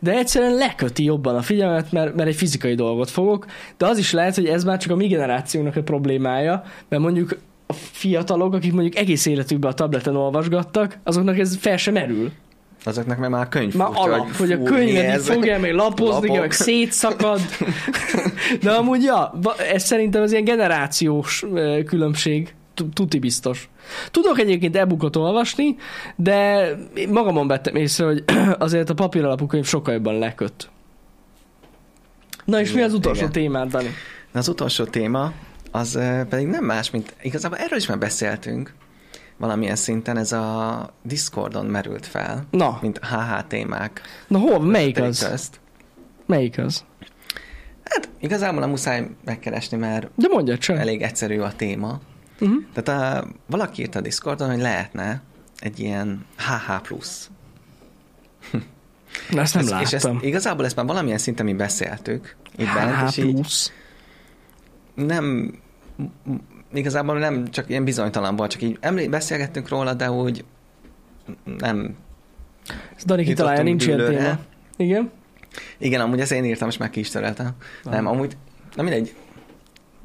De 0.00 0.12
egyszerűen 0.12 0.54
leköti 0.54 1.04
jobban 1.04 1.36
a 1.36 1.42
figyelmet, 1.42 1.92
mert, 1.92 2.14
mert 2.14 2.28
egy 2.28 2.34
fizikai 2.34 2.74
dolgot 2.74 3.10
fogok. 3.10 3.46
De 3.76 3.86
az 3.86 3.98
is 3.98 4.12
lehet, 4.12 4.34
hogy 4.34 4.46
ez 4.46 4.64
már 4.64 4.78
csak 4.78 4.92
a 4.92 4.96
mi 4.96 5.06
generációnak 5.06 5.76
a 5.76 5.82
problémája, 5.82 6.62
mert 6.88 7.02
mondjuk 7.02 7.38
a 7.66 7.72
fiatalok, 7.72 8.54
akik 8.54 8.72
mondjuk 8.72 8.96
egész 8.96 9.26
életükben 9.26 9.70
a 9.70 9.74
tableten 9.74 10.16
olvasgattak, 10.16 10.98
azoknak 11.04 11.38
ez 11.38 11.56
fel 11.56 11.76
sem 11.76 11.92
merül. 11.94 12.30
Azoknak 12.84 13.18
meg 13.18 13.30
már 13.30 13.46
a 13.46 13.48
könyv 13.48 13.74
Már 13.74 13.86
furcsa, 13.86 14.02
alap, 14.02 14.36
hogy 14.36 14.52
a 14.52 14.62
könyvet 14.62 15.20
fogja, 15.20 15.58
meg 15.58 15.74
lapozni, 15.74 16.26
Lapok. 16.26 16.40
meg 16.40 16.52
szétszakad. 16.52 17.40
De 18.62 18.70
amúgy, 18.70 19.02
ja, 19.02 19.32
ez 19.72 19.84
szerintem 19.84 20.22
az 20.22 20.32
ilyen 20.32 20.44
generációs 20.44 21.44
különbség. 21.86 22.54
Tu- 22.80 22.92
Tuti 22.94 23.18
biztos. 23.18 23.68
Tudok 24.10 24.38
egyébként 24.38 24.76
e-bookot 24.76 25.16
olvasni, 25.16 25.76
de 26.16 26.68
magamon 27.08 27.46
vettem 27.46 27.74
észre, 27.76 28.04
hogy 28.04 28.24
azért 28.58 28.90
a 28.90 28.94
papír 28.94 29.24
alapú 29.24 29.46
könyv 29.46 29.64
sokkal 29.66 29.94
jobban 29.94 30.18
leköt. 30.18 30.70
Na 32.44 32.60
és 32.60 32.68
mi 32.68 32.74
Igen, 32.74 32.88
az 32.88 32.94
utolsó 32.94 33.20
igen. 33.20 33.32
témád, 33.32 33.70
Dani? 33.70 33.88
Na, 34.32 34.38
Az 34.38 34.48
utolsó 34.48 34.84
téma, 34.84 35.32
az 35.70 35.98
pedig 36.28 36.46
nem 36.46 36.64
más, 36.64 36.90
mint 36.90 37.14
igazából 37.22 37.58
erről 37.58 37.78
is 37.78 37.86
már 37.86 37.98
beszéltünk 37.98 38.74
valamilyen 39.36 39.76
szinten, 39.76 40.16
ez 40.16 40.32
a 40.32 40.90
Discordon 41.02 41.66
merült 41.66 42.06
fel, 42.06 42.46
Na, 42.50 42.78
mint 42.82 42.98
HH 42.98 43.46
témák. 43.48 44.00
na 44.28 44.38
hol, 44.38 44.60
melyik 44.60 45.00
az? 45.00 45.28
Közt. 45.30 45.60
Melyik 46.26 46.58
az? 46.58 46.84
Hát 47.84 48.08
igazából 48.20 48.60
nem 48.60 48.68
muszáj 48.70 49.06
megkeresni, 49.24 49.76
mert 49.76 50.08
De 50.14 50.28
mondja 50.30 50.58
csak. 50.58 50.76
elég 50.78 51.02
egyszerű 51.02 51.38
a 51.38 51.52
téma. 51.56 52.00
Uh-huh. 52.40 52.62
Tehát 52.72 53.16
a, 53.22 53.28
valaki 53.46 53.82
írt 53.82 53.94
a 53.94 54.00
Discordon, 54.00 54.50
hogy 54.50 54.60
lehetne 54.60 55.22
egy 55.58 55.78
ilyen 55.80 56.24
HH 56.36 56.80
plusz. 56.82 57.30
Na, 59.30 59.40
ezt 59.40 59.54
nem 59.54 59.62
Ez- 59.62 59.70
láttam. 59.70 59.86
és 59.86 59.92
ezt, 59.92 60.08
igazából 60.20 60.64
ezt 60.64 60.76
már 60.76 60.86
valamilyen 60.86 61.18
szinten 61.18 61.44
mi 61.46 61.54
beszéltük 61.54 62.36
itt 62.56 62.72
bent, 62.74 63.10
HH 63.10 63.18
így 63.18 63.32
plusz. 63.34 63.72
nem 64.94 65.54
igazából 66.72 67.18
nem 67.18 67.48
csak 67.50 67.68
ilyen 67.68 67.84
bizonytalan 67.84 68.36
volt, 68.36 68.50
csak 68.50 68.62
így 68.62 68.76
emlé- 68.80 69.10
beszélgettünk 69.10 69.68
róla, 69.68 69.94
de 69.94 70.10
úgy 70.10 70.44
nem... 71.44 71.96
Ez 72.96 73.04
Dani 73.04 73.24
kitalálja, 73.24 73.62
nincs 73.62 73.86
ilyen 73.86 73.98
téma. 73.98 74.38
Igen? 74.76 75.10
Igen, 75.78 76.00
amúgy 76.00 76.20
ezt 76.20 76.32
én 76.32 76.44
írtam, 76.44 76.68
és 76.68 76.76
meg 76.76 76.90
ki 76.90 77.00
is 77.00 77.10
töröltem. 77.10 77.50
Ah. 77.84 77.92
Nem, 77.92 78.06
amúgy, 78.06 78.36
na 78.74 78.82
mindegy. 78.82 79.14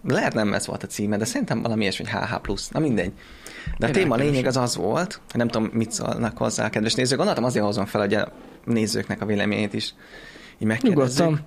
Lehet 0.07 0.33
nem 0.33 0.53
ez 0.53 0.67
volt 0.67 0.83
a 0.83 0.87
címe, 0.87 1.17
de 1.17 1.25
szerintem 1.25 1.61
valami 1.61 1.81
ilyesmi 1.81 2.05
HH+. 2.05 2.51
Na 2.71 2.79
mindegy. 2.79 3.11
De 3.77 3.85
a 3.85 3.87
Én 3.87 3.93
téma 3.93 4.15
lényeg 4.15 4.45
az 4.45 4.57
az 4.57 4.75
volt, 4.75 5.21
hogy 5.29 5.39
nem 5.39 5.47
tudom, 5.47 5.69
mit 5.73 5.91
szólnak 5.91 6.37
hozzá 6.37 6.65
a 6.65 6.69
kedves 6.69 6.93
nézők. 6.93 7.17
Gondoltam 7.17 7.43
azért 7.43 7.65
hozom 7.65 7.85
fel, 7.85 8.01
hogy 8.01 8.13
a 8.13 8.31
nézőknek 8.65 9.21
a 9.21 9.25
véleményét 9.25 9.73
is 9.73 9.93
így 10.57 10.67
megkérdezzük. 10.67 11.19
Nyugodtan. 11.19 11.45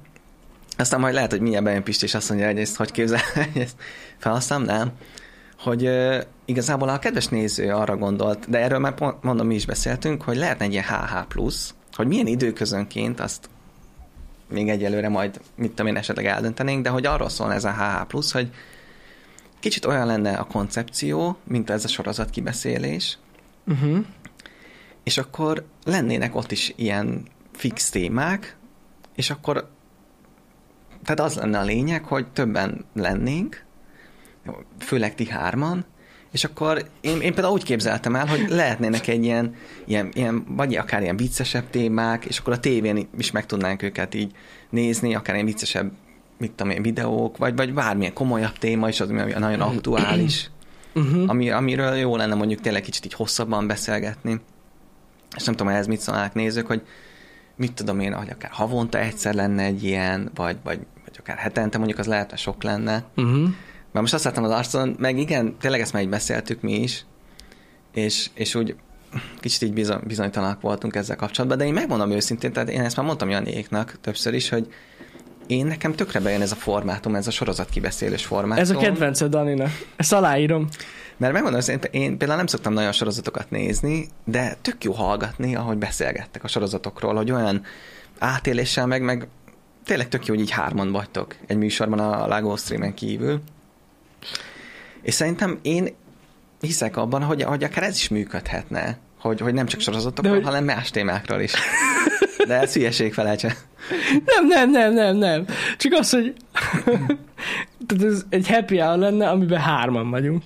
Aztán 0.77 1.01
majd 1.01 1.15
lehet, 1.15 1.31
hogy 1.31 1.41
mindjárt 1.41 1.65
bejön 1.65 1.83
Pisti, 1.83 2.05
és 2.05 2.15
azt 2.15 2.29
mondja, 2.29 2.47
hogy 2.47 2.59
ezt 2.59 2.77
hogy 2.77 2.91
képzel, 2.91 3.21
hogy 3.53 3.63
ezt 3.63 3.77
felhasználom, 4.19 4.65
nem. 4.65 4.91
Hogy 5.59 5.87
uh, 5.87 6.17
igazából 6.45 6.89
a 6.89 6.99
kedves 6.99 7.27
néző 7.27 7.73
arra 7.73 7.97
gondolt, 7.97 8.51
de 8.51 8.59
erről 8.59 8.79
már 8.79 8.95
pont, 8.95 9.23
mondom, 9.23 9.47
mi 9.47 9.55
is 9.55 9.67
beszéltünk, 9.67 10.23
hogy 10.23 10.37
lehetne 10.37 10.65
egy 10.65 10.73
ilyen 10.73 10.85
HH+, 10.85 11.37
hogy 11.93 12.07
milyen 12.07 12.27
időközönként 12.27 13.21
azt 13.21 13.49
még 14.51 14.69
egyelőre 14.69 15.09
majd, 15.09 15.41
mit 15.55 15.71
tudom 15.71 15.87
én, 15.87 15.97
esetleg 15.97 16.27
eldöntenénk, 16.27 16.83
de 16.83 16.89
hogy 16.89 17.07
arról 17.07 17.29
szól 17.29 17.53
ez 17.53 17.65
a 17.65 17.73
HH+, 17.73 18.33
hogy 18.33 18.53
kicsit 19.61 19.85
olyan 19.85 20.07
lenne 20.07 20.37
a 20.37 20.45
koncepció, 20.45 21.37
mint 21.45 21.71
ez 21.71 21.85
a 21.85 21.89
sorozat 21.89 22.31
kibeszélés, 22.31 23.19
Uh-huh. 23.69 24.05
és 25.03 25.19
akkor 25.19 25.65
lennének 25.85 26.35
ott 26.35 26.53
is 26.53 26.73
ilyen 26.77 27.27
fix 27.53 27.91
témák, 27.91 28.57
és 29.15 29.31
akkor 29.31 29.71
tehát 31.03 31.21
az 31.21 31.35
lenne 31.35 31.59
a 31.59 31.63
lényeg, 31.63 32.05
hogy 32.05 32.27
többen 32.29 32.85
lennénk, 32.95 33.65
főleg 34.79 35.15
ti 35.15 35.29
hárman, 35.29 35.85
és 36.33 36.45
akkor 36.45 36.89
én, 37.01 37.21
én 37.21 37.35
például 37.35 37.53
úgy 37.53 37.63
képzeltem 37.63 38.15
el, 38.15 38.27
hogy 38.27 38.45
lehetnének 38.49 39.07
egy 39.07 39.25
ilyen, 39.25 39.55
ilyen, 39.85 40.09
ilyen, 40.13 40.45
vagy 40.49 40.77
akár 40.77 41.03
ilyen 41.03 41.17
viccesebb 41.17 41.71
témák, 41.71 42.25
és 42.25 42.39
akkor 42.39 42.53
a 42.53 42.61
tévén 42.61 43.09
is 43.19 43.31
meg 43.31 43.47
tudnánk 43.47 43.83
őket 43.83 44.15
így 44.15 44.33
nézni, 44.71 45.15
akár 45.15 45.35
ilyen 45.35 45.47
viccesebb, 45.47 45.93
mit 46.39 46.53
tudom 46.53 46.73
én, 46.73 46.83
videók, 46.83 47.37
vagy, 47.37 47.57
vagy 47.57 47.75
bármilyen 47.75 48.13
komolyabb 48.13 48.59
téma 48.59 48.89
is, 48.89 49.01
az 49.01 49.09
ami 49.09 49.33
nagyon 49.33 49.61
aktuális, 49.61 50.51
Uh-huh. 50.95 51.25
ami, 51.27 51.51
amiről 51.51 51.95
jó 51.95 52.17
lenne 52.17 52.35
mondjuk 52.35 52.61
tényleg 52.61 52.83
kicsit 52.83 53.05
így 53.05 53.13
hosszabban 53.13 53.67
beszélgetni. 53.67 54.41
És 55.37 55.45
nem 55.45 55.55
tudom, 55.55 55.73
ehhez 55.73 55.87
mit 55.87 56.01
szólnák 56.01 56.35
nézők, 56.35 56.67
hogy 56.67 56.83
mit 57.57 57.73
tudom 57.73 58.01
én, 58.01 58.13
hogy 58.13 58.29
akár 58.31 58.51
havonta 58.51 58.99
egyszer 58.99 59.35
lenne 59.35 59.63
egy 59.63 59.85
ilyen, 59.85 60.31
vagy, 60.35 60.57
vagy, 60.65 60.79
vagy 61.05 61.17
akár 61.19 61.37
hetente 61.37 61.79
mondjuk 61.79 61.99
az 61.99 62.07
lehet, 62.07 62.31
hogy 62.31 62.39
sok 62.39 62.63
lenne. 62.63 63.05
Uh-huh. 63.17 63.49
Már 63.99 64.07
most 64.11 64.25
azt 64.25 64.35
láttam 64.35 64.51
az 64.51 64.59
arcon, 64.59 64.97
meg 64.99 65.19
igen, 65.19 65.57
tényleg 65.61 65.81
ezt 65.81 65.93
már 65.93 66.03
így 66.03 66.09
beszéltük 66.09 66.61
mi 66.61 66.73
is, 66.73 67.05
és, 67.93 68.31
és 68.35 68.55
úgy 68.55 68.77
kicsit 69.41 69.63
így 69.63 69.73
bizony, 69.73 70.01
bizonytalanak 70.07 70.61
voltunk 70.61 70.95
ezzel 70.95 71.17
kapcsolatban, 71.17 71.59
de 71.59 71.67
én 71.67 71.73
megmondom 71.73 72.11
őszintén, 72.11 72.53
tehát 72.53 72.69
én 72.69 72.81
ezt 72.81 72.97
már 72.97 73.07
mondtam 73.07 73.31
Janéknak 73.31 73.99
többször 74.01 74.35
is, 74.35 74.49
hogy 74.49 74.73
én 75.47 75.67
nekem 75.67 75.93
tökre 75.93 76.21
bejön 76.21 76.41
ez 76.41 76.53
a 76.53 76.55
formátum, 76.55 77.15
ez 77.15 77.27
a 77.27 77.31
sorozat 77.31 77.69
kibeszélős 77.69 78.25
formátum. 78.25 78.63
Ez 78.63 78.71
a 78.71 78.77
kedvenced 78.77 79.31
Daninak. 79.31 79.71
Ezt 79.97 80.13
aláírom. 80.13 80.69
Mert 81.17 81.33
megmondom, 81.33 81.61
én, 81.69 81.79
én 81.91 82.19
például 82.19 82.39
nem 82.39 82.47
szoktam 82.47 82.73
nagyon 82.73 82.93
sorozatokat 82.93 83.51
nézni, 83.51 84.09
de 84.25 84.57
tök 84.63 84.85
jó 84.85 84.93
hallgatni, 84.93 85.57
ahogy 85.57 85.77
beszélgettek 85.77 86.45
a 86.45 86.49
sorozatokról, 86.49 87.15
hogy 87.15 87.31
olyan 87.31 87.63
átéléssel 88.19 88.87
meg, 88.87 89.03
meg 89.03 89.29
tényleg 89.85 90.09
tök 90.09 90.27
jó, 90.27 90.35
hogy 90.35 90.43
így 90.43 90.51
hárman 90.51 90.93
vagytok 90.93 91.37
egy 91.47 91.57
műsorban 91.57 91.99
a 91.99 92.27
Lago 92.27 92.57
Streamen 92.57 92.95
kívül. 92.95 93.41
És 95.03 95.15
szerintem 95.15 95.59
én 95.63 95.89
hiszek 96.61 96.97
abban, 96.97 97.23
hogy, 97.23 97.43
hogy 97.43 97.65
akár 97.65 97.83
ez 97.85 97.97
is 97.97 98.09
működhetne, 98.09 98.99
hogy, 99.21 99.41
hogy 99.41 99.55
nem 99.55 99.67
csak 99.67 99.81
sorozatokról, 99.81 100.35
hogy- 100.35 100.45
hanem 100.45 100.65
más 100.65 100.91
témákról 100.91 101.41
is. 101.41 101.53
De 102.47 102.55
ez 102.61 102.73
hülyeség 102.73 103.13
felejtse. 103.15 103.57
Nem, 104.25 104.47
nem, 104.47 104.71
nem, 104.71 104.93
nem, 104.93 105.17
nem. 105.17 105.45
Csak 105.77 105.93
az, 105.93 106.11
hogy 106.11 106.35
Tehát 107.87 108.05
ez 108.05 108.25
egy 108.29 108.49
happy 108.49 108.79
hour 108.79 108.99
lenne, 108.99 109.29
amiben 109.29 109.61
hárman 109.61 110.11
vagyunk. 110.11 110.43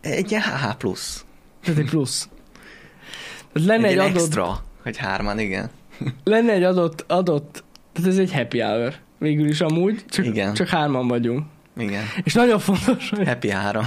Egy 0.00 0.30
ilyen 0.30 0.42
HH 0.42 0.74
plusz. 0.78 1.24
Tehát 1.64 1.80
egy 1.80 1.88
plusz. 1.88 2.28
Tehát 3.52 3.68
lenne 3.68 3.86
Egy, 3.86 3.92
egy, 3.92 3.98
egy 3.98 4.10
adott, 4.10 4.22
extra, 4.22 4.62
hogy 4.82 4.96
hárman, 4.96 5.38
igen. 5.38 5.70
lenne 6.24 6.52
egy 6.52 6.62
adott, 6.62 7.04
adott, 7.08 7.64
tehát 7.92 8.10
ez 8.10 8.18
egy 8.18 8.32
happy 8.32 8.60
hour. 8.60 8.94
Végül 9.18 9.48
is 9.48 9.60
amúgy, 9.60 10.04
csak, 10.08 10.24
Igen. 10.24 10.54
csak 10.54 10.68
hárman 10.68 11.08
vagyunk. 11.08 11.46
Igen. 11.76 12.02
És 12.24 12.34
nagyon 12.34 12.58
fontos, 12.58 13.10
hogy, 13.10 13.26
Happy 13.26 13.50
három. 13.50 13.84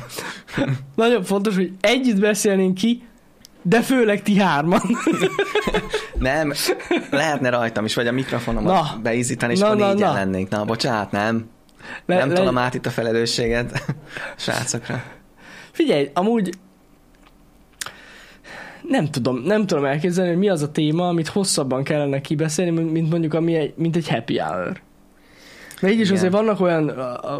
nagyon 0.95 1.23
fontos, 1.23 1.55
hogy 1.55 1.71
együtt 1.81 2.19
beszélnénk 2.19 2.73
ki, 2.75 3.03
de 3.61 3.81
főleg 3.81 4.21
ti 4.21 4.39
hárman. 4.39 4.81
Nem, 6.19 6.53
lehetne 7.11 7.49
rajtam 7.49 7.85
is, 7.85 7.95
vagy 7.95 8.07
a 8.07 8.11
mikrofonomat 8.11 8.73
Na. 8.73 8.99
beizítani, 9.03 9.53
és 9.53 9.59
Na, 9.59 9.65
akkor 9.65 9.77
na, 9.77 9.93
négyen 9.93 10.07
na. 10.07 10.13
lennénk. 10.13 10.49
Na, 10.49 10.65
bocsánat, 10.65 11.11
nem. 11.11 11.49
Le, 12.05 12.17
nem 12.17 12.29
le- 12.29 12.35
tolom 12.35 12.57
át 12.57 12.73
itt 12.73 12.85
a 12.85 12.89
felelősséget 12.89 13.85
srácokra. 14.37 15.03
Figyelj, 15.71 16.09
amúgy 16.13 16.49
nem 18.81 19.11
tudom, 19.11 19.37
nem 19.37 19.65
tudom 19.65 19.85
elképzelni, 19.85 20.29
hogy 20.29 20.39
mi 20.39 20.49
az 20.49 20.61
a 20.61 20.71
téma, 20.71 21.07
amit 21.07 21.27
hosszabban 21.27 21.83
kellene 21.83 22.21
kibeszélni, 22.21 22.81
mint 22.81 23.09
mondjuk 23.09 23.33
ami 23.33 23.55
egy, 23.55 23.73
mint 23.77 23.95
egy 23.95 24.09
happy 24.09 24.37
hour. 24.39 24.81
Mert 25.79 25.93
így 25.93 25.99
is 25.99 26.05
Igen. 26.05 26.17
azért 26.17 26.33
vannak 26.33 26.59
olyan, 26.61 26.89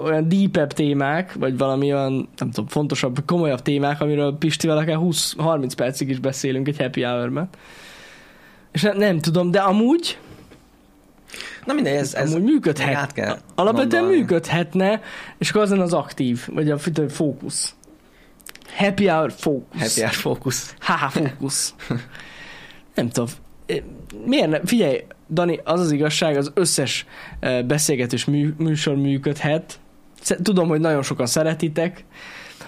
olyan 0.03 0.29
deepebb 0.29 0.73
témák, 0.73 1.33
vagy 1.33 1.57
valami 1.57 1.93
olyan, 1.93 2.29
nem 2.37 2.51
tudom, 2.51 2.67
fontosabb, 2.67 3.25
komolyabb 3.25 3.61
témák, 3.61 4.01
amiről 4.01 4.37
Pistivel 4.37 4.77
akár 4.77 4.97
20-30 4.99 5.71
percig 5.75 6.09
is 6.09 6.19
beszélünk 6.19 6.67
egy 6.67 6.77
happy 6.77 7.01
hour-ben. 7.03 7.49
És 8.71 8.81
nem, 8.81 8.97
nem 8.97 9.19
tudom, 9.19 9.51
de 9.51 9.59
amúgy, 9.59 10.17
Na 11.65 11.73
mindegy, 11.73 11.95
ez, 11.95 12.13
ez 12.13 12.33
amúgy 12.33 12.43
működhet. 12.43 12.95
át 12.95 13.13
kell 13.13 13.37
Alapvetően 13.55 14.01
gondolni. 14.01 14.17
működhetne, 14.21 15.01
és 15.37 15.49
akkor 15.49 15.61
az 15.61 15.71
az 15.71 15.93
aktív, 15.93 16.47
vagy 16.53 16.71
a 16.71 16.77
fókusz. 17.07 17.73
Happy 18.75 19.07
hour 19.07 19.31
fókusz. 19.31 19.79
Happy 19.79 20.01
hour 20.01 20.13
fókusz. 20.13 20.75
Haha, 20.79 21.09
fókusz. 21.09 21.75
Nem 22.95 23.09
tudom. 23.09 23.27
Miért 24.25 24.49
nem? 24.49 24.65
Figyelj, 24.65 25.03
Dani, 25.31 25.59
az 25.63 25.79
az 25.79 25.91
igazság, 25.91 26.37
az 26.37 26.51
összes 26.53 27.05
eh, 27.39 27.63
beszélgetős 27.63 28.25
mű, 28.25 28.53
műsor 28.57 28.95
működhet. 28.95 29.79
Tudom, 30.41 30.67
hogy 30.67 30.79
nagyon 30.79 31.03
sokan 31.03 31.25
szeretitek, 31.25 32.05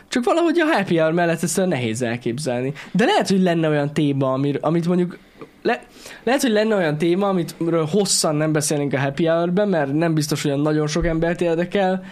csak 0.08 0.24
valahogy 0.24 0.60
a 0.60 0.66
happy 0.66 0.98
hour 0.98 1.12
mellett 1.12 1.44
ezt 1.44 1.66
nehéz 1.66 2.02
elképzelni. 2.02 2.74
De 2.92 3.06
lehet, 3.06 3.30
hogy 3.30 3.42
lenne 3.42 3.70
olyan 3.70 3.94
téma, 3.94 4.34
amir, 4.34 4.58
amit 4.62 4.88
mondjuk 4.88 5.18
le, 5.62 5.84
lehet, 6.24 6.42
hogy 6.42 6.52
lenne 6.52 6.76
olyan 6.76 6.98
téma, 6.98 7.28
amitről 7.28 7.86
hosszan 7.86 8.36
nem 8.36 8.52
beszélnénk 8.52 8.94
a 8.94 9.00
happy 9.00 9.26
hour-ben, 9.26 9.70
mert 9.70 9.94
nem 9.94 10.14
biztos, 10.14 10.42
hogy 10.42 10.62
nagyon 10.62 10.88
sok 10.88 11.06
embert 11.06 11.42
érdekel, 11.42 12.04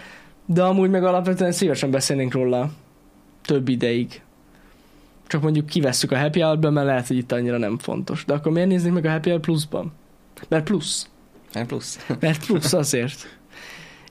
de 0.46 0.64
amúgy 0.64 0.90
meg 0.90 1.04
alapvetően 1.04 1.52
szívesen 1.52 1.92
beszélnénk 1.92 2.34
róla 2.34 2.70
több 3.46 3.68
ideig. 3.68 4.22
Csak 5.28 5.42
mondjuk 5.42 5.66
kivesszük 5.66 6.12
a 6.12 6.20
happy 6.20 6.40
hour 6.40 6.58
mert 6.58 6.86
lehet, 6.86 7.08
hogy 7.08 7.18
itt 7.18 7.32
annyira 7.32 7.58
nem 7.58 7.78
fontos. 7.78 8.26
De 8.26 8.34
akkor 8.34 8.52
miért 8.52 8.68
néznék 8.68 8.94
meg 8.94 9.06
a 9.06 9.10
happy 9.10 9.30
hour 9.30 9.42
pluszban? 9.42 9.92
Mert 10.48 10.64
plusz. 10.64 11.10
Nem 11.54 11.66
plusz. 11.66 12.06
Mert 12.20 12.46
plusz 12.46 12.74
azért. 12.74 13.38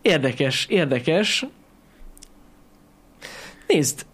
Érdekes, 0.02 0.66
érdekes. 0.66 1.46
Nézd, 3.66 4.06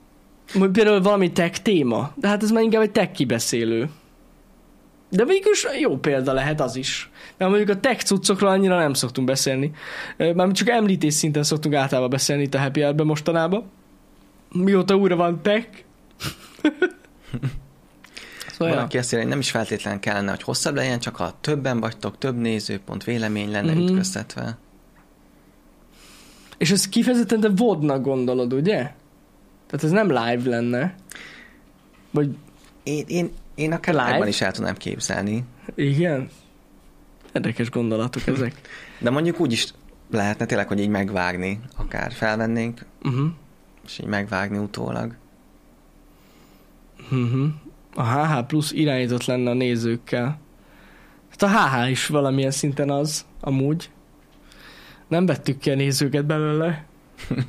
mondjuk 0.53 0.73
például 0.73 1.01
valami 1.01 1.33
tech 1.33 1.63
téma, 1.63 2.13
de 2.17 2.29
hát 2.29 2.43
ez 2.43 2.51
már 2.51 2.63
inkább 2.63 2.83
egy 2.83 2.91
tech 2.91 3.13
kibeszélő. 3.13 3.91
De 5.11 5.25
mégis 5.25 5.67
jó 5.81 5.97
példa 5.99 6.33
lehet 6.33 6.61
az 6.61 6.77
is. 6.77 7.11
Mert 7.37 7.51
mondjuk 7.51 7.77
a 7.77 7.81
tech 7.81 8.05
cuccokról 8.05 8.51
annyira 8.51 8.79
nem 8.79 8.93
szoktunk 8.93 9.27
beszélni. 9.27 9.73
Mármint 10.17 10.57
csak 10.57 10.69
említés 10.69 11.15
szinten 11.15 11.43
szoktunk 11.43 11.75
általában 11.75 12.11
beszélni 12.11 12.43
itt 12.43 12.55
a 12.55 12.61
Happy 12.61 12.81
Hour-ben 12.81 13.07
mostanában. 13.07 13.71
Mióta 14.53 14.97
újra 14.97 15.17
van 15.17 15.43
tech. 15.43 15.67
szóval. 18.59 18.75
Valaki 18.75 18.99
azt 18.99 19.07
írja, 19.09 19.19
hogy 19.21 19.29
nem 19.29 19.39
is 19.39 19.51
feltétlenül 19.51 20.01
kellene, 20.01 20.31
hogy 20.31 20.43
hosszabb 20.43 20.75
legyen, 20.75 20.99
csak 20.99 21.17
ha 21.17 21.39
többen 21.41 21.81
vagytok, 21.81 22.19
több 22.19 22.37
nézőpont, 22.37 23.05
vélemény 23.05 23.51
lenne 23.51 23.71
Mhm. 23.73 23.81
mm-hmm. 23.81 23.89
ütköztetve. 23.93 24.59
És 26.59 26.71
ez 26.71 26.89
kifejezetten 26.89 27.41
te 27.41 27.49
vodnak 27.57 28.03
gondolod, 28.03 28.53
ugye? 28.53 28.77
Tehát 29.67 29.85
ez 29.85 29.91
nem 29.91 30.07
live 30.09 30.49
lenne. 30.51 30.95
Vagy 32.11 32.37
Én, 32.83 33.05
én, 33.07 33.31
én 33.55 33.73
akár 33.73 33.95
Live? 33.95 34.13
live 34.15 34.29
is 34.29 34.41
el 34.41 34.53
tudnám 34.53 34.77
képzelni, 34.77 35.45
igen? 35.75 36.29
Érdekes 37.33 37.71
gondolatok 37.71 38.27
ezek. 38.27 38.61
de 39.01 39.11
mondjuk 39.11 39.41
úgy 39.41 39.53
is 39.53 39.67
lehetne 40.11 40.47
tényleg, 40.47 40.69
hogy 40.69 40.81
így 40.81 40.89
megvágni, 40.89 41.61
akár 41.77 42.13
felvennénk, 42.13 42.85
Uh-huh. 43.03 43.27
és 43.87 43.99
így 43.99 44.07
megvágni 44.07 44.59
utólag. 44.59 45.15
Uh-huh. 47.13 47.47
A 47.95 48.03
HH 48.03 48.45
plusz 48.47 48.73
irányított 48.73 49.25
lenne 49.25 49.51
a 49.51 49.55
nézőkkel. 49.55 50.39
Hát 51.31 51.43
a 51.43 51.49
HH 51.49 51.91
is 51.91 52.07
valamilyen 52.07 52.51
szinten 52.51 52.91
az, 52.91 53.25
amúgy. 53.41 53.91
Nem 55.09 55.27
vettük 55.27 55.59
ki 55.59 55.71
a 55.71 55.75
nézőket 55.75 56.27
belőle. 56.27 56.85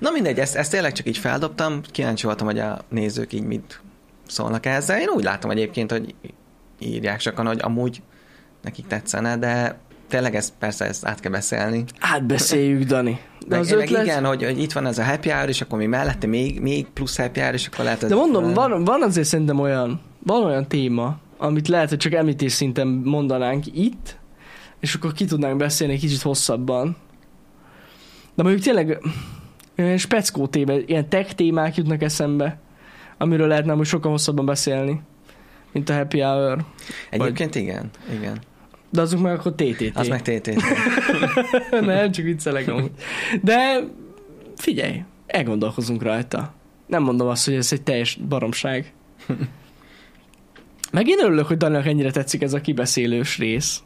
Na 0.00 0.10
mindegy, 0.10 0.38
ezt, 0.38 0.56
ezt 0.56 0.70
tényleg 0.70 0.92
csak 0.92 1.06
így 1.06 1.18
feldobtam, 1.18 1.80
kíváncsi 1.90 2.26
voltam, 2.26 2.46
hogy 2.46 2.58
a 2.58 2.84
nézők 2.88 3.32
így 3.32 3.44
mit 3.44 3.80
szólnak 4.26 4.66
ezzel. 4.66 5.00
Én 5.00 5.08
úgy 5.08 5.24
látom 5.24 5.50
egyébként, 5.50 5.90
hogy 5.90 6.14
írják 6.78 7.20
sokan, 7.20 7.46
hogy 7.46 7.60
amúgy 7.62 8.02
nekik 8.62 8.86
tetszene, 8.86 9.36
de 9.36 9.78
tényleg 10.08 10.34
ezt 10.34 10.52
persze 10.58 10.84
ezt 10.84 11.06
át 11.06 11.20
kell 11.20 11.30
beszélni. 11.30 11.84
Átbeszéljük, 12.00 12.82
Dani. 12.82 13.20
De 13.46 13.58
az 13.58 13.70
meg 13.70 13.78
ötlet... 13.78 14.04
igen, 14.04 14.24
hogy, 14.24 14.44
hogy 14.44 14.62
itt 14.62 14.72
van 14.72 14.86
ez 14.86 14.98
a 14.98 15.04
happy 15.04 15.30
hour, 15.30 15.48
és 15.48 15.60
akkor 15.60 15.78
mi 15.78 15.86
mellette 15.86 16.26
még, 16.26 16.60
még 16.60 16.86
plusz 16.86 17.16
happy 17.16 17.40
hour, 17.40 17.54
és 17.54 17.66
akkor 17.66 17.84
lehet. 17.84 18.06
De 18.06 18.14
mondom, 18.14 18.52
van, 18.54 18.84
van 18.84 19.02
azért 19.02 19.26
szerintem 19.26 19.60
olyan, 19.60 20.00
van 20.22 20.44
olyan 20.44 20.68
téma, 20.68 21.18
amit 21.38 21.68
lehet, 21.68 21.88
hogy 21.88 21.98
csak 21.98 22.12
említés 22.12 22.52
szinten 22.52 22.86
mondanánk 22.86 23.66
itt, 23.66 24.18
és 24.80 24.94
akkor 24.94 25.12
ki 25.12 25.24
tudnánk 25.24 25.56
beszélni 25.56 25.92
egy 25.92 26.00
kicsit 26.00 26.22
hosszabban. 26.22 26.96
De 28.34 28.42
mondjuk 28.42 28.64
tényleg 28.64 28.98
speckó 29.96 30.46
téma, 30.46 30.72
ilyen 30.72 31.08
tech 31.08 31.32
témák 31.32 31.76
jutnak 31.76 32.02
eszembe, 32.02 32.58
amiről 33.18 33.46
lehetne 33.46 33.74
most 33.74 33.90
sokkal 33.90 34.10
hosszabban 34.10 34.46
beszélni, 34.46 35.00
mint 35.72 35.88
a 35.88 35.94
happy 35.94 36.20
hour. 36.20 36.64
Egyébként 37.10 37.54
igen, 37.54 37.90
igen. 38.18 38.38
De 38.90 39.00
azok 39.00 39.20
meg 39.20 39.32
akkor 39.34 39.54
TTT. 39.54 39.90
Az 39.96 40.08
meg 40.08 40.22
TT. 40.22 40.50
Nem, 41.70 42.10
csak 42.10 42.24
viccelek 42.24 42.68
amúgy. 42.68 42.90
De 43.42 43.80
figyelj, 44.56 45.02
elgondolkozunk 45.26 46.02
rajta. 46.02 46.54
Nem 46.86 47.02
mondom 47.02 47.28
azt, 47.28 47.44
hogy 47.44 47.54
ez 47.54 47.72
egy 47.72 47.82
teljes 47.82 48.18
baromság. 48.28 48.92
Meg 50.92 51.08
én 51.08 51.18
örülök, 51.24 51.46
hogy 51.46 51.56
Daninak 51.56 51.86
ennyire 51.86 52.10
tetszik 52.10 52.42
ez 52.42 52.52
a 52.52 52.60
kibeszélős 52.60 53.38
rész. 53.38 53.82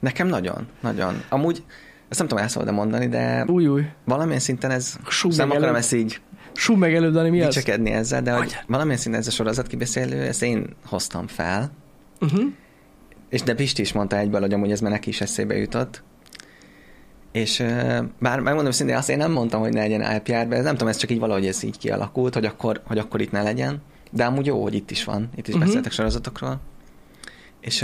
Nekem 0.00 0.26
nagyon, 0.26 0.66
nagyon. 0.80 1.22
Amúgy, 1.28 1.62
ezt 2.08 2.18
nem 2.18 2.28
tudom 2.28 2.42
el 2.44 2.50
szabad 2.50 2.74
mondani, 2.74 3.08
de 3.08 3.44
Új, 3.46 3.66
új. 3.66 3.82
valamilyen 4.04 4.40
szinten 4.40 4.70
ez, 4.70 4.96
nem 5.36 5.50
akarom 5.50 5.74
ezt 5.74 5.94
így 5.94 6.20
Sú 6.54 6.74
meg 6.76 6.94
előbb, 6.94 7.12
Dani, 7.12 7.30
mi 7.30 7.42
az? 7.42 7.64
ezzel, 7.84 8.22
de 8.22 8.32
hogy 8.32 8.42
Hogy? 8.54 8.56
valamilyen 8.66 8.98
szinten 8.98 9.20
ez 9.20 9.26
a 9.26 9.30
sorozat 9.30 9.66
kibeszélő, 9.66 10.20
ezt 10.20 10.42
én 10.42 10.66
hoztam 10.86 11.26
fel, 11.26 11.72
Uh-huh. 12.20 12.42
És 13.30 13.42
de 13.42 13.54
Pisti 13.54 13.82
is 13.82 13.92
mondta 13.92 14.16
egyből, 14.18 14.40
hogy 14.40 14.52
amúgy 14.52 14.70
ez 14.70 14.80
már 14.80 14.90
neki 14.90 15.08
is 15.08 15.20
eszébe 15.20 15.56
jutott. 15.56 16.02
És 17.32 17.64
bár 18.18 18.40
megmondom 18.40 18.72
szintén, 18.72 18.96
azt 18.96 19.10
én 19.10 19.16
nem 19.16 19.32
mondtam, 19.32 19.60
hogy 19.60 19.72
ne 19.72 19.80
legyen 19.80 20.12
IPR, 20.16 20.46
de 20.48 20.60
nem 20.60 20.72
tudom, 20.72 20.88
ez 20.88 20.96
csak 20.96 21.10
így 21.10 21.18
valahogy 21.18 21.46
ez 21.46 21.62
így 21.62 21.78
kialakult, 21.78 22.34
hogy 22.34 22.44
akkor, 22.44 22.80
hogy 22.84 22.98
akkor 22.98 23.20
itt 23.20 23.30
ne 23.30 23.42
legyen. 23.42 23.82
De 24.10 24.24
amúgy 24.24 24.46
jó, 24.46 24.62
hogy 24.62 24.74
itt 24.74 24.90
is 24.90 25.04
van, 25.04 25.28
itt 25.36 25.48
is 25.48 25.54
Mhm. 25.54 25.64
beszéltek 25.64 25.92
sorozatokról. 25.92 26.60
És 27.60 27.82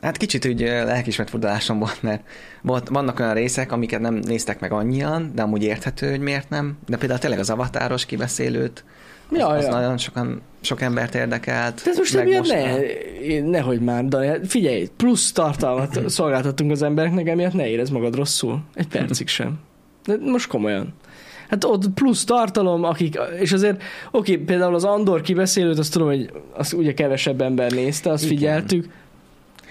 hát 0.00 0.16
kicsit 0.16 0.46
úgy 0.46 0.60
lelkismert 0.60 1.30
fordulásom 1.30 1.78
volt, 1.78 2.02
mert 2.02 2.22
volt, 2.62 2.88
vannak 2.88 3.20
olyan 3.20 3.34
részek, 3.34 3.72
amiket 3.72 4.00
nem 4.00 4.14
néztek 4.14 4.60
meg 4.60 4.72
annyian, 4.72 5.32
de 5.34 5.42
amúgy 5.42 5.62
érthető, 5.62 6.10
hogy 6.10 6.20
miért 6.20 6.48
nem. 6.48 6.78
De 6.86 6.96
például 6.96 7.20
tényleg 7.20 7.38
az 7.38 7.50
avatáros 7.50 8.06
kibeszélőt, 8.06 8.84
Ja, 9.32 9.46
az 9.46 9.64
ja. 9.64 9.70
nagyon 9.70 9.98
sokan, 9.98 10.40
sok 10.60 10.80
embert 10.80 11.14
érdekelt. 11.14 11.80
De 11.84 11.90
ez 11.90 11.96
most 11.98 12.14
emiatt 12.14 12.38
most 12.38 12.52
ne, 12.52 12.72
a- 12.72 13.42
nehogy 13.50 13.80
már. 13.80 14.04
Hát 14.14 14.46
Figyelj, 14.46 14.88
plusz 14.96 15.32
tartalmat 15.32 16.02
szolgáltattunk 16.10 16.70
az 16.70 16.82
embereknek, 16.82 17.28
emiatt 17.28 17.52
ne 17.52 17.68
érezd 17.68 17.92
magad 17.92 18.14
rosszul. 18.14 18.60
Egy 18.74 18.86
percig 18.88 19.28
sem. 19.28 19.58
De 20.04 20.16
most 20.20 20.48
komolyan. 20.48 20.94
Hát 21.48 21.64
ott 21.64 21.88
plusz 21.88 22.24
tartalom, 22.24 22.84
akik, 22.84 23.18
és 23.40 23.52
azért, 23.52 23.82
oké, 24.10 24.36
például 24.36 24.74
az 24.74 24.84
Andor 24.84 25.20
kibeszélőt, 25.20 25.78
azt 25.78 25.92
tudom, 25.92 26.08
hogy 26.08 26.30
azt 26.52 26.72
ugye 26.72 26.94
kevesebb 26.94 27.40
ember 27.40 27.70
nézte, 27.70 28.10
azt 28.10 28.24
Igen. 28.24 28.36
figyeltük, 28.36 28.88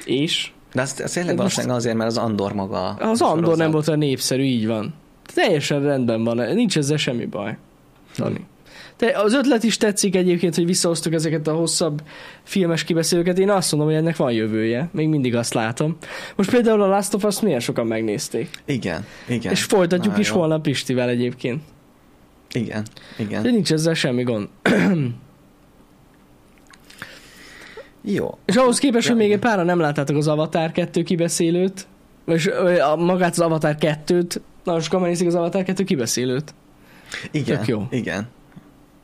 és 0.05 0.51
De 0.73 0.81
az, 0.81 1.01
az 1.03 1.11
tényleg 1.11 1.35
most- 1.35 1.37
valószínűleg 1.37 1.75
azért, 1.77 1.95
mert 1.95 2.09
az 2.09 2.17
Andor 2.17 2.53
maga. 2.53 2.87
az 2.89 3.21
a 3.21 3.25
Andor 3.25 3.37
sorozat. 3.37 3.57
nem 3.57 3.71
volt 3.71 3.87
olyan 3.87 3.99
népszerű, 3.99 4.41
így 4.43 4.67
van. 4.67 4.93
Teljesen 5.33 5.81
rendben 5.83 6.23
van, 6.23 6.53
nincs 6.53 6.77
ezzel 6.77 6.97
semmi 6.97 7.25
baj. 7.25 7.57
Dani. 8.17 8.45
De 8.99 9.17
az 9.17 9.33
ötlet 9.33 9.63
is 9.63 9.77
tetszik 9.77 10.15
egyébként, 10.15 10.55
hogy 10.55 10.65
visszahoztuk 10.65 11.13
ezeket 11.13 11.47
a 11.47 11.53
hosszabb 11.53 12.01
filmes 12.43 12.83
kibeszélőket. 12.83 13.37
Én 13.39 13.49
azt 13.49 13.71
mondom, 13.71 13.89
hogy 13.89 13.99
ennek 13.99 14.15
van 14.15 14.31
jövője. 14.31 14.89
Még 14.91 15.07
mindig 15.07 15.35
azt 15.35 15.53
látom. 15.53 15.97
Most 16.35 16.49
például 16.49 16.81
a 16.81 16.87
Last 16.87 17.13
of 17.13 17.23
Us 17.23 17.39
milyen 17.39 17.59
sokan 17.59 17.87
megnézték. 17.87 18.49
Igen, 18.65 19.05
igen. 19.27 19.51
És 19.51 19.63
folytatjuk 19.63 20.05
Nagyon 20.05 20.19
is 20.19 20.29
jó. 20.29 20.35
holnap 20.35 20.61
Pistivel 20.61 21.09
egyébként. 21.09 21.61
Igen, 22.51 22.85
igen. 23.17 23.41
De 23.43 23.49
nincs 23.49 23.71
ezzel 23.71 23.93
semmi 23.93 24.23
gond. 24.23 24.47
Jó. 28.01 28.37
És 28.45 28.55
ahhoz 28.55 28.79
képest, 28.79 29.07
hogy 29.07 29.17
Ja, 29.17 29.23
még 29.23 29.31
egy 29.31 29.39
páran 29.39 29.65
nem 29.65 29.79
láttátok 29.79 30.17
az 30.17 30.27
Avatar 30.27 30.71
2 30.71 31.03
kibeszélőt, 31.03 31.87
és 32.25 32.49
magát 32.97 33.31
az 33.31 33.39
Avatar 33.39 33.75
2-t, 33.79 34.35
nagyon 34.63 34.81
sokan 34.81 35.01
megnézik 35.01 35.27
az 35.27 35.35
Avatar 35.35 35.63
2 35.63 35.83
kibeszélőt. 35.83 36.53
Igen, 37.31 37.57
Tök 37.57 37.67
jó. 37.67 37.87
igen. 37.89 38.27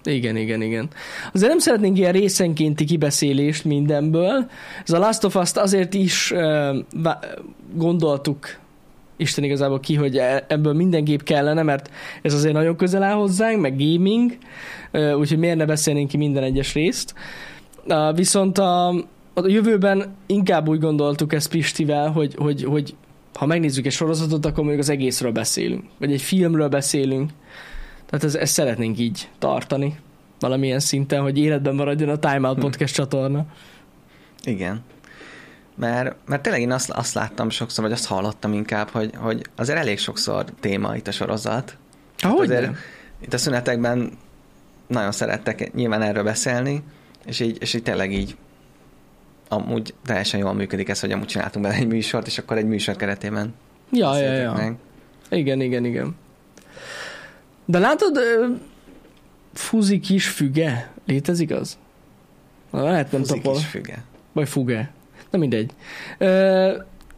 Igen, 0.06 0.36
igen, 0.38 0.62
igen. 0.62 0.89
Azért 1.34 1.49
nem 1.49 1.60
szeretnénk 1.60 1.97
ilyen 1.97 2.12
részenkénti 2.12 2.86
kibeszélést 2.86 3.64
mindenből. 3.64 4.49
Ez 4.84 4.93
a 4.93 4.99
Last 4.99 5.24
of 5.24 5.36
Us-t 5.36 5.58
azért 5.58 5.93
is 5.93 6.32
uh, 6.32 6.78
gondoltuk 7.74 8.58
Isten 9.18 9.43
igazából 9.43 9.80
ki, 9.80 9.95
hogy 9.95 10.18
e- 10.18 10.45
ebből 10.47 10.74
minden 10.74 11.03
gép 11.03 11.24
kellene, 11.24 11.64
mert 11.64 11.89
ez 12.22 12.34
azért 12.34 12.53
nagyon 12.53 12.76
közel 12.76 13.03
áll 13.03 13.16
hozzánk, 13.16 13.62
meg 13.62 13.78
gaming, 13.78 14.38
uh, 14.93 15.18
úgyhogy 15.18 15.38
miért 15.38 15.58
ne 15.58 15.66
beszélnénk 15.66 16.10
ki 16.10 16.18
minden 16.18 16.43
egyes 16.43 16.74
részt. 16.74 17.14
Uh, 17.86 18.16
viszont 18.16 18.58
a, 18.58 18.88
a 19.34 19.47
jövőben 19.47 20.16
inkább 20.26 20.68
úgy 20.68 20.80
gondoltuk 20.80 21.34
ezt 21.34 21.49
Pistivel, 21.49 22.12
hogy, 22.12 22.36
hogy, 22.38 22.64
hogy 22.64 22.95
ha 23.34 23.45
megnézzük 23.45 23.86
egy 23.86 23.91
sorozatot, 23.91 24.45
akkor 24.45 24.58
mondjuk 24.58 24.80
az 24.80 24.89
egészről 24.89 25.32
beszélünk, 25.32 25.84
vagy 25.99 26.12
egy 26.12 26.22
filmről 26.22 26.68
beszélünk, 26.68 27.30
tehát 28.10 28.26
ez, 28.26 28.36
ezt 28.36 28.53
szeretnénk 28.53 28.99
így 28.99 29.30
tartani 29.39 29.99
valamilyen 30.39 30.80
szinten, 30.80 31.22
hogy 31.22 31.38
életben 31.38 31.76
maradjon 31.76 32.10
a 32.10 32.18
Time 32.18 32.47
Out 32.47 32.60
Podcast 32.60 32.93
csatorna. 32.93 33.45
Igen. 34.43 34.84
Mert, 35.76 36.16
mert 36.26 36.41
tényleg 36.41 36.62
én 36.62 36.72
azt, 36.72 36.89
azt 36.89 37.14
láttam 37.14 37.49
sokszor, 37.49 37.84
vagy 37.84 37.93
azt 37.93 38.06
hallottam 38.06 38.53
inkább, 38.53 38.89
hogy, 38.89 39.12
hogy 39.16 39.41
azért 39.56 39.80
elég 39.80 39.99
sokszor 39.99 40.45
téma 40.60 40.95
itt 40.95 41.08
a 41.08 41.12
sorozat. 41.12 41.78
Azért 42.22 42.62
nem? 42.62 42.78
Itt 43.22 43.34
a 43.34 43.38
szünetekben 43.38 44.12
nagyon 44.88 45.12
szerettek 45.12 45.74
nyilván 45.74 46.01
erről 46.01 46.24
beszélni, 46.24 46.84
és 47.26 47.39
így, 47.39 47.58
és 47.62 47.74
így 47.74 47.84
tényleg 47.84 48.14
így 48.14 48.36
amúgy 49.49 49.93
teljesen 50.06 50.39
jól 50.39 50.53
működik 50.53 50.89
ez, 50.89 50.99
hogy 50.99 51.12
amúgy 51.12 51.28
csináltunk 51.28 51.66
bele 51.66 51.78
egy 51.78 51.88
műsort, 51.88 52.28
és 52.28 52.38
akkor 52.38 52.58
egy 52.58 52.66
műsor 52.66 52.95
keretében 52.95 53.53
Ja, 53.91 54.18
ja, 54.18 54.34
ja. 54.34 54.53
meg. 54.53 54.76
Igen, 55.30 55.62
igen, 55.62 55.86
igen. 55.86 56.16
De 57.66 57.80
látod, 57.80 58.18
fuzi 59.53 59.99
kis 59.99 60.28
füge, 60.28 60.91
létezik 61.05 61.51
az? 61.51 61.78
Na, 62.72 62.84
lehet 62.84 63.11
nem 63.11 63.22
Fúzik 63.24 63.41
topol. 63.41 63.57
is 63.59 63.66
füge. 63.66 64.03
Vagy 64.32 64.47
fuge. 64.49 64.91
Na 65.32 65.38
mindegy. 65.38 65.72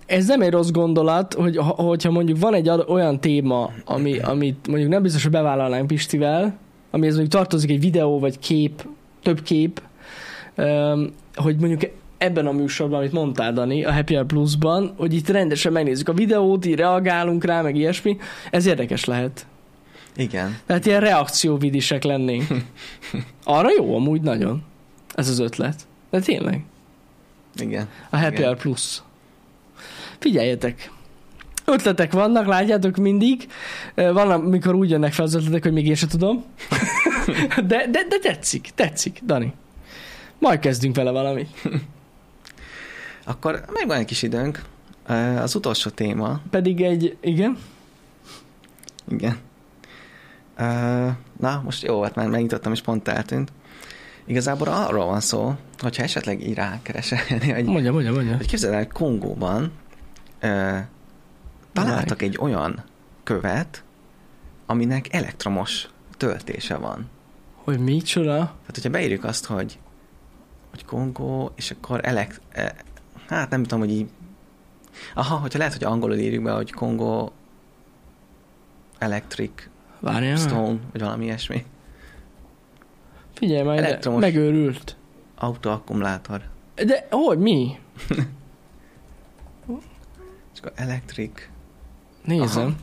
Ez 0.05 0.27
nem 0.27 0.41
egy 0.41 0.51
rossz 0.51 0.69
gondolat, 0.69 1.33
hogy 1.33 1.57
ha- 1.57 1.63
hogyha 1.81 2.11
mondjuk 2.11 2.39
van 2.39 2.53
egy 2.53 2.69
olyan 2.69 3.19
téma, 3.19 3.71
ami, 3.85 4.19
amit 4.19 4.67
mondjuk 4.67 4.89
nem 4.89 5.01
biztos, 5.01 5.23
hogy 5.23 5.31
bevállalnánk 5.31 5.87
Pistivel, 5.87 6.57
amihez 6.91 7.13
mondjuk 7.15 7.33
tartozik 7.35 7.69
egy 7.69 7.79
videó, 7.79 8.19
vagy 8.19 8.39
kép, 8.39 8.85
több 9.23 9.41
kép, 9.41 9.81
hogy 11.35 11.55
mondjuk 11.59 11.91
ebben 12.17 12.47
a 12.47 12.51
műsorban, 12.51 12.99
amit 12.99 13.11
mondtál, 13.11 13.53
Dani, 13.53 13.83
a 13.83 13.93
Happy 13.93 14.13
Hour 14.13 14.25
Plus-ban, 14.25 14.93
hogy 14.97 15.13
itt 15.13 15.29
rendesen 15.29 15.71
megnézzük 15.71 16.09
a 16.09 16.13
videót, 16.13 16.65
így 16.65 16.75
reagálunk 16.75 17.43
rá, 17.43 17.61
meg 17.61 17.75
ilyesmi, 17.75 18.17
ez 18.51 18.65
érdekes 18.65 19.05
lehet. 19.05 19.45
Igen. 20.17 20.57
Tehát 20.65 20.85
ilyen 20.85 20.99
reakcióvidisek 20.99 22.03
lennénk. 22.03 22.47
Arra 23.43 23.69
jó, 23.77 23.95
amúgy 23.95 24.21
nagyon. 24.21 24.63
Ez 25.15 25.29
az 25.29 25.39
ötlet. 25.39 25.87
De 26.09 26.19
tényleg. 26.19 26.63
Igen. 27.55 27.87
A 28.09 28.17
Happy 28.17 28.33
Igen. 28.33 28.45
Hour 28.45 28.57
Plus. 28.57 29.01
Figyeljetek! 30.19 30.91
Ötletek 31.65 32.11
vannak, 32.11 32.45
látjátok 32.45 32.95
mindig. 32.95 33.47
Van, 33.95 34.31
amikor 34.31 34.75
úgy 34.75 34.89
jönnek 34.89 35.13
fel 35.13 35.25
az 35.25 35.33
ötletek, 35.33 35.63
hogy 35.63 35.73
még 35.73 35.87
én 35.87 35.95
sem 35.95 36.09
tudom. 36.09 36.43
De, 37.55 37.87
de, 37.89 38.03
de 38.09 38.19
tetszik, 38.21 38.71
tetszik, 38.75 39.21
Dani. 39.25 39.53
Majd 40.39 40.59
kezdünk 40.59 40.95
vele 40.95 41.11
valamit. 41.11 41.49
Akkor 43.25 43.63
megvan 43.73 43.97
egy 43.97 44.05
kis 44.05 44.21
időnk. 44.21 44.61
Az 45.37 45.55
utolsó 45.55 45.89
téma, 45.89 46.41
Pedig 46.49 46.81
egy, 46.81 47.17
igen, 47.21 47.57
igen. 49.09 49.37
Na, 51.39 51.61
most 51.63 51.83
jó 51.83 51.95
volt, 51.95 52.15
már 52.15 52.27
megnyitottam, 52.27 52.71
és 52.71 52.81
pont 52.81 53.07
eltűnt. 53.07 53.51
Igazából 54.25 54.67
arról 54.67 55.05
van 55.05 55.19
szó, 55.19 55.55
hogyha 55.79 56.03
esetleg 56.03 56.47
így 56.47 56.53
rákereselni, 56.53 57.51
hogy, 57.51 57.65
mondja, 57.65 57.91
mondja, 57.91 58.11
mondja. 58.11 58.37
hogy 58.37 58.47
képzeld 58.47 58.73
el, 58.73 58.87
Kongóban 58.87 59.71
ö, 60.39 60.77
találtak 61.73 62.21
egy 62.21 62.37
olyan 62.39 62.83
követ, 63.23 63.83
aminek 64.65 65.13
elektromos 65.13 65.87
töltése 66.17 66.75
van. 66.75 67.09
Hogy 67.63 67.79
micsoda? 67.79 68.35
Tehát, 68.35 68.71
hogyha 68.73 68.89
beírjuk 68.89 69.23
azt, 69.23 69.45
hogy, 69.45 69.79
hogy 70.69 70.85
Kongó, 70.85 71.51
és 71.55 71.71
akkor 71.71 71.99
elekt... 72.03 72.41
E, 72.49 72.75
hát 73.27 73.49
nem 73.49 73.63
tudom, 73.63 73.79
hogy 73.79 73.91
így... 73.91 74.09
Aha, 75.13 75.35
hogyha 75.35 75.57
lehet, 75.57 75.73
hogy 75.73 75.83
angolul 75.83 76.17
írjuk 76.17 76.43
be, 76.43 76.51
hogy 76.51 76.71
Kongó 76.71 77.31
Electric 78.97 79.51
Várjál. 79.99 80.35
Stone, 80.37 80.77
vagy 80.91 81.01
valami 81.01 81.25
ilyesmi. 81.25 81.65
Figyelj 83.33 83.63
majd, 83.63 83.79
Elektromos. 83.79 84.21
megőrült. 84.21 84.95
Autoakkumulátor. 85.35 86.41
De 86.75 87.07
hogy, 87.09 87.37
mi? 87.39 87.79
És 90.53 90.59
akkor 90.59 90.71
electric. 90.75 91.31
Nézem. 92.25 92.63
Aha. 92.65 92.75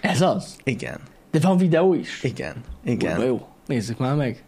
Ez 0.00 0.20
az? 0.20 0.56
Igen, 0.64 1.00
De 1.30 1.38
van 1.40 1.56
videó 1.56 1.94
is? 1.94 2.22
igen, 2.22 2.54
igen. 2.84 3.20
jó. 3.20 3.48
Nézzük 3.66 3.98
már 3.98 4.14
meg. 4.16 4.44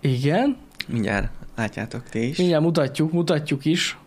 Igen. 0.00 0.56
Mindjárt 0.88 1.28
látjátok 1.56 2.08
ti 2.08 2.28
is. 2.28 2.36
Mindjárt 2.38 2.62
mutatjuk, 2.62 3.12
mutatjuk 3.12 3.64
is. 3.64 3.98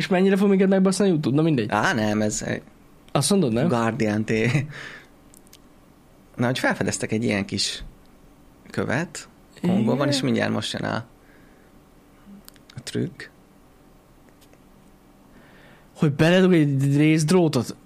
És 0.00 0.06
mennyire 0.06 0.36
fog 0.36 0.48
minket 0.48 0.68
megbaszni 0.68 1.04
a 1.04 1.08
YouTube? 1.08 1.36
Na 1.36 1.42
mindegy. 1.42 1.70
Á, 1.70 1.92
nem, 1.92 2.22
ez 2.22 2.44
Azt 3.12 3.30
mondod, 3.30 3.52
nem? 3.52 3.68
Guardian 3.68 4.24
T. 4.24 4.32
Na, 6.36 6.46
hogy 6.46 6.58
felfedeztek 6.58 7.12
egy 7.12 7.24
ilyen 7.24 7.44
kis 7.44 7.84
követ 8.70 9.28
Kongóban, 9.60 10.08
és 10.08 10.20
mindjárt 10.20 10.52
most 10.52 10.72
jön 10.72 10.90
a, 10.90 10.94
a 12.76 12.82
trükk. 12.82 13.22
Hogy 15.96 16.12
beledug 16.12 16.52
egy 16.52 16.96
rész 16.96 17.24
drótot. 17.24 17.76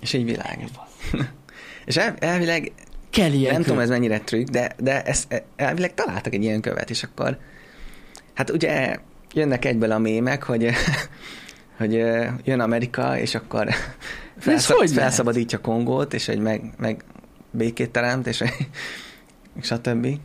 És 0.00 0.14
egy 0.14 0.24
világ. 0.24 0.68
és 1.84 1.96
el, 1.96 2.16
elvileg, 2.18 2.72
Kell 3.12 3.32
ilyen 3.32 3.52
nem 3.52 3.62
kö. 3.62 3.66
tudom 3.66 3.82
ez 3.82 3.88
mennyire 3.88 4.20
trükk, 4.20 4.48
de, 4.48 4.72
de 4.78 5.02
ezt 5.02 5.44
elvileg 5.56 5.94
találtak 5.94 6.34
egy 6.34 6.42
ilyen 6.42 6.60
követ, 6.60 6.90
és 6.90 7.02
akkor 7.02 7.38
hát 8.34 8.50
ugye 8.50 8.98
jönnek 9.34 9.64
egyből 9.64 9.92
a 9.92 9.98
mémek, 9.98 10.42
hogy 10.42 10.70
hogy 11.78 11.92
jön 12.44 12.60
Amerika, 12.60 13.18
és 13.18 13.34
akkor 13.34 13.68
felszab, 14.38 14.76
hogy 14.76 14.88
lehet? 14.88 15.02
felszabadítja 15.02 15.60
Kongót, 15.60 16.14
és 16.14 16.26
hogy 16.26 16.38
meg, 16.38 16.62
meg 16.78 17.04
békét 17.50 17.90
teremt, 17.90 18.26
és, 18.26 18.44
és 19.60 19.70
a 19.70 19.80
többi. 19.80 20.20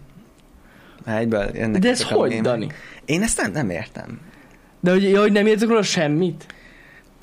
Egyből 1.06 1.50
jönnek 1.54 1.82
De 1.82 1.90
ez 1.90 2.04
hogy, 2.04 2.30
mémek. 2.30 2.46
Dani? 2.46 2.68
Én 3.06 3.22
ezt 3.22 3.42
nem, 3.42 3.52
nem 3.52 3.70
értem. 3.70 4.20
De 4.80 4.92
hogy, 4.92 5.16
hogy 5.18 5.32
nem 5.32 5.46
értek 5.46 5.68
róla 5.68 5.84
semmit? 5.84 6.46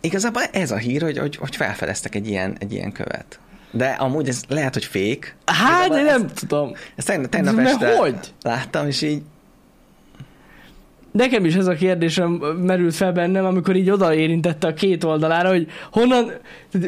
Igazából 0.00 0.42
ez 0.42 0.70
a 0.70 0.76
hír, 0.76 1.02
hogy, 1.02 1.18
hogy, 1.18 1.36
hogy 1.36 1.56
felfedeztek 1.56 2.14
egy 2.14 2.28
ilyen, 2.28 2.56
egy 2.58 2.72
ilyen 2.72 2.92
követ. 2.92 3.38
De 3.76 3.86
amúgy 3.88 4.28
ez 4.28 4.42
lehet, 4.48 4.72
hogy 4.74 4.84
fék. 4.84 5.36
Hát, 5.46 5.94
én 5.94 6.04
nem 6.04 6.22
ezt- 6.22 6.34
tudom. 6.34 6.72
Ezt 6.96 7.06
tegnap, 7.06 7.30
tegnap 7.30 7.58
este 7.58 7.96
hogy? 7.96 8.14
láttam, 8.42 8.86
és 8.86 9.02
így 9.02 9.22
Nekem 11.12 11.44
is 11.44 11.54
ez 11.54 11.66
a 11.66 11.74
kérdésem 11.74 12.30
merült 12.66 12.94
fel 12.94 13.12
bennem, 13.12 13.44
amikor 13.44 13.76
így 13.76 13.90
odaérintette 13.90 14.66
a 14.66 14.74
két 14.74 15.04
oldalára, 15.04 15.48
hogy 15.48 15.68
honnan, 15.92 16.32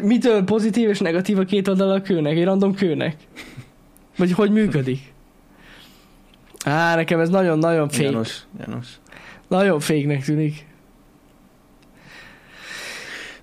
mitől 0.03 0.43
pozitív 0.43 0.89
és 0.89 0.99
negatív 0.99 1.39
a 1.39 1.43
két 1.43 1.67
oldala 1.67 1.93
a 1.93 2.01
kőnek, 2.01 2.35
egy 2.37 2.43
random 2.43 2.75
kőnek? 2.75 3.15
Vagy 4.17 4.31
hogy 4.31 4.51
működik? 4.51 4.99
Á, 6.65 6.95
nekem 6.95 7.19
ez 7.19 7.29
nagyon-nagyon 7.29 7.89
fék. 7.89 8.09
gyanús, 8.09 8.45
gyanús. 8.65 8.87
Nagyon 9.47 9.79
féknek 9.79 10.23
tűnik. 10.23 10.65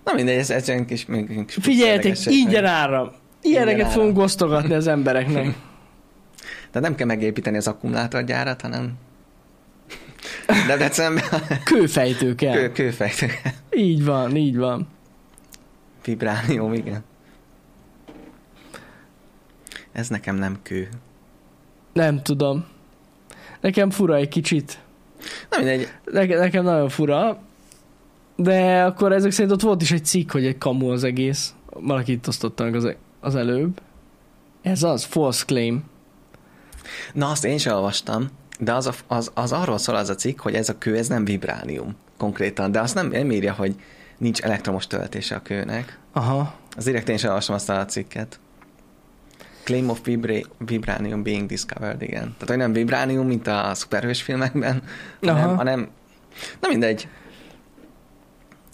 Na 0.04 0.12
mindegy, 0.12 0.36
ez, 0.38 0.50
egy 0.50 0.84
kis, 0.84 1.06
kis 1.46 1.56
Figyeljetek, 1.60 2.16
ingyen 2.26 2.64
áram. 2.64 3.12
Ilyeneket 3.44 3.92
fogunk 3.92 4.18
osztogatni 4.18 4.74
az 4.74 4.86
embereknek. 4.86 5.54
De 6.72 6.80
nem 6.80 6.94
kell 6.94 7.06
megépíteni 7.06 7.56
az 7.56 7.66
akkumulátorgyárat, 7.66 8.60
hanem 8.60 8.92
Debrecenben 10.66 11.24
Kőfejtő 11.64 12.34
kell. 12.34 12.54
kő, 12.54 12.72
kőfejtő. 12.72 13.26
Így 13.70 14.04
van, 14.04 14.36
így 14.36 14.56
van. 14.56 14.88
Vibránium, 16.04 16.72
igen. 16.72 17.04
Ez 19.92 20.08
nekem 20.08 20.36
nem 20.36 20.58
kő. 20.62 20.88
Nem 21.92 22.22
tudom. 22.22 22.64
Nekem 23.60 23.90
fura 23.90 24.16
egy 24.16 24.28
kicsit. 24.28 24.78
Na 25.50 25.56
mindegy, 25.56 25.88
Nekem, 26.04 26.38
nekem 26.38 26.64
nagyon 26.64 26.88
fura. 26.88 27.38
De 28.36 28.84
akkor 28.84 29.12
ezek 29.12 29.30
szerint 29.30 29.52
ott 29.52 29.60
volt 29.60 29.82
is 29.82 29.92
egy 29.92 30.04
cikk, 30.04 30.32
hogy 30.32 30.46
egy 30.46 30.58
kamu 30.58 30.90
az 30.90 31.04
egész. 31.04 31.54
Valaki 31.70 32.12
itt 32.12 32.28
osztotta 32.28 32.64
meg 32.64 32.74
az, 32.74 32.94
az 33.24 33.34
előbb. 33.34 33.80
Ez 34.62 34.82
az, 34.82 35.04
false 35.04 35.44
claim. 35.46 35.84
na 37.12 37.30
azt 37.30 37.44
én 37.44 37.58
sem 37.58 37.74
olvastam, 37.74 38.28
de 38.58 38.74
az, 38.74 38.86
a, 38.86 38.92
az, 39.06 39.30
az 39.34 39.52
arról 39.52 39.78
szól 39.78 39.96
az 39.96 40.08
a 40.08 40.14
cikk, 40.14 40.40
hogy 40.40 40.54
ez 40.54 40.68
a 40.68 40.78
kő, 40.78 40.96
ez 40.96 41.08
nem 41.08 41.24
vibránium 41.24 41.96
konkrétan, 42.16 42.72
de 42.72 42.80
azt 42.80 42.94
nem, 42.94 43.08
nem 43.08 43.30
írja, 43.30 43.52
hogy 43.52 43.74
nincs 44.18 44.40
elektromos 44.40 44.86
töltése 44.86 45.34
a 45.34 45.42
kőnek. 45.42 45.98
Aha. 46.12 46.54
Az 46.76 46.84
direkt 46.84 47.08
én 47.08 47.16
sem 47.16 47.28
olvastam 47.28 47.54
azt 47.54 47.68
a 47.68 47.84
cikket. 47.84 48.38
Claim 49.62 49.88
of 49.88 50.04
vibra- 50.04 50.48
vibranium 50.58 51.22
being 51.22 51.46
discovered, 51.46 52.02
igen. 52.02 52.22
Tehát, 52.22 52.48
hogy 52.48 52.56
nem 52.56 52.72
vibránium, 52.72 53.26
mint 53.26 53.46
a 53.46 53.70
szuperhős 53.74 54.22
filmekben, 54.22 54.82
hanem, 55.20 55.36
Aha. 55.36 55.54
hanem 55.54 55.88
na 56.60 56.68
mindegy, 56.68 57.08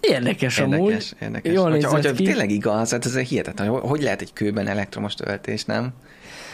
Érdekes, 0.00 0.58
amúgy. 0.58 0.78
érdekes, 0.78 1.14
érdekes. 1.20 1.52
Jól 1.52 1.70
hogyha, 1.70 1.90
hogyha 1.90 2.12
ki. 2.12 2.24
tényleg 2.24 2.50
igaz, 2.50 2.90
hát 2.90 3.06
ez 3.06 3.18
hihetetlen, 3.18 3.68
hogy 3.68 3.80
hogy 3.82 4.02
lehet 4.02 4.20
egy 4.20 4.32
kőben 4.32 4.66
elektromos 4.66 5.14
töltés, 5.14 5.64
nem? 5.64 5.92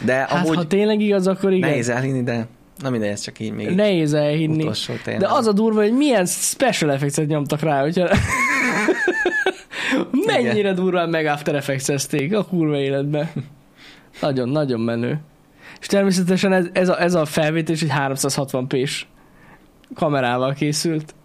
De 0.05 0.13
Hát 0.13 0.31
amúgy 0.31 0.55
ha 0.55 0.67
tényleg 0.67 1.01
igaz, 1.01 1.27
akkor 1.27 1.51
igen. 1.51 1.69
nehéz 1.69 1.89
elhinni, 1.89 2.23
de 2.23 2.47
na 2.81 2.89
mindegy, 2.89 3.09
ez 3.09 3.21
csak 3.21 3.39
így 3.39 3.51
még 3.51 3.75
Nehéz 3.75 4.13
elhinni. 4.13 4.61
utolsó 4.61 4.93
tényleg. 5.03 5.21
De 5.21 5.33
az 5.33 5.47
a 5.47 5.51
durva, 5.51 5.81
hogy 5.81 5.93
milyen 5.93 6.25
special 6.25 6.91
effects 6.91 7.27
nyomtak 7.27 7.61
rá, 7.61 7.81
hogyha... 7.81 8.07
Mennyire 10.25 10.73
durván 10.73 11.09
meg 11.09 11.25
After 11.25 11.55
effects 11.55 11.89
a 12.31 12.45
kurva 12.45 12.77
életbe. 12.77 13.33
Nagyon, 14.21 14.49
nagyon 14.49 14.79
menő. 14.79 15.19
És 15.79 15.87
természetesen 15.87 16.53
ez, 16.53 16.65
ez, 16.73 16.89
a, 16.89 17.01
ez 17.01 17.13
a 17.13 17.25
felvétel 17.25 17.75
egy 17.75 17.91
360p-s 17.97 19.05
kamerával 19.95 20.53
készült. 20.53 21.15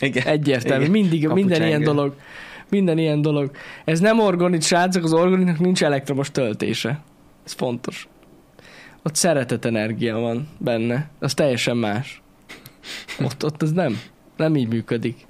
Igen. 0.00 0.26
Egyértelmű. 0.26 0.84
Igen. 0.84 0.90
Mindig, 0.90 1.28
minden 1.28 1.62
ilyen 1.62 1.82
dolog. 1.82 2.14
Minden 2.68 2.98
ilyen 2.98 3.22
dolog. 3.22 3.50
Ez 3.84 4.00
nem 4.00 4.20
organit, 4.20 4.62
srácok, 4.62 5.04
az 5.04 5.12
organitnak 5.12 5.58
nincs 5.58 5.82
elektromos 5.82 6.30
töltése. 6.30 7.00
Ez 7.44 7.52
fontos. 7.52 8.08
Ott 9.02 9.14
szeretet 9.14 9.64
energia 9.64 10.18
van 10.18 10.48
benne. 10.58 11.10
Az 11.18 11.34
teljesen 11.34 11.76
más. 11.76 12.22
Ott, 13.20 13.44
ott 13.44 13.62
ez 13.62 13.72
nem. 13.72 14.00
Nem 14.36 14.56
így 14.56 14.68
működik. 14.68 15.26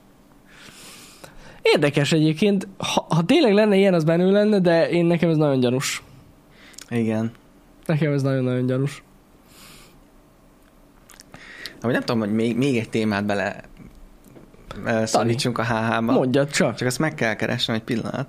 Érdekes 1.63 2.13
egyébként. 2.13 2.69
Ha, 2.77 3.07
ha 3.09 3.25
tényleg 3.25 3.53
lenne 3.53 3.77
ilyen, 3.77 3.95
az 3.95 4.05
benő 4.05 4.31
lenne, 4.31 4.59
de 4.61 4.91
én 4.91 5.05
nekem 5.05 5.31
ez 5.31 5.37
nagyon 5.37 5.61
gyanús. 5.61 6.03
Igen. 6.89 7.33
Nekem 7.87 8.13
ez 8.13 8.23
nagyon-nagyon 8.23 8.67
gyanús. 8.67 9.03
Amúgy 11.81 11.95
nem 11.95 12.05
tudom, 12.05 12.21
hogy 12.21 12.33
még, 12.33 12.57
még 12.57 12.77
egy 12.77 12.89
témát 12.89 13.25
bele 13.25 13.61
szólítsunk 15.05 15.59
a 15.59 15.65
HH-ba. 15.65 16.13
Mondjad 16.13 16.51
csak. 16.51 16.75
Csak 16.75 16.89
ezt 16.89 16.99
meg 16.99 17.15
kell 17.15 17.35
keresnem 17.35 17.77
egy 17.77 17.83
pillanat. 17.83 18.27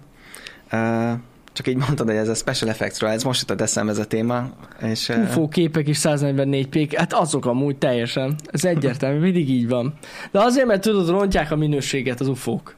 Csak 1.54 1.68
így 1.68 1.76
mondtad, 1.76 2.08
hogy 2.08 2.16
ez 2.16 2.30
a 2.30 2.34
special 2.34 2.70
effectsről, 2.70 3.10
ez 3.10 3.24
most 3.24 3.42
jutott 3.42 3.62
eszembe 3.62 3.92
ez 3.92 3.98
a 3.98 4.06
téma, 4.06 4.50
és 4.82 5.10
UFO 5.10 5.48
képek 5.48 5.88
is 5.88 6.00
144p, 6.02 6.94
hát 6.98 7.14
azok 7.14 7.46
amúgy 7.46 7.78
teljesen. 7.78 8.36
Ez 8.46 8.66
egyértelmű, 8.66 9.20
mindig 9.20 9.50
így 9.50 9.68
van. 9.68 9.94
De 10.32 10.40
azért, 10.40 10.68
mert 10.68 10.82
tudod, 10.82 11.10
rontják 11.10 11.52
a 11.52 11.56
minőséget 11.56 12.20
az 12.20 12.28
UFO-k. 12.28 12.76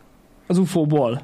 Az 0.48 0.58
UFO-ból. 0.58 1.22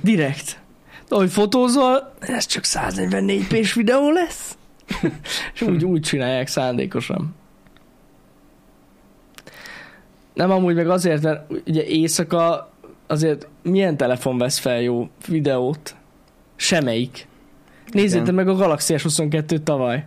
Direkt. 0.00 0.60
De 1.08 1.14
ahogy 1.14 1.30
fotózol, 1.30 2.14
ez 2.20 2.46
csak 2.46 2.64
144p-s 2.66 3.74
videó 3.74 4.10
lesz. 4.10 4.56
És 5.54 5.62
úgy, 5.62 5.84
úgy 5.84 6.00
csinálják 6.00 6.46
szándékosan. 6.46 7.34
Nem 10.38 10.50
amúgy 10.50 10.74
meg 10.74 10.88
azért, 10.88 11.22
mert 11.22 11.52
ugye 11.66 11.84
éjszaka 11.84 12.70
azért 13.06 13.48
milyen 13.62 13.96
telefon 13.96 14.38
vesz 14.38 14.58
fel 14.58 14.80
jó 14.80 15.08
videót? 15.28 15.94
Semmelyik. 16.56 17.28
Nézzétek 17.86 18.34
meg 18.34 18.48
a 18.48 18.54
Galaxy 18.54 18.94
S22 18.96 19.62
tavaly. 19.62 20.06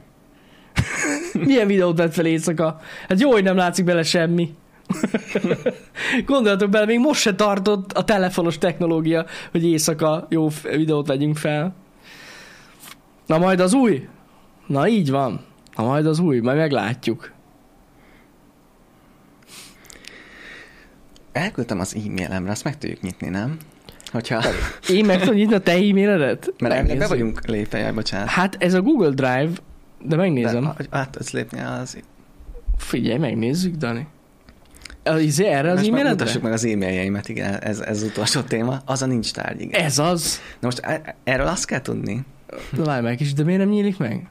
Milyen 1.46 1.68
videót 1.68 1.98
vett 1.98 2.14
fel 2.14 2.26
éjszaka? 2.26 2.80
Hát 3.08 3.20
jó, 3.20 3.32
hogy 3.32 3.44
nem 3.44 3.56
látszik 3.56 3.86
bele 3.86 4.04
semmi. 4.04 4.54
Gondoljatok 6.26 6.70
bele, 6.70 6.86
még 6.86 7.00
most 7.00 7.22
se 7.22 7.36
tartott 7.36 7.92
a 7.92 8.04
telefonos 8.04 8.58
technológia, 8.58 9.26
hogy 9.52 9.66
éjszaka 9.66 10.28
jó 10.30 10.48
videót 10.64 11.08
vegyünk 11.08 11.38
fel. 11.38 11.76
Na 13.26 13.38
majd 13.38 13.60
az 13.60 13.74
új? 13.74 14.08
Na 14.68 14.88
így 14.88 15.12
van. 15.12 15.46
Na 15.76 15.84
majd 15.84 16.06
az 16.06 16.20
új, 16.20 16.40
majd 16.40 16.58
meglátjuk. 16.58 17.32
Elküldtem 21.32 21.80
az 21.80 21.96
e-mailemre, 21.96 22.52
azt 22.52 22.64
meg 22.64 22.78
tudjuk 22.78 23.02
nyitni, 23.02 23.30
nem? 23.30 23.58
Hogyha... 24.12 24.44
Én 24.90 25.06
meg 25.06 25.20
tudom 25.20 25.36
nyitni 25.36 25.54
a 25.54 25.60
te 25.60 25.72
e-mailedet? 25.72 26.54
Mert 26.60 26.74
elvileg 26.74 26.98
be 26.98 27.08
vagyunk 27.08 27.48
lépve, 27.48 27.78
jaj, 27.78 27.92
bocsánat. 27.92 28.28
Hát 28.28 28.56
ez 28.60 28.74
a 28.74 28.82
Google 28.82 29.10
Drive, 29.10 29.52
de 30.02 30.16
megnézem. 30.16 30.64
De, 30.64 30.86
hát, 30.92 31.16
ezt 31.16 31.32
lépni 31.32 31.60
az... 31.60 31.98
Figyelj, 32.78 33.18
megnézzük, 33.18 33.76
Dani. 33.76 34.08
Az, 35.04 35.22
izé, 35.22 35.46
erre 35.46 35.72
az 35.72 35.78
e-mailedre? 35.78 36.10
mutassuk 36.10 36.42
meg 36.42 36.52
az 36.52 36.66
e-mailjeimet, 36.66 37.30
igen, 37.30 37.54
ez, 37.54 37.80
ez 37.80 38.04
utolsó 38.04 38.42
téma. 38.42 38.82
Az 38.86 39.02
a 39.02 39.06
nincs 39.06 39.32
tárgy, 39.32 39.62
igen. 39.62 39.82
Ez 39.82 40.00
az. 40.00 40.40
Na 40.60 40.68
most 40.68 40.80
e- 40.80 41.16
erről 41.24 41.48
azt 41.48 41.66
kell 41.66 41.82
tudni, 41.82 42.26
várj 42.72 43.04
meg 43.04 43.22
is, 43.22 43.34
de 43.34 43.44
miért 43.44 43.60
nem 43.60 43.70
nyílik 43.70 43.98
meg? 43.98 44.28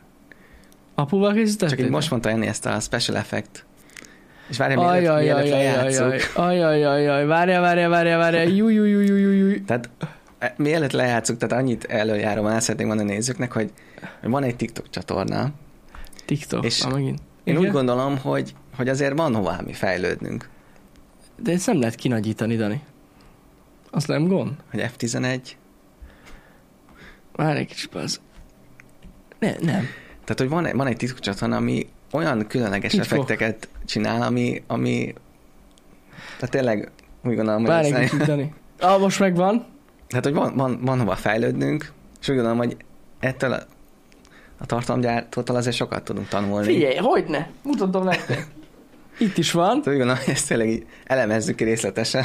Apuval 0.94 1.32
készítettél? 1.32 1.76
csak 1.76 1.86
így 1.86 1.92
most 1.92 2.10
mondta 2.10 2.28
Enni 2.28 2.46
ezt 2.46 2.66
a 2.66 2.80
special 2.80 3.16
effect. 3.16 3.64
És 4.50 4.56
várjál, 4.56 4.78
mielőtt, 4.78 5.08
Ajajajajajaj, 5.08 5.58
mielőtt 5.58 5.98
lejátszuk. 5.98 6.36
ajajajajaj, 6.36 7.26
várjál, 7.26 7.60
várjál, 7.60 7.88
várjál, 7.88 8.18
várjál, 8.18 8.46
jú, 8.48 8.68
jú, 8.68 8.84
jú, 8.84 8.98
jú, 9.00 9.14
jú, 9.16 9.30
jú. 9.30 9.64
Tehát 9.64 9.90
e, 10.38 10.54
mielőtt 10.56 10.92
lejátszuk, 10.92 11.36
tehát 11.36 11.62
annyit 11.62 11.84
előjárom, 11.84 12.46
el 12.46 12.60
szeretnék 12.60 12.86
mondani 12.86 13.10
a 13.10 13.12
nézőknek, 13.12 13.52
hogy 13.52 13.72
van 14.22 14.42
egy 14.42 14.56
TikTok 14.56 14.90
csatorna. 14.90 15.50
TikTok, 16.24 16.64
És 16.64 16.82
ah, 16.82 16.92
megint. 16.92 17.18
Én 17.44 17.54
Igen? 17.54 17.66
úgy 17.66 17.72
gondolom, 17.72 18.18
hogy, 18.18 18.54
hogy 18.76 18.88
azért 18.88 19.16
van 19.16 19.34
hová 19.34 19.60
mi 19.64 19.72
fejlődnünk. 19.72 20.48
De 21.42 21.52
ezt 21.52 21.66
nem 21.66 21.78
lehet 21.78 21.94
kinagyítani, 21.94 22.56
Dani. 22.56 22.82
Az 23.90 24.04
nem 24.04 24.28
gond? 24.28 24.52
Hogy 24.70 24.90
F11, 24.98 25.40
Várj 27.32 27.58
egy 27.58 27.66
kicsit, 27.66 27.94
az... 27.94 28.20
Ne, 29.38 29.50
nem. 29.50 29.86
tehát 30.24 30.38
hogy 30.38 30.48
van, 30.48 30.68
van 30.72 30.86
egy 30.86 30.96
TikTok 30.96 31.18
csatorna, 31.18 31.56
ami 31.56 31.88
olyan 32.12 32.46
különleges 32.46 32.90
Titkok. 32.92 33.12
effekteket 33.12 33.68
csinál, 33.90 34.22
ami, 34.22 34.62
ami 34.66 35.14
tehát 36.34 36.50
tényleg 36.50 36.90
úgy 37.24 37.34
gondolom, 37.34 37.60
hogy 37.60 37.70
Várj 37.70 37.86
ez- 37.86 37.92
egy 37.92 38.10
kicsit, 38.10 38.24
Dani. 38.26 38.52
Ah, 38.78 39.00
most 39.00 39.18
megvan. 39.18 39.66
Tehát, 40.08 40.24
hogy 40.24 40.34
van, 40.34 40.56
van, 40.56 40.78
van 40.82 40.98
hova 40.98 41.16
fejlődnünk, 41.16 41.92
és 42.20 42.28
úgy 42.28 42.34
gondolom, 42.34 42.58
hogy 42.58 42.76
ettől 43.20 43.52
a, 43.52 43.60
a 44.58 44.66
tartalomgyártótól 44.66 45.56
azért 45.56 45.76
sokat 45.76 46.02
tudunk 46.04 46.28
tanulni. 46.28 46.66
Figyelj, 46.66 46.96
hogy 46.96 47.24
ne? 47.24 47.46
Mutatom 47.62 48.04
nektek. 48.04 48.46
Itt 49.18 49.38
is 49.38 49.52
van. 49.52 49.68
Tehát 49.68 49.86
úgy 49.86 49.96
gondolom, 49.96 50.16
hogy 50.24 50.34
ezt 50.34 50.48
tényleg 50.48 50.68
így 50.68 50.86
elemezzük 51.04 51.56
ki 51.56 51.64
részletesen. 51.64 52.24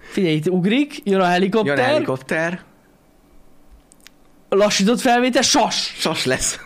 Figyelj, 0.00 0.34
itt 0.34 0.48
ugrik, 0.48 1.00
jön 1.04 1.20
a 1.20 1.24
helikopter, 1.24 1.76
Jön 1.76 1.84
a 1.86 1.88
helikopter, 1.88 2.62
lassított 4.48 5.00
felvétel, 5.00 5.42
sas! 5.42 5.94
sas 5.96 6.24
lesz. 6.24 6.58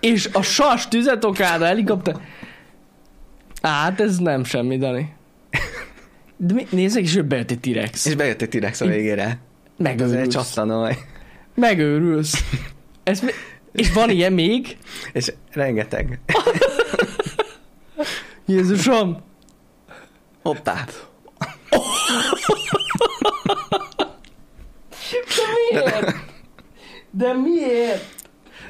És 0.00 0.28
a 0.32 0.42
sas 0.42 0.88
tüzet 0.88 1.24
okád 1.24 1.62
a 1.62 1.64
helikopter. 1.64 2.16
Hát 3.62 4.00
ez 4.00 4.18
nem 4.18 4.44
semmi, 4.44 4.76
Dani. 4.78 5.12
De 6.36 6.54
mi, 6.54 6.66
nézzek, 6.70 7.02
és 7.02 7.22
bejött 7.22 7.50
egy 7.50 7.60
T-rex. 7.60 8.06
És 8.06 8.14
bejött 8.14 8.42
egy 8.42 8.48
T-rex 8.48 8.80
a 8.80 8.86
végére. 8.86 9.22
Ez 9.24 9.30
egy 9.30 9.98
Megőrülsz. 9.98 10.34
csattanó. 10.34 10.88
Megőrülsz. 11.54 12.44
Ez 13.02 13.20
mi? 13.20 13.30
És 13.72 13.92
van 13.92 14.10
ilyen 14.10 14.32
még? 14.32 14.76
És 15.12 15.32
rengeteg. 15.52 16.20
Jézusom! 18.46 19.16
Hoppá. 20.42 20.84
De 25.36 25.44
miért? 25.70 26.14
De 27.10 27.32
miért? 27.32 28.04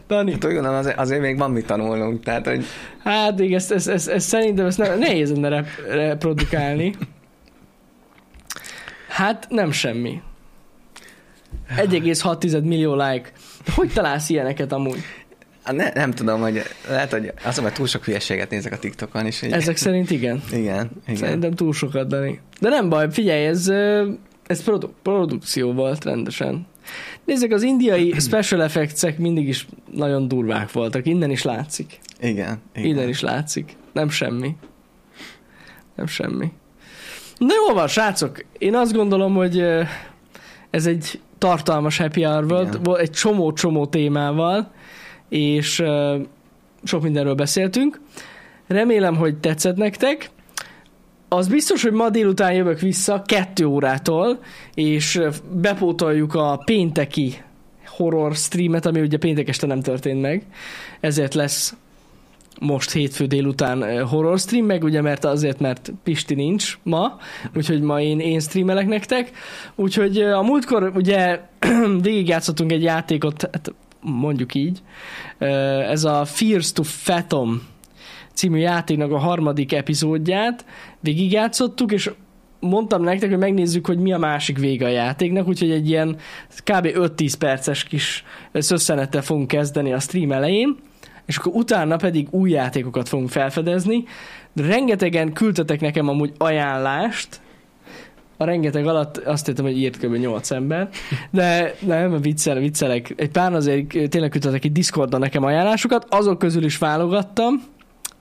Dani, 0.08 0.32
Hát 0.32 0.44
úgy 0.44 0.52
gondolom, 0.52 0.76
azért, 0.76 0.98
azért 0.98 1.20
még 1.20 1.38
van 1.38 1.50
mit 1.50 1.66
tanulnunk. 1.66 2.22
Tehát, 2.22 2.46
hogy 2.46 2.64
hát 3.04 3.40
igen, 3.40 3.58
ezt, 3.58 3.72
ezt, 3.72 3.88
ezt, 3.88 4.08
ezt 4.08 4.28
szerintem 4.28 4.66
ezt 4.66 4.78
nem, 4.78 4.98
nehéz 4.98 5.30
lenne 5.30 5.48
rep, 5.48 5.66
reprodukálni. 5.90 6.94
Hát 9.08 9.46
nem 9.50 9.72
semmi. 9.72 10.22
1,6 11.76 12.62
millió 12.62 12.94
like. 12.94 13.30
Hogy 13.74 13.92
találsz 13.92 14.28
ilyeneket 14.28 14.72
amúgy? 14.72 15.02
hát 15.68 15.76
ne, 15.76 16.00
nem 16.00 16.10
tudom, 16.10 16.40
hogy 16.40 16.62
lehet, 16.88 17.10
hogy 17.10 17.32
azon, 17.44 17.64
mert 17.64 17.76
túl 17.76 17.86
sok 17.86 18.04
hülyeséget 18.04 18.50
nézek 18.50 18.72
a 18.72 18.78
TikTokon 18.78 19.26
is. 19.26 19.40
Hogy... 19.40 19.52
Ezek 19.52 19.76
szerint 19.76 20.10
igen. 20.10 20.42
Igen, 20.52 20.90
igen. 21.06 21.16
Szerintem 21.16 21.54
túl 21.54 21.72
sokat, 21.72 22.08
Dani. 22.08 22.40
De 22.60 22.68
nem 22.68 22.88
baj, 22.88 23.06
figyelj, 23.10 23.46
ez, 23.46 23.68
ez 24.46 24.62
produ- 24.64 24.94
produkció 25.02 25.72
volt 25.72 26.04
rendesen. 26.04 26.66
Nézzük, 27.28 27.52
az 27.52 27.62
indiai 27.62 28.14
special 28.18 28.62
effects 28.62 29.16
mindig 29.16 29.48
is 29.48 29.66
nagyon 29.92 30.28
durvák 30.28 30.72
voltak. 30.72 31.06
Innen 31.06 31.30
is 31.30 31.42
látszik. 31.42 31.98
Igen, 32.20 32.60
igen. 32.74 32.88
Innen 32.88 33.08
is 33.08 33.20
látszik. 33.20 33.76
Nem 33.92 34.08
semmi. 34.08 34.56
Nem 35.94 36.06
semmi. 36.06 36.52
Na 37.38 37.54
jó 37.66 37.74
van, 37.74 37.88
srácok. 37.88 38.44
Én 38.58 38.74
azt 38.74 38.92
gondolom, 38.92 39.34
hogy 39.34 39.64
ez 40.70 40.86
egy 40.86 41.20
tartalmas 41.38 41.98
happy 41.98 42.22
hour 42.22 42.48
volt, 42.48 42.74
Igen. 42.74 42.98
egy 42.98 43.10
csomó-csomó 43.10 43.86
témával, 43.86 44.72
és 45.28 45.82
sok 46.84 47.02
mindenről 47.02 47.34
beszéltünk. 47.34 48.00
Remélem, 48.66 49.16
hogy 49.16 49.38
tetszett 49.38 49.76
nektek. 49.76 50.30
Az 51.28 51.48
biztos, 51.48 51.82
hogy 51.82 51.92
ma 51.92 52.10
délután 52.10 52.52
jövök 52.52 52.80
vissza, 52.80 53.22
kettő 53.26 53.64
órától, 53.64 54.38
és 54.74 55.20
bepótoljuk 55.52 56.34
a 56.34 56.62
pénteki 56.64 57.34
horror 57.86 58.34
streamet, 58.34 58.86
ami 58.86 59.00
ugye 59.00 59.18
péntek 59.18 59.48
este 59.48 59.66
nem 59.66 59.80
történt 59.80 60.20
meg, 60.20 60.46
ezért 61.00 61.34
lesz 61.34 61.74
most 62.60 62.90
hétfő 62.90 63.26
délután 63.26 64.06
horror 64.06 64.38
stream, 64.38 64.66
meg 64.66 64.84
ugye 64.84 65.00
mert 65.00 65.24
azért, 65.24 65.60
mert 65.60 65.92
Pisti 66.02 66.34
nincs 66.34 66.78
ma, 66.82 67.18
úgyhogy 67.56 67.80
ma 67.80 68.00
én, 68.00 68.20
én 68.20 68.40
streamelek 68.40 68.86
nektek. 68.86 69.30
Úgyhogy 69.74 70.20
a 70.20 70.42
múltkor 70.42 70.92
ugye 70.94 71.40
végigjátszottunk 72.02 72.72
egy 72.72 72.82
játékot, 72.82 73.42
hát 73.52 73.72
mondjuk 74.00 74.54
így, 74.54 74.82
ez 75.88 76.04
a 76.04 76.24
Fears 76.24 76.72
to 76.72 76.82
Fathom 76.82 77.62
című 78.38 78.58
játéknak 78.58 79.12
a 79.12 79.18
harmadik 79.18 79.72
epizódját 79.72 80.64
végigjátszottuk, 81.00 81.92
és 81.92 82.10
mondtam 82.60 83.02
nektek, 83.02 83.28
hogy 83.28 83.38
megnézzük, 83.38 83.86
hogy 83.86 83.98
mi 83.98 84.12
a 84.12 84.18
másik 84.18 84.58
vége 84.58 84.86
a 84.86 84.88
játéknak, 84.88 85.48
úgyhogy 85.48 85.70
egy 85.70 85.88
ilyen 85.88 86.16
kb. 86.48 86.86
5-10 86.86 87.32
perces 87.38 87.84
kis 87.84 88.24
szösszenettel 88.52 89.22
fogunk 89.22 89.48
kezdeni 89.48 89.92
a 89.92 89.98
stream 89.98 90.32
elején, 90.32 90.76
és 91.26 91.36
akkor 91.36 91.52
utána 91.54 91.96
pedig 91.96 92.26
új 92.30 92.50
játékokat 92.50 93.08
fogunk 93.08 93.28
felfedezni. 93.28 94.04
De 94.52 94.66
rengetegen 94.66 95.32
küldtetek 95.32 95.80
nekem 95.80 96.08
amúgy 96.08 96.32
ajánlást, 96.36 97.40
a 98.36 98.44
rengeteg 98.44 98.86
alatt 98.86 99.16
azt 99.16 99.46
hittem, 99.46 99.64
hogy 99.64 99.78
írt 99.78 99.98
kb. 99.98 100.14
8 100.14 100.50
ember, 100.50 100.88
de 101.30 101.74
nem, 101.80 102.20
viccel, 102.20 102.58
viccelek. 102.58 103.12
Egy 103.16 103.30
pár 103.30 103.54
azért 103.54 104.08
tényleg 104.08 104.30
küldtetek 104.30 104.64
egy 104.64 104.72
Discordon 104.72 105.20
nekem 105.20 105.44
ajánlásokat, 105.44 106.06
azok 106.08 106.38
közül 106.38 106.64
is 106.64 106.78
válogattam, 106.78 107.76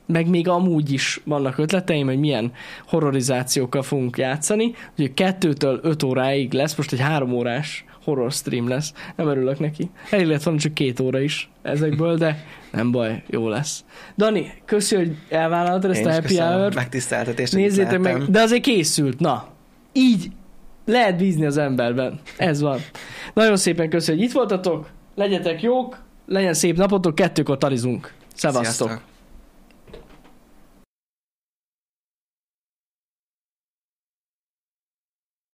meg 0.08 0.28
még 0.30 0.47
amúgy 0.47 0.91
is 0.91 1.22
vannak 1.24 1.58
ötleteim, 1.58 2.05
hogy 2.08 2.20
milyen 2.20 2.51
horrorizációkkal 2.88 3.82
fogunk 3.82 4.18
játszani. 4.18 4.74
Úgyhogy 4.91 5.14
kettőtől 5.14 5.80
öt 5.84 6.03
óráig 6.03 6.53
lesz, 6.53 6.76
most 6.76 6.93
egy 6.93 6.99
három 6.99 7.32
órás 7.32 7.86
horror 8.03 8.32
stream 8.32 8.68
lesz. 8.68 8.93
Nem 9.16 9.28
örülök 9.28 9.60
neki. 9.60 9.89
Elég 10.10 10.28
lett 10.28 10.43
volna 10.43 10.60
csak 10.60 10.74
két 10.74 10.99
óra 10.99 11.20
is 11.20 11.49
ezekből, 11.62 12.18
de 12.18 12.45
nem 12.72 12.91
baj, 12.91 13.24
jó 13.30 13.47
lesz. 13.47 13.84
Dani, 14.18 14.53
köszi, 14.66 14.95
hogy 14.95 15.16
elvállaltad 15.30 15.91
ezt 15.91 15.99
Én 15.99 16.08
a 16.08 16.12
happy 16.12 16.28
köszönöm 16.28 16.53
hour 16.53 16.74
Megtiszteltetést, 16.74 17.53
hogy 17.53 17.62
Nézzétek 17.62 17.99
meg, 17.99 18.24
de 18.24 18.41
azért 18.41 18.62
készült, 18.62 19.20
na. 19.20 19.47
Így 19.93 20.32
lehet 20.86 21.18
bízni 21.18 21.45
az 21.45 21.58
emberben. 21.58 22.20
Ez 22.38 22.62
van. 22.62 22.80
Nagyon 23.34 23.58
szépen 23.58 23.89
köszönjük, 23.89 24.24
hogy 24.24 24.30
itt 24.30 24.36
voltatok. 24.36 24.89
Legyetek 25.16 25.62
jók, 25.62 25.99
legyen 26.28 26.53
szép 26.53 26.78
napotok, 26.78 27.16
kettőkor 27.16 27.58
talizunk. 27.58 28.14
Szevasztok. 28.34 28.88
Sziasztok. 28.88 29.16